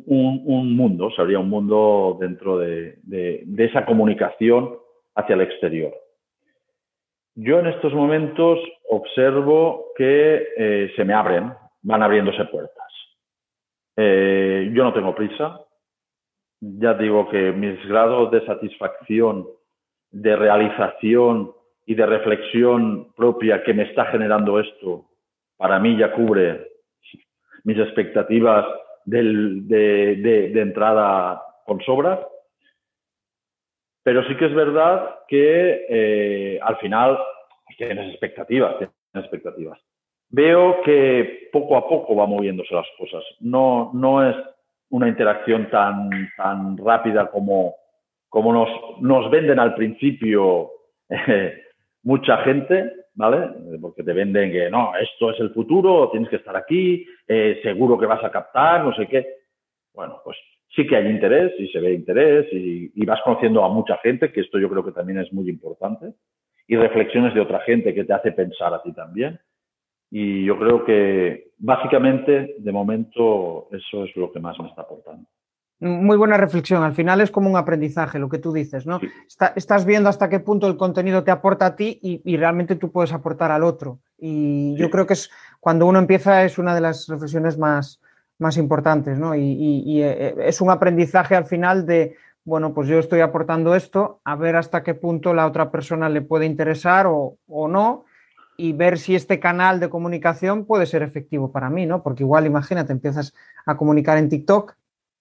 un, 0.05 0.75
mundo, 0.75 1.09
se 1.11 1.21
abría 1.21 1.39
un 1.39 1.49
mundo 1.49 2.17
dentro 2.19 2.57
de, 2.57 2.99
de, 3.03 3.65
esa 3.65 3.85
comunicación 3.85 4.77
hacia 5.15 5.35
el 5.35 5.41
exterior. 5.41 5.93
Yo 7.35 7.59
en 7.59 7.67
estos 7.67 7.93
momentos 7.93 8.59
observo 8.89 9.85
que 9.95 10.47
eh, 10.57 10.91
se 10.95 11.05
me 11.05 11.13
abren, 11.13 11.53
van 11.81 12.03
abriéndose 12.03 12.45
puertas. 12.45 12.83
Eh, 13.95 14.71
yo 14.73 14.83
no 14.83 14.93
tengo 14.93 15.15
prisa. 15.15 15.59
Ya 16.59 16.93
digo 16.93 17.29
que 17.29 17.51
mis 17.51 17.83
grados 17.87 18.31
de 18.31 18.45
satisfacción, 18.45 19.47
de 20.11 20.35
realización 20.35 21.51
y 21.85 21.95
de 21.95 22.05
reflexión 22.05 23.13
propia 23.15 23.63
que 23.63 23.73
me 23.73 23.83
está 23.83 24.05
generando 24.05 24.59
esto, 24.59 25.05
para 25.57 25.79
mí 25.79 25.97
ya 25.97 26.11
cubre 26.13 26.67
mis 27.63 27.77
expectativas 27.77 28.65
de, 29.05 30.51
entrada 30.55 31.41
con 31.65 31.81
sobras. 31.81 32.19
Pero 34.03 34.23
sí 34.27 34.35
que 34.35 34.45
es 34.45 34.53
verdad 34.53 35.15
que 35.27 35.85
eh, 35.87 36.59
al 36.61 36.77
final 36.77 37.17
tienes 37.77 38.11
expectativas, 38.11 38.77
tienes 38.77 38.93
expectativas 39.15 39.79
veo 40.33 40.81
que 40.81 41.49
poco 41.51 41.77
a 41.77 41.87
poco 41.87 42.15
va 42.15 42.25
moviéndose 42.25 42.73
las 42.73 42.87
cosas. 42.97 43.23
No, 43.39 43.91
no 43.93 44.27
es 44.27 44.35
una 44.89 45.07
interacción 45.07 45.69
tan, 45.69 46.09
tan 46.35 46.75
rápida 46.77 47.29
como, 47.29 47.75
como 48.29 48.51
nos, 48.51 48.69
nos 49.01 49.29
venden 49.29 49.59
al 49.59 49.75
principio 49.75 50.71
eh, 51.09 51.53
mucha 52.01 52.37
gente, 52.37 52.91
¿vale? 53.15 53.49
Porque 53.81 54.03
te 54.03 54.13
venden 54.13 54.51
que 54.51 54.69
no, 54.69 54.95
esto 54.97 55.31
es 55.31 55.39
el 55.39 55.51
futuro, 55.51 56.09
tienes 56.11 56.29
que 56.29 56.37
estar 56.37 56.55
aquí, 56.55 57.05
eh, 57.27 57.59
seguro 57.63 57.97
que 57.97 58.05
vas 58.05 58.23
a 58.23 58.31
captar, 58.31 58.83
no 58.83 58.93
sé 58.95 59.07
qué. 59.07 59.25
Bueno, 59.93 60.19
pues 60.23 60.37
sí 60.75 60.87
que 60.87 60.95
hay 60.95 61.07
interés 61.07 61.53
y 61.59 61.67
se 61.67 61.79
ve 61.79 61.93
interés 61.93 62.47
y 62.51 63.05
vas 63.05 63.21
conociendo 63.23 63.63
a 63.63 63.69
mucha 63.69 63.97
gente, 63.97 64.31
que 64.31 64.41
esto 64.41 64.59
yo 64.59 64.69
creo 64.69 64.83
que 64.83 64.91
también 64.91 65.19
es 65.19 65.31
muy 65.31 65.49
importante, 65.49 66.13
y 66.67 66.75
reflexiones 66.75 67.33
de 67.33 67.41
otra 67.41 67.59
gente 67.61 67.93
que 67.93 68.05
te 68.05 68.13
hace 68.13 68.31
pensar 68.31 68.73
a 68.73 68.81
ti 68.81 68.93
también 68.93 69.39
y 70.15 70.45
yo 70.45 70.59
creo 70.59 70.85
que 70.85 71.53
básicamente, 71.57 72.53
de 72.59 72.71
momento, 72.71 73.67
eso 73.71 74.03
es 74.03 74.15
lo 74.15 74.31
que 74.31 74.39
más 74.39 74.59
me 74.59 74.67
está 74.67 74.83
aportando. 74.83 75.27
Muy 75.83 76.15
buena 76.15 76.37
reflexión. 76.37 76.81
Al 76.81 76.93
final 76.93 77.19
es 77.19 77.29
como 77.29 77.49
un 77.49 77.57
aprendizaje, 77.57 78.17
lo 78.17 78.29
que 78.29 78.37
tú 78.37 78.53
dices, 78.53 78.85
¿no? 78.85 79.01
estás 79.55 79.83
viendo 79.83 80.07
hasta 80.07 80.29
qué 80.29 80.39
punto 80.39 80.65
el 80.67 80.77
contenido 80.77 81.25
te 81.25 81.31
aporta 81.31 81.65
a 81.65 81.75
ti 81.75 81.99
y, 82.01 82.37
realmente 82.37 82.77
tú 82.77 82.89
puedes 82.89 83.11
aportar 83.11 83.51
al 83.51 83.63
otro. 83.63 83.99
Y 84.17 84.75
yo 84.77 84.89
creo 84.89 85.05
que 85.05 85.13
es 85.13 85.29
cuando 85.59 85.85
uno 85.85 85.99
empieza 85.99 86.45
es 86.45 86.57
una 86.57 86.73
de 86.73 86.79
las 86.79 87.07
reflexiones 87.07 87.57
más, 87.57 87.99
más 88.39 88.55
importantes, 88.55 89.19
¿no? 89.19 89.35
Y, 89.35 90.01
eh, 90.01 90.35
es 90.39 90.61
un 90.61 90.69
aprendizaje 90.69 91.35
al 91.35 91.45
final 91.45 91.85
de, 91.85 92.15
bueno, 92.45 92.73
pues 92.73 92.87
yo 92.87 92.97
estoy 92.97 93.19
aportando 93.19 93.75
esto, 93.75 94.21
a 94.23 94.37
ver 94.37 94.55
hasta 94.55 94.83
qué 94.83 94.93
punto 94.93 95.33
la 95.33 95.45
otra 95.45 95.69
persona 95.69 96.07
le 96.07 96.21
puede 96.21 96.45
interesar 96.45 97.07
o, 97.07 97.35
o 97.45 97.67
no 97.67 98.05
y 98.55 98.71
ver 98.71 98.97
si 98.99 99.15
este 99.15 99.41
canal 99.41 99.81
de 99.81 99.89
comunicación 99.89 100.65
puede 100.65 100.85
ser 100.85 101.03
efectivo 101.03 101.51
para 101.51 101.69
mí, 101.69 101.85
¿no? 101.85 102.03
Porque 102.03 102.23
igual, 102.23 102.45
imagínate, 102.45 102.93
empiezas 102.93 103.33
a 103.65 103.75
comunicar 103.75 104.17
en 104.17 104.29
TikTok 104.29 104.75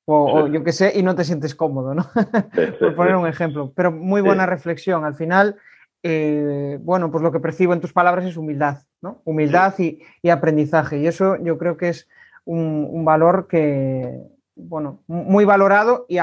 o, 0.05 0.49
yo 0.49 0.65
qué 0.65 0.73
sé 0.73 0.93
y 0.95 1.03
no 1.03 1.15
te 1.15 1.25
sientes 1.25 1.55
cómodo, 1.55 1.95
¿no? 1.95 2.07
Por 2.81 2.95
poner 2.95 3.17
un 3.17 3.27
ejemplo. 3.27 3.73
Pero 3.75 3.93
muy 3.93 4.21
buena 4.21 4.47
reflexión. 4.47 5.05
Al 5.05 5.15
final, 5.15 5.57
eh, 6.03 6.79
bueno, 6.81 7.11
pues 7.11 7.23
lo 7.23 7.31
que 7.31 7.41
percibo 7.41 7.73
en 7.73 7.81
tus 7.81 7.93
palabras 7.93 8.25
es 8.25 8.37
humildad, 8.37 8.83
¿no? 9.01 9.23
Humildad 9.25 9.75
y, 9.79 10.03
aprendizaje. 10.29 10.99
Y 10.99 11.07
eso 11.07 11.37
yo 11.37 11.57
creo 11.59 11.77
que 11.77 11.91
es 11.91 12.09
un, 12.45 13.05
valor 13.05 13.47
que, 13.47 14.19
bueno, 14.57 15.03
muy 15.07 15.45
valorado 15.45 16.07
y, 16.09 16.19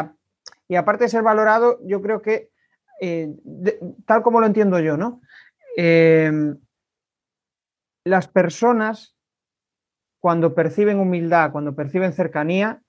y, 0.68 0.76
aparte 0.76 1.06
de 1.06 1.10
ser 1.10 1.24
valorado, 1.24 1.80
yo 1.86 2.02
creo 2.02 2.22
que, 2.22 2.50
eh, 3.00 3.34
tal 4.06 4.22
como 4.22 4.42
lo 4.42 4.46
entiendo 4.46 4.80
yo, 4.80 4.98
¿no? 4.98 5.22
Eh, 5.78 6.32
las 8.04 8.28
personas, 8.28 9.16
cuando 10.20 10.54
perciben 10.54 11.00
humildad, 11.00 11.54
cuando 11.54 11.76
perciben 11.76 12.12
cercanía, 12.12 12.82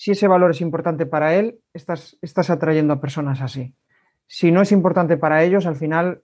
si 0.00 0.12
ese 0.12 0.28
valor 0.28 0.52
es 0.52 0.62
importante 0.62 1.04
para 1.04 1.34
él, 1.34 1.58
estás, 1.74 2.18
estás 2.22 2.48
atrayendo 2.48 2.94
a 2.94 3.02
personas 3.02 3.42
así. 3.42 3.74
Si 4.26 4.50
no 4.50 4.62
es 4.62 4.72
importante 4.72 5.18
para 5.18 5.44
ellos, 5.44 5.66
al 5.66 5.76
final 5.76 6.22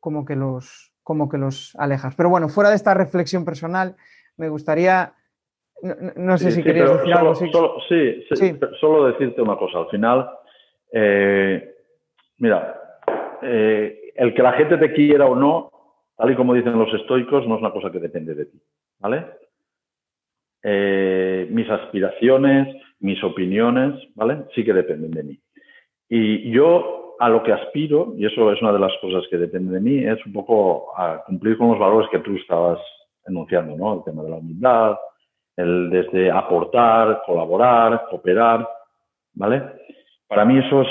como 0.00 0.26
que 0.26 0.36
los, 0.36 0.92
como 1.02 1.26
que 1.26 1.38
los 1.38 1.74
alejas. 1.78 2.14
Pero 2.14 2.28
bueno, 2.28 2.50
fuera 2.50 2.68
de 2.68 2.76
esta 2.76 2.92
reflexión 2.92 3.46
personal, 3.46 3.96
me 4.36 4.50
gustaría, 4.50 5.14
no, 5.82 6.36
sé 6.36 6.50
si 6.50 6.62
querías 6.62 6.92
decir 6.92 7.14
algo. 7.14 7.34
Solo, 7.34 7.76
sí, 7.88 8.22
solo 8.78 9.06
decirte 9.06 9.40
una 9.40 9.56
cosa. 9.56 9.78
Al 9.78 9.88
final, 9.88 10.28
eh, 10.92 11.74
mira, 12.36 13.00
eh, 13.40 14.12
el 14.14 14.34
que 14.34 14.42
la 14.42 14.52
gente 14.52 14.76
te 14.76 14.92
quiera 14.92 15.24
o 15.24 15.34
no 15.34 15.70
tal 16.18 16.32
y 16.32 16.36
como 16.36 16.52
dicen 16.52 16.78
los 16.78 16.92
estoicos, 16.92 17.48
no 17.48 17.54
es 17.54 17.60
una 17.62 17.72
cosa 17.72 17.90
que 17.90 17.98
depende 17.98 18.34
de 18.34 18.44
ti, 18.44 18.62
¿vale? 18.98 19.24
Eh, 20.62 21.46
mis 21.50 21.70
aspiraciones, 21.70 22.76
mis 23.00 23.22
opiniones, 23.22 23.94
¿vale? 24.14 24.44
Sí 24.54 24.64
que 24.64 24.72
dependen 24.72 25.10
de 25.10 25.22
mí. 25.22 25.38
Y 26.08 26.50
yo 26.50 27.16
a 27.18 27.28
lo 27.28 27.42
que 27.42 27.52
aspiro, 27.52 28.14
y 28.16 28.26
eso 28.26 28.52
es 28.52 28.60
una 28.60 28.72
de 28.72 28.78
las 28.78 28.92
cosas 29.00 29.24
que 29.30 29.38
depende 29.38 29.74
de 29.74 29.80
mí, 29.80 30.04
es 30.04 30.24
un 30.26 30.32
poco 30.32 30.96
a 30.96 31.22
cumplir 31.24 31.56
con 31.56 31.70
los 31.70 31.78
valores 31.78 32.08
que 32.10 32.18
tú 32.18 32.36
estabas 32.36 32.78
enunciando, 33.26 33.76
¿no? 33.76 33.94
El 33.94 34.04
tema 34.04 34.22
de 34.22 34.30
la 34.30 34.36
humildad, 34.36 34.96
el 35.56 35.90
desde 35.90 36.30
aportar, 36.30 37.22
colaborar, 37.24 38.06
cooperar, 38.10 38.68
¿vale? 39.34 39.62
Para 40.28 40.44
mí 40.44 40.58
eso 40.58 40.82
es, 40.82 40.88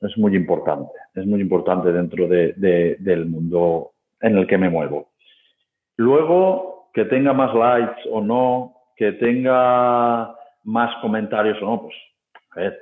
es 0.00 0.16
muy 0.16 0.34
importante, 0.34 0.92
es 1.14 1.26
muy 1.26 1.40
importante 1.40 1.92
dentro 1.92 2.26
de, 2.26 2.54
del 2.98 3.26
mundo 3.26 3.90
en 4.20 4.38
el 4.38 4.46
que 4.46 4.58
me 4.58 4.70
muevo. 4.70 5.08
Luego, 5.96 6.88
que 6.94 7.04
tenga 7.04 7.32
más 7.32 7.54
likes 7.54 8.08
o 8.10 8.20
no, 8.20 8.74
que 8.96 9.12
tenga 9.12 10.34
más 10.64 10.94
comentarios 11.00 11.60
o 11.62 11.66
no, 11.66 11.82
pues, 11.82 11.94
a 12.52 12.60
ver, 12.60 12.78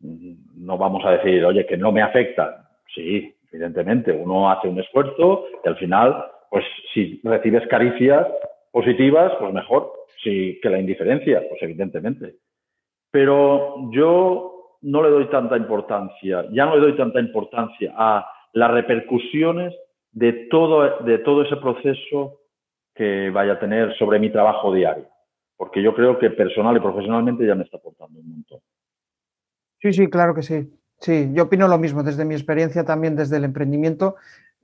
no 0.00 0.76
vamos 0.78 1.04
a 1.04 1.12
decir, 1.12 1.44
oye, 1.44 1.66
que 1.66 1.76
no 1.76 1.92
me 1.92 2.02
afecta. 2.02 2.68
Sí, 2.94 3.34
evidentemente, 3.50 4.12
uno 4.12 4.50
hace 4.50 4.68
un 4.68 4.78
esfuerzo 4.78 5.46
y 5.64 5.68
al 5.68 5.76
final, 5.76 6.24
pues 6.50 6.64
si 6.92 7.20
recibes 7.24 7.66
caricias 7.68 8.26
positivas, 8.70 9.32
pues 9.38 9.52
mejor. 9.52 9.92
Si 10.22 10.58
que 10.62 10.70
la 10.70 10.78
indiferencia, 10.78 11.42
pues 11.48 11.62
evidentemente. 11.62 12.36
Pero 13.10 13.90
yo 13.90 14.78
no 14.82 15.02
le 15.02 15.10
doy 15.10 15.26
tanta 15.26 15.56
importancia, 15.56 16.44
ya 16.50 16.66
no 16.66 16.76
le 16.76 16.82
doy 16.82 16.96
tanta 16.96 17.20
importancia 17.20 17.92
a 17.96 18.26
las 18.52 18.70
repercusiones 18.70 19.74
de 20.12 20.48
todo, 20.50 20.98
de 21.00 21.18
todo 21.18 21.42
ese 21.42 21.56
proceso 21.56 22.40
que 22.94 23.30
vaya 23.30 23.54
a 23.54 23.58
tener 23.58 23.96
sobre 23.96 24.18
mi 24.18 24.30
trabajo 24.30 24.72
diario. 24.72 25.06
Porque 25.56 25.82
yo 25.82 25.94
creo 25.94 26.18
que 26.18 26.30
personal 26.30 26.76
y 26.76 26.80
profesionalmente 26.80 27.46
ya 27.46 27.54
me 27.54 27.64
está 27.64 27.76
aportando 27.76 28.18
un 28.20 28.30
montón. 28.30 28.60
Sí, 29.80 29.92
sí, 29.92 30.08
claro 30.08 30.34
que 30.34 30.42
sí. 30.42 30.72
Sí, 31.00 31.30
yo 31.32 31.44
opino 31.44 31.68
lo 31.68 31.78
mismo. 31.78 32.02
Desde 32.02 32.24
mi 32.24 32.34
experiencia 32.34 32.84
también, 32.84 33.16
desde 33.16 33.36
el 33.36 33.44
emprendimiento, 33.44 34.16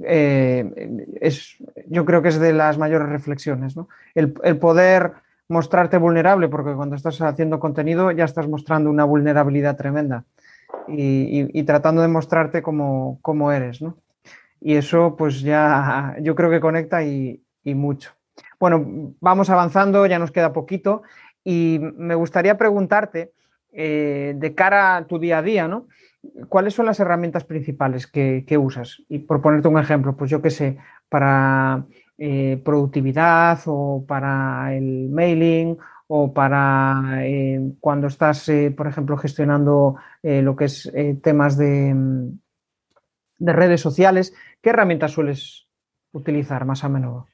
eh, 0.02 0.88
es, 1.20 1.56
yo 1.86 2.04
creo 2.04 2.22
que 2.22 2.28
es 2.28 2.40
de 2.40 2.52
las 2.52 2.78
mayores 2.78 3.08
reflexiones. 3.08 3.76
¿no? 3.76 3.88
El, 4.14 4.32
poder 4.58 5.12
mostrarte 5.48 5.98
vulnerable, 5.98 6.48
porque 6.48 6.74
cuando 6.74 6.96
estás 6.96 7.20
haciendo 7.20 7.58
contenido 7.58 8.10
ya 8.12 8.24
estás 8.24 8.48
mostrando 8.48 8.88
una 8.88 9.04
vulnerabilidad 9.04 9.76
tremenda 9.76 10.24
y, 10.88 11.62
tratando 11.64 12.02
de 12.02 12.08
mostrarte 12.08 12.62
como, 12.62 13.18
como 13.20 13.52
eres. 13.52 13.82
¿no? 13.82 13.96
y 14.60 14.74
eso 14.74 15.16
pues 15.16 15.40
ya 15.40 16.16
yo 16.20 16.34
creo 16.34 16.50
que 16.50 16.60
conecta 16.60 17.02
y, 17.02 17.42
mucho. 17.64 18.12
Bueno, 18.60 19.14
vamos 19.20 19.48
avanzando, 19.48 20.04
ya 20.06 20.18
nos 20.18 20.30
queda 20.30 20.52
poquito 20.52 21.02
Y 21.42 21.80
me 21.80 22.14
gustaría 22.14 22.58
preguntarte, 22.58 23.32
eh, 23.72 24.34
de 24.36 24.54
cara 24.54 24.96
a 24.96 25.06
tu 25.06 25.18
día 25.18 25.38
a 25.38 25.42
día, 25.42 25.66
¿no? 25.66 25.88
¿Cuáles 26.48 26.74
son 26.74 26.84
las 26.86 27.00
herramientas 27.00 27.44
principales 27.44 28.06
que, 28.06 28.58
usas? 28.58 29.02
Y 29.08 29.20
por 29.20 29.40
ponerte 29.40 29.68
un 29.68 29.78
ejemplo, 29.78 30.14
pues 30.16 30.30
yo 30.30 30.42
qué 30.42 30.50
sé, 30.50 30.76
para 31.08 31.86
eh, 32.18 32.60
productividad 32.62 33.58
o 33.66 34.04
para 34.06 34.74
el 34.76 35.08
mailing 35.08 35.78
o 36.08 36.34
para 36.34 37.20
eh, 37.24 37.72
cuando 37.80 38.08
estás, 38.08 38.50
por 38.76 38.86
ejemplo, 38.86 39.16
gestionando 39.16 39.96
lo 40.22 40.56
que 40.56 40.66
es 40.66 40.92
temas 41.22 41.56
de, 41.56 41.94
de 43.38 43.52
redes 43.52 43.80
sociales, 43.80 44.34
¿qué 44.60 44.70
herramientas 44.70 45.12
sueles 45.12 45.68
utilizar 46.12 46.66
más 46.66 46.84
a 46.84 46.90
menudo? 46.90 47.26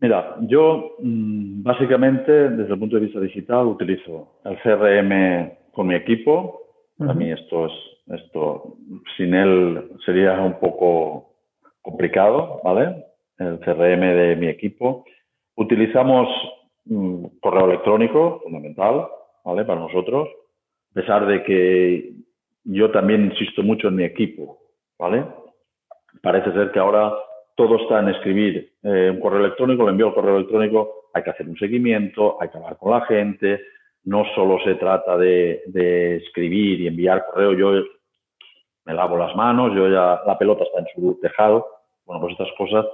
Mira, 0.00 0.36
yo 0.40 0.96
mm, 0.98 1.62
básicamente 1.62 2.32
desde 2.50 2.72
el 2.72 2.78
punto 2.78 2.96
de 2.96 3.02
vista 3.02 3.20
digital 3.20 3.66
utilizo 3.66 4.40
el 4.44 4.58
CRM 4.62 5.72
con 5.72 5.86
mi 5.86 5.94
equipo. 5.94 6.60
Para 6.98 7.14
mí 7.14 7.30
esto 7.30 7.66
es 7.66 7.72
esto 8.10 8.76
sin 9.16 9.34
él 9.34 9.90
sería 10.04 10.40
un 10.40 10.58
poco 10.58 11.34
complicado, 11.82 12.60
¿vale? 12.64 13.04
El 13.38 13.58
CRM 13.60 14.00
de 14.00 14.36
mi 14.36 14.48
equipo. 14.48 15.04
Utilizamos 15.56 16.28
mm, 16.86 17.24
correo 17.40 17.66
electrónico, 17.66 18.40
fundamental, 18.42 19.06
¿vale? 19.44 19.64
Para 19.64 19.80
nosotros, 19.80 20.28
a 20.90 20.94
pesar 20.94 21.26
de 21.26 21.42
que 21.44 22.12
yo 22.64 22.90
también 22.90 23.26
insisto 23.26 23.62
mucho 23.62 23.88
en 23.88 23.96
mi 23.96 24.04
equipo, 24.04 24.58
¿vale? 24.98 25.24
Parece 26.22 26.52
ser 26.52 26.72
que 26.72 26.78
ahora 26.78 27.12
todo 27.60 27.76
está 27.76 28.00
en 28.00 28.08
escribir 28.08 28.72
eh, 28.82 29.10
un 29.10 29.20
correo 29.20 29.40
electrónico, 29.44 29.84
le 29.84 29.90
envío 29.90 30.08
el 30.08 30.14
correo 30.14 30.36
electrónico, 30.36 31.10
hay 31.12 31.22
que 31.22 31.28
hacer 31.28 31.46
un 31.46 31.58
seguimiento, 31.58 32.40
hay 32.40 32.48
que 32.48 32.56
hablar 32.56 32.78
con 32.78 32.90
la 32.90 33.04
gente, 33.04 33.60
no 34.04 34.24
solo 34.34 34.58
se 34.64 34.76
trata 34.76 35.18
de, 35.18 36.16
escribir 36.24 36.80
y 36.80 36.86
enviar 36.86 37.26
correo, 37.26 37.52
yo 37.52 37.84
me 38.86 38.94
lavo 38.94 39.18
las 39.18 39.36
manos, 39.36 39.74
yo 39.74 39.90
ya 39.90 40.22
la 40.26 40.38
pelota 40.38 40.64
está 40.64 40.78
en 40.78 40.86
su 40.94 41.18
tejado, 41.20 41.66
bueno, 42.06 42.22
pues 42.22 42.32
estas 42.32 42.48
cosas 42.56 42.86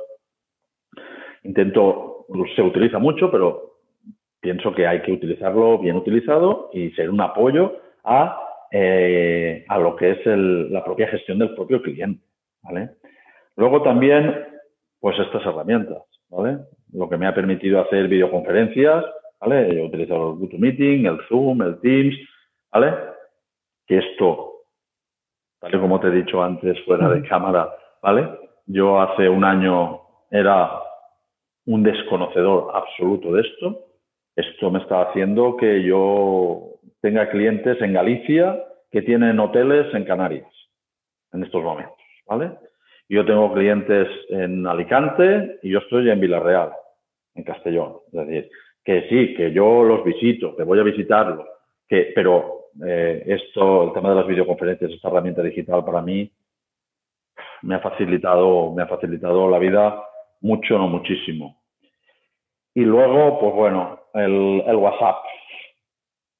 intento, 1.44 2.26
se 2.56 2.62
utiliza 2.62 2.98
mucho, 2.98 3.30
pero 3.30 3.76
pienso 4.40 4.74
que 4.74 4.84
hay 4.84 5.00
que 5.02 5.12
utilizarlo 5.12 5.78
bien 5.78 5.94
utilizado 5.94 6.70
y 6.72 6.90
ser 6.90 7.08
un 7.08 7.20
apoyo 7.20 7.76
a, 8.02 8.66
eh, 8.72 9.64
a 9.68 9.78
lo 9.78 9.94
que 9.94 10.10
es 10.10 10.26
la 10.26 10.84
propia 10.84 11.06
gestión 11.06 11.38
del 11.38 11.54
propio 11.54 11.80
cliente, 11.80 12.24
¿vale? 12.64 12.96
Luego 13.56 13.82
también, 13.82 14.55
pues 15.06 15.20
estas 15.20 15.46
herramientas, 15.46 16.02
¿vale? 16.30 16.58
Lo 16.92 17.08
que 17.08 17.16
me 17.16 17.28
ha 17.28 17.32
permitido 17.32 17.80
hacer 17.80 18.08
videoconferencias, 18.08 19.04
¿vale? 19.40 19.72
Yo 19.72 19.82
he 19.82 19.86
utilizado 19.86 20.32
el 20.32 20.38
GoToMeeting, 20.38 21.06
el 21.06 21.20
Zoom, 21.28 21.62
el 21.62 21.78
Teams, 21.80 22.16
¿vale? 22.72 22.92
Que 23.86 23.98
esto, 23.98 24.64
tal 25.60 25.72
y 25.76 25.78
como 25.78 26.00
te 26.00 26.08
he 26.08 26.10
dicho 26.10 26.42
antes 26.42 26.84
fuera 26.84 27.08
de 27.08 27.22
cámara, 27.22 27.72
¿vale? 28.02 28.36
Yo 28.66 29.00
hace 29.00 29.28
un 29.28 29.44
año 29.44 30.00
era 30.28 30.72
un 31.66 31.84
desconocedor 31.84 32.72
absoluto 32.74 33.32
de 33.32 33.42
esto. 33.42 33.84
Esto 34.34 34.72
me 34.72 34.80
está 34.80 35.02
haciendo 35.02 35.56
que 35.56 35.84
yo 35.84 36.80
tenga 37.00 37.30
clientes 37.30 37.80
en 37.80 37.92
Galicia 37.92 38.60
que 38.90 39.02
tienen 39.02 39.38
hoteles 39.38 39.86
en 39.94 40.02
Canarias 40.02 40.52
en 41.32 41.44
estos 41.44 41.62
momentos, 41.62 41.94
¿vale? 42.26 42.65
Yo 43.08 43.24
tengo 43.24 43.52
clientes 43.52 44.08
en 44.30 44.66
Alicante 44.66 45.58
y 45.62 45.70
yo 45.70 45.78
estoy 45.78 46.10
en 46.10 46.20
Villarreal, 46.20 46.72
en 47.34 47.44
Castellón. 47.44 47.98
Es 48.12 48.26
decir, 48.26 48.50
que 48.84 49.08
sí, 49.08 49.34
que 49.34 49.52
yo 49.52 49.84
los 49.84 50.04
visito, 50.04 50.56
que 50.56 50.64
voy 50.64 50.80
a 50.80 50.84
visitarlos, 50.84 51.46
que, 51.88 52.12
pero 52.14 52.70
eh, 52.84 53.22
esto, 53.26 53.84
el 53.84 53.92
tema 53.92 54.10
de 54.10 54.16
las 54.16 54.26
videoconferencias, 54.26 54.90
esta 54.90 55.08
herramienta 55.08 55.42
digital 55.42 55.84
para 55.84 56.02
mí 56.02 56.30
me 57.62 57.76
ha 57.76 57.80
facilitado, 57.80 58.72
me 58.72 58.82
ha 58.82 58.86
facilitado 58.86 59.48
la 59.48 59.58
vida 59.58 60.02
mucho, 60.40 60.76
no 60.78 60.88
muchísimo. 60.88 61.62
Y 62.74 62.82
luego, 62.82 63.38
pues 63.40 63.54
bueno, 63.54 64.00
el, 64.14 64.62
el 64.66 64.76
WhatsApp. 64.76 65.16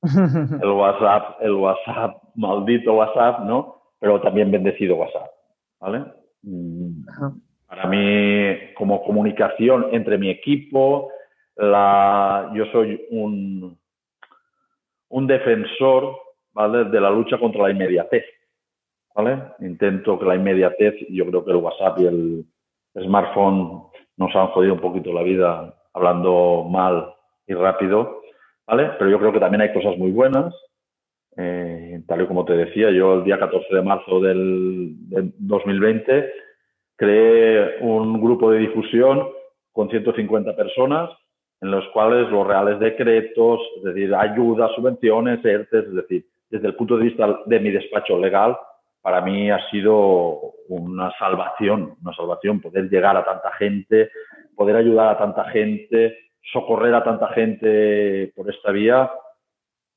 El 0.62 0.68
WhatsApp, 0.68 1.38
el 1.40 1.52
WhatsApp, 1.52 2.22
maldito 2.36 2.94
WhatsApp, 2.94 3.40
¿no? 3.40 3.82
Pero 3.98 4.20
también 4.20 4.52
bendecido 4.52 4.94
WhatsApp, 4.94 5.30
¿vale? 5.80 6.04
Para 7.66 7.86
mí, 7.86 8.74
como 8.74 9.02
comunicación 9.02 9.88
entre 9.92 10.18
mi 10.18 10.30
equipo, 10.30 11.10
yo 11.56 12.66
soy 12.72 13.06
un, 13.10 13.78
un 15.08 15.26
defensor 15.26 16.16
de 16.54 17.00
la 17.00 17.10
lucha 17.10 17.38
contra 17.38 17.64
la 17.64 17.70
inmediatez. 17.70 18.24
¿vale? 19.16 19.42
Intento 19.60 20.18
que 20.18 20.26
la 20.26 20.36
inmediatez, 20.36 20.94
yo 21.08 21.26
creo 21.26 21.44
que 21.44 21.50
el 21.50 21.56
WhatsApp 21.56 21.98
y 21.98 22.06
el 22.06 22.44
smartphone 22.94 23.82
nos 24.18 24.36
han 24.36 24.48
jodido 24.48 24.74
un 24.74 24.80
poquito 24.80 25.12
la 25.12 25.22
vida 25.22 25.74
hablando 25.94 26.66
mal 26.70 27.14
y 27.46 27.54
rápido, 27.54 28.20
¿vale? 28.66 28.90
Pero 28.98 29.10
yo 29.10 29.18
creo 29.18 29.32
que 29.32 29.40
también 29.40 29.62
hay 29.62 29.72
cosas 29.72 29.96
muy 29.96 30.10
buenas. 30.10 30.54
Eh, 31.38 32.00
tal 32.06 32.22
y 32.22 32.26
como 32.26 32.46
te 32.46 32.54
decía, 32.54 32.90
yo 32.90 33.14
el 33.14 33.24
día 33.24 33.38
14 33.38 33.74
de 33.74 33.82
marzo 33.82 34.20
del, 34.20 34.94
2020 35.38 36.32
creé 36.96 37.76
un 37.80 38.20
grupo 38.22 38.50
de 38.50 38.60
difusión 38.60 39.28
con 39.72 39.90
150 39.90 40.56
personas 40.56 41.10
en 41.60 41.70
los 41.70 41.86
cuales 41.88 42.30
los 42.30 42.46
reales 42.46 42.80
decretos, 42.80 43.60
es 43.78 43.84
decir, 43.84 44.14
ayudas, 44.14 44.72
subvenciones, 44.74 45.44
ERTES, 45.44 45.84
es 45.84 45.94
decir, 45.94 46.26
desde 46.48 46.68
el 46.68 46.74
punto 46.74 46.96
de 46.96 47.04
vista 47.04 47.40
de 47.44 47.60
mi 47.60 47.70
despacho 47.70 48.18
legal, 48.18 48.56
para 49.02 49.20
mí 49.20 49.50
ha 49.50 49.68
sido 49.70 50.54
una 50.68 51.12
salvación, 51.18 51.96
una 52.02 52.14
salvación 52.14 52.60
poder 52.60 52.88
llegar 52.88 53.16
a 53.16 53.24
tanta 53.24 53.52
gente, 53.52 54.10
poder 54.54 54.76
ayudar 54.76 55.08
a 55.08 55.18
tanta 55.18 55.44
gente, 55.50 56.16
socorrer 56.52 56.94
a 56.94 57.04
tanta 57.04 57.28
gente 57.28 58.32
por 58.34 58.50
esta 58.50 58.70
vía, 58.70 59.10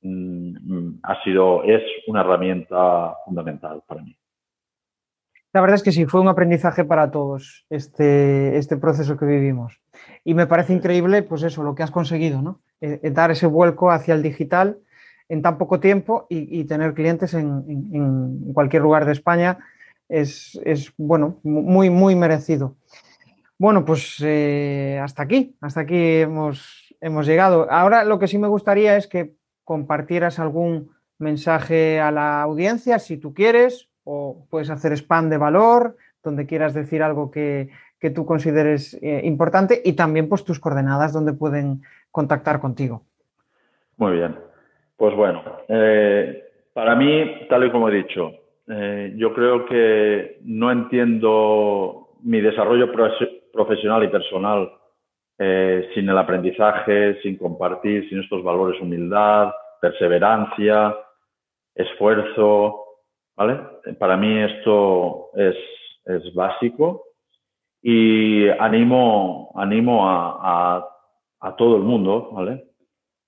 Mm, 0.02 0.56
ha 1.02 1.22
sido, 1.22 1.64
es 1.64 1.82
una 2.06 2.20
herramienta 2.20 3.14
fundamental 3.24 3.82
para 3.86 4.02
mí. 4.02 4.16
La 5.52 5.60
verdad 5.60 5.76
es 5.76 5.82
que 5.82 5.92
sí, 5.92 6.06
fue 6.06 6.20
un 6.20 6.28
aprendizaje 6.28 6.84
para 6.84 7.10
todos 7.10 7.66
este, 7.70 8.56
este 8.56 8.76
proceso 8.76 9.16
que 9.16 9.26
vivimos. 9.26 9.80
Y 10.24 10.34
me 10.34 10.46
parece 10.46 10.72
increíble, 10.72 11.22
pues 11.22 11.42
eso, 11.42 11.64
lo 11.64 11.74
que 11.74 11.82
has 11.82 11.90
conseguido, 11.90 12.40
¿no? 12.40 12.60
Eh, 12.80 13.00
eh, 13.02 13.10
dar 13.10 13.30
ese 13.30 13.46
vuelco 13.46 13.90
hacia 13.90 14.14
el 14.14 14.22
digital 14.22 14.78
en 15.28 15.42
tan 15.42 15.58
poco 15.58 15.80
tiempo 15.80 16.26
y, 16.28 16.64
tener 16.64 16.92
clientes 16.94 17.34
en, 17.34 18.52
cualquier 18.52 18.82
lugar 18.82 19.04
de 19.04 19.12
España 19.12 19.58
es, 20.08 20.58
bueno, 20.96 21.38
muy, 21.44 21.88
muy 21.88 22.16
merecido. 22.16 22.74
Bueno, 23.56 23.84
pues 23.84 24.16
eh, 24.24 24.98
hasta 25.00 25.22
aquí, 25.22 25.56
hasta 25.60 25.82
aquí 25.82 26.22
hemos, 26.22 26.96
hemos 27.00 27.26
llegado. 27.26 27.70
Ahora 27.70 28.02
lo 28.04 28.18
que 28.18 28.26
sí 28.26 28.38
me 28.38 28.48
gustaría 28.48 28.96
es 28.96 29.06
que 29.06 29.36
compartieras 29.70 30.40
algún 30.40 30.90
mensaje 31.20 32.00
a 32.00 32.10
la 32.10 32.42
audiencia, 32.42 32.98
si 32.98 33.18
tú 33.18 33.32
quieres, 33.32 33.88
o 34.02 34.44
puedes 34.50 34.68
hacer 34.68 34.90
spam 34.94 35.30
de 35.30 35.38
valor, 35.38 35.96
donde 36.24 36.44
quieras 36.44 36.74
decir 36.74 37.04
algo 37.04 37.30
que, 37.30 37.68
tú 38.12 38.26
consideres 38.26 38.98
eh, 39.00 39.20
importante 39.22 39.80
y 39.84 39.92
también 39.92 40.28
pues 40.28 40.42
tus 40.42 40.58
coordenadas 40.58 41.12
donde 41.12 41.34
pueden 41.34 41.82
contactar 42.10 42.58
contigo. 42.58 43.02
Muy 43.96 44.14
bien. 44.14 44.34
Pues 44.96 45.14
bueno, 45.14 45.40
eh, 45.68 46.42
para 46.72 46.96
mí, 46.96 47.46
tal 47.48 47.64
y 47.64 47.70
como 47.70 47.90
he 47.90 47.94
dicho, 47.94 48.32
eh, 48.66 49.14
yo 49.16 49.32
creo 49.32 49.66
que 49.66 50.40
no 50.42 50.72
entiendo 50.72 52.08
mi 52.24 52.40
desarrollo 52.40 52.90
profesional 53.52 54.02
y 54.02 54.08
personal 54.08 54.79
sin 55.94 56.06
el 56.06 56.18
aprendizaje, 56.18 57.18
sin 57.22 57.38
compartir, 57.38 58.06
sin 58.10 58.20
estos 58.20 58.42
valores, 58.42 58.78
humildad, 58.78 59.50
perseverancia, 59.80 60.94
esfuerzo, 61.74 62.84
¿vale? 63.34 63.58
Para 63.98 64.18
mí 64.18 64.38
esto 64.38 65.30
es, 65.34 65.56
básico 66.34 67.04
y 67.80 68.48
animo, 68.48 69.52
animo 69.54 70.02
a, 70.06 70.86
todo 71.56 71.76
el 71.76 71.82
mundo, 71.84 72.30
¿vale? 72.32 72.64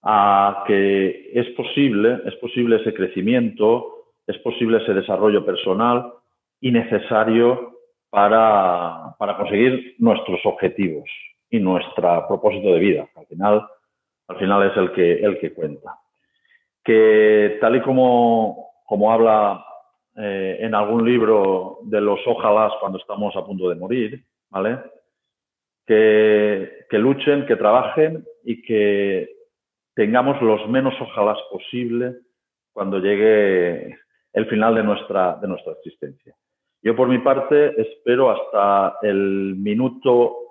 A 0.03 0.65
que 0.67 1.31
es 1.33 1.49
posible, 1.57 2.21
es 2.27 2.35
posible 2.37 2.77
ese 2.77 2.93
crecimiento, 2.93 4.09
es 4.27 4.37
posible 4.39 4.83
ese 4.83 4.93
desarrollo 4.93 5.47
personal 5.47 6.13
y 6.61 6.73
necesario 6.73 7.79
para, 8.11 9.15
para 9.19 9.39
conseguir 9.39 9.95
nuestros 9.99 10.41
objetivos 10.45 11.09
y 11.53 11.61
nuestro 11.61 12.26
propósito 12.26 12.74
de 12.74 12.80
vida. 12.80 13.09
Al 13.14 13.26
final, 13.26 13.66
al 14.26 14.38
final 14.38 14.70
es 14.70 14.76
el 14.76 14.92
que, 14.92 15.12
el 15.24 15.38
que 15.38 15.55
cuenta 15.55 16.03
que 16.84 17.59
tal 17.61 17.76
y 17.76 17.80
como, 17.80 18.72
como 18.84 19.12
habla 19.12 19.64
eh, 20.16 20.59
en 20.61 20.74
algún 20.74 21.05
libro 21.05 21.78
de 21.82 22.00
los 22.00 22.20
ojalás 22.26 22.72
cuando 22.80 22.98
estamos 22.98 23.34
a 23.36 23.44
punto 23.44 23.68
de 23.68 23.76
morir, 23.76 24.24
¿vale? 24.50 24.78
Que, 25.86 26.86
que 26.90 26.98
luchen, 26.98 27.46
que 27.46 27.57
trabajen 27.57 28.24
y 28.44 28.62
que 28.62 29.28
tengamos 29.94 30.40
los 30.42 30.68
menos 30.68 30.94
ojalás 31.00 31.38
posible 31.50 32.16
cuando 32.72 32.98
llegue 32.98 33.98
el 34.32 34.46
final 34.46 34.74
de 34.74 34.82
nuestra, 34.82 35.38
de 35.40 35.48
nuestra 35.48 35.72
existencia. 35.72 36.34
Yo 36.82 36.96
por 36.96 37.09
mi 37.09 37.18
parte 37.18 37.80
espero 37.80 38.30
hasta 38.30 38.98
el 39.03 39.57
minuto 39.57 40.41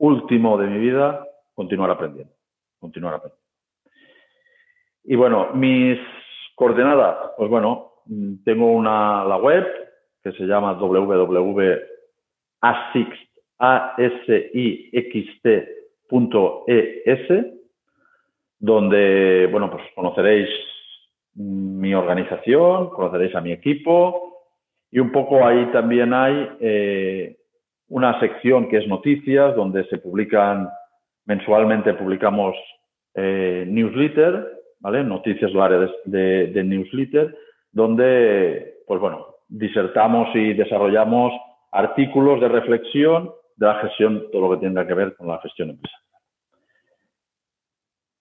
último 0.00 0.58
de 0.58 0.66
mi 0.66 0.78
vida 0.78 1.24
continuar 1.54 1.90
aprendiendo, 1.90 2.32
continuar 2.80 3.14
aprendiendo. 3.14 3.40
Y 5.04 5.14
bueno, 5.14 5.50
mis 5.54 5.98
coordenadas, 6.54 7.32
pues 7.36 7.48
bueno, 7.48 7.92
tengo 8.44 8.72
una 8.72 9.24
la 9.24 9.36
web 9.36 9.66
que 10.22 10.32
se 10.32 10.44
llama 10.44 10.74
www.asixt.es, 10.74 11.86
donde, 18.58 19.48
bueno, 19.50 19.70
pues 19.70 19.82
conoceréis 19.94 20.48
mi 21.34 21.94
organización, 21.94 22.90
conoceréis 22.90 23.34
a 23.34 23.40
mi 23.40 23.52
equipo 23.52 24.30
y 24.90 24.98
un 24.98 25.12
poco 25.12 25.46
ahí 25.46 25.66
también 25.72 26.12
hay 26.12 26.50
eh, 26.60 27.39
una 27.90 28.18
sección 28.20 28.68
que 28.68 28.78
es 28.78 28.88
noticias, 28.88 29.54
donde 29.56 29.84
se 29.88 29.98
publican, 29.98 30.68
mensualmente 31.26 31.92
publicamos 31.94 32.56
eh, 33.14 33.64
newsletter, 33.68 34.48
¿vale? 34.78 35.02
Noticias 35.02 35.52
varias 35.52 35.90
de, 36.04 36.46
de, 36.46 36.64
newsletter, 36.64 37.36
donde, 37.72 38.78
pues 38.86 39.00
bueno, 39.00 39.26
disertamos 39.48 40.28
y 40.34 40.54
desarrollamos 40.54 41.32
artículos 41.72 42.40
de 42.40 42.48
reflexión 42.48 43.32
de 43.56 43.66
la 43.66 43.74
gestión, 43.80 44.24
todo 44.30 44.48
lo 44.48 44.50
que 44.58 44.66
tenga 44.66 44.86
que 44.86 44.94
ver 44.94 45.16
con 45.16 45.26
la 45.26 45.40
gestión 45.40 45.70
empresarial. 45.70 46.06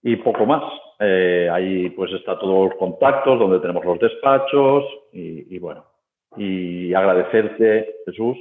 Y 0.01 0.15
poco 0.17 0.45
más. 0.45 0.63
Eh, 1.01 1.47
ahí 1.49 1.91
pues 1.91 2.11
está 2.11 2.37
todos 2.37 2.69
los 2.69 2.79
contactos, 2.79 3.39
donde 3.39 3.59
tenemos 3.59 3.85
los 3.85 3.99
despachos 3.99 4.83
y 5.13 5.57
bueno, 5.57 5.85
y 6.35 6.93
agradecerte, 6.93 7.95
Jesús, 8.05 8.37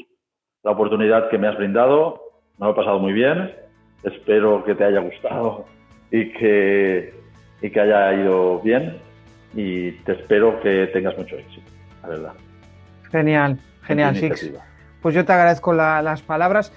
la 0.62 0.72
oportunidad 0.72 1.28
que 1.28 1.38
me 1.38 1.48
has 1.48 1.56
brindado. 1.56 2.22
Me 2.58 2.66
lo 2.66 2.72
he 2.72 2.76
pasado 2.76 2.98
muy 2.98 3.12
bien. 3.12 3.52
Espero 4.02 4.64
que 4.64 4.74
te 4.74 4.84
haya 4.84 5.00
gustado 5.00 5.66
y 6.10 6.32
que, 6.32 7.14
y 7.62 7.70
que 7.70 7.80
haya 7.80 8.14
ido 8.14 8.60
bien. 8.60 8.98
Y 9.54 9.92
te 10.02 10.12
espero 10.12 10.60
que 10.60 10.86
tengas 10.88 11.16
mucho 11.16 11.36
éxito, 11.36 11.70
la 12.02 12.08
verdad. 12.08 12.32
Genial, 13.10 13.58
genial, 13.82 14.16
Six. 14.16 14.52
Pues 15.00 15.14
yo 15.14 15.24
te 15.24 15.32
agradezco 15.32 15.72
las 15.72 16.22
palabras 16.22 16.72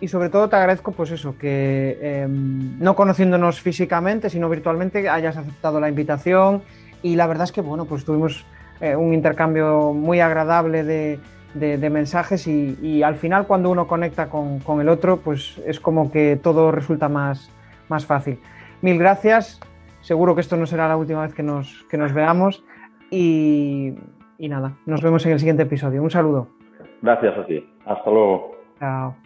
y 0.00 0.08
sobre 0.08 0.28
todo 0.28 0.48
te 0.48 0.56
agradezco 0.56 0.92
pues 0.92 1.10
eso, 1.10 1.38
que 1.38 1.98
em, 2.02 2.78
no 2.78 2.94
conociéndonos 2.96 3.60
físicamente, 3.60 4.28
sino 4.28 4.48
virtualmente, 4.48 5.08
hayas 5.08 5.36
aceptado 5.36 5.78
la 5.78 5.88
invitación 5.88 6.62
y 7.02 7.16
la 7.16 7.26
verdad 7.26 7.44
es 7.44 7.52
que 7.52 7.60
bueno, 7.60 7.84
pues 7.84 8.04
tuvimos 8.04 8.44
eh, 8.80 8.96
un 8.96 9.14
intercambio 9.14 9.92
muy 9.92 10.20
agradable 10.20 10.84
de, 10.84 11.20
de, 11.58 11.90
mensajes 11.90 12.46
y, 12.46 13.02
al 13.02 13.16
final 13.16 13.46
cuando 13.46 13.70
uno 13.70 13.86
conecta 13.86 14.28
con, 14.28 14.60
con, 14.60 14.80
el 14.80 14.88
otro, 14.88 15.18
pues 15.18 15.60
es 15.66 15.80
como 15.80 16.10
que 16.10 16.38
todo 16.42 16.70
resulta 16.70 17.08
más, 17.08 17.50
más 17.88 18.06
fácil. 18.06 18.38
Mil 18.82 18.98
gracias, 18.98 19.60
seguro 20.00 20.34
que 20.34 20.40
esto 20.40 20.56
no 20.56 20.66
será 20.66 20.88
la 20.88 20.96
última 20.96 21.22
vez 21.22 21.34
que 21.34 21.42
nos, 21.42 21.84
que 21.90 21.96
nos 21.96 22.12
veamos 22.12 22.62
y, 23.10 23.94
y 24.38 24.48
nada, 24.48 24.74
nos 24.86 25.02
vemos 25.02 25.24
en 25.26 25.32
el 25.32 25.38
siguiente 25.38 25.62
episodio. 25.62 26.02
Un 26.02 26.10
saludo. 26.10 26.48
Gracias 27.02 27.38
a 27.38 27.46
ti. 27.46 27.68
Hasta 27.84 28.10
luego. 28.10 28.56
Chao. 28.78 29.25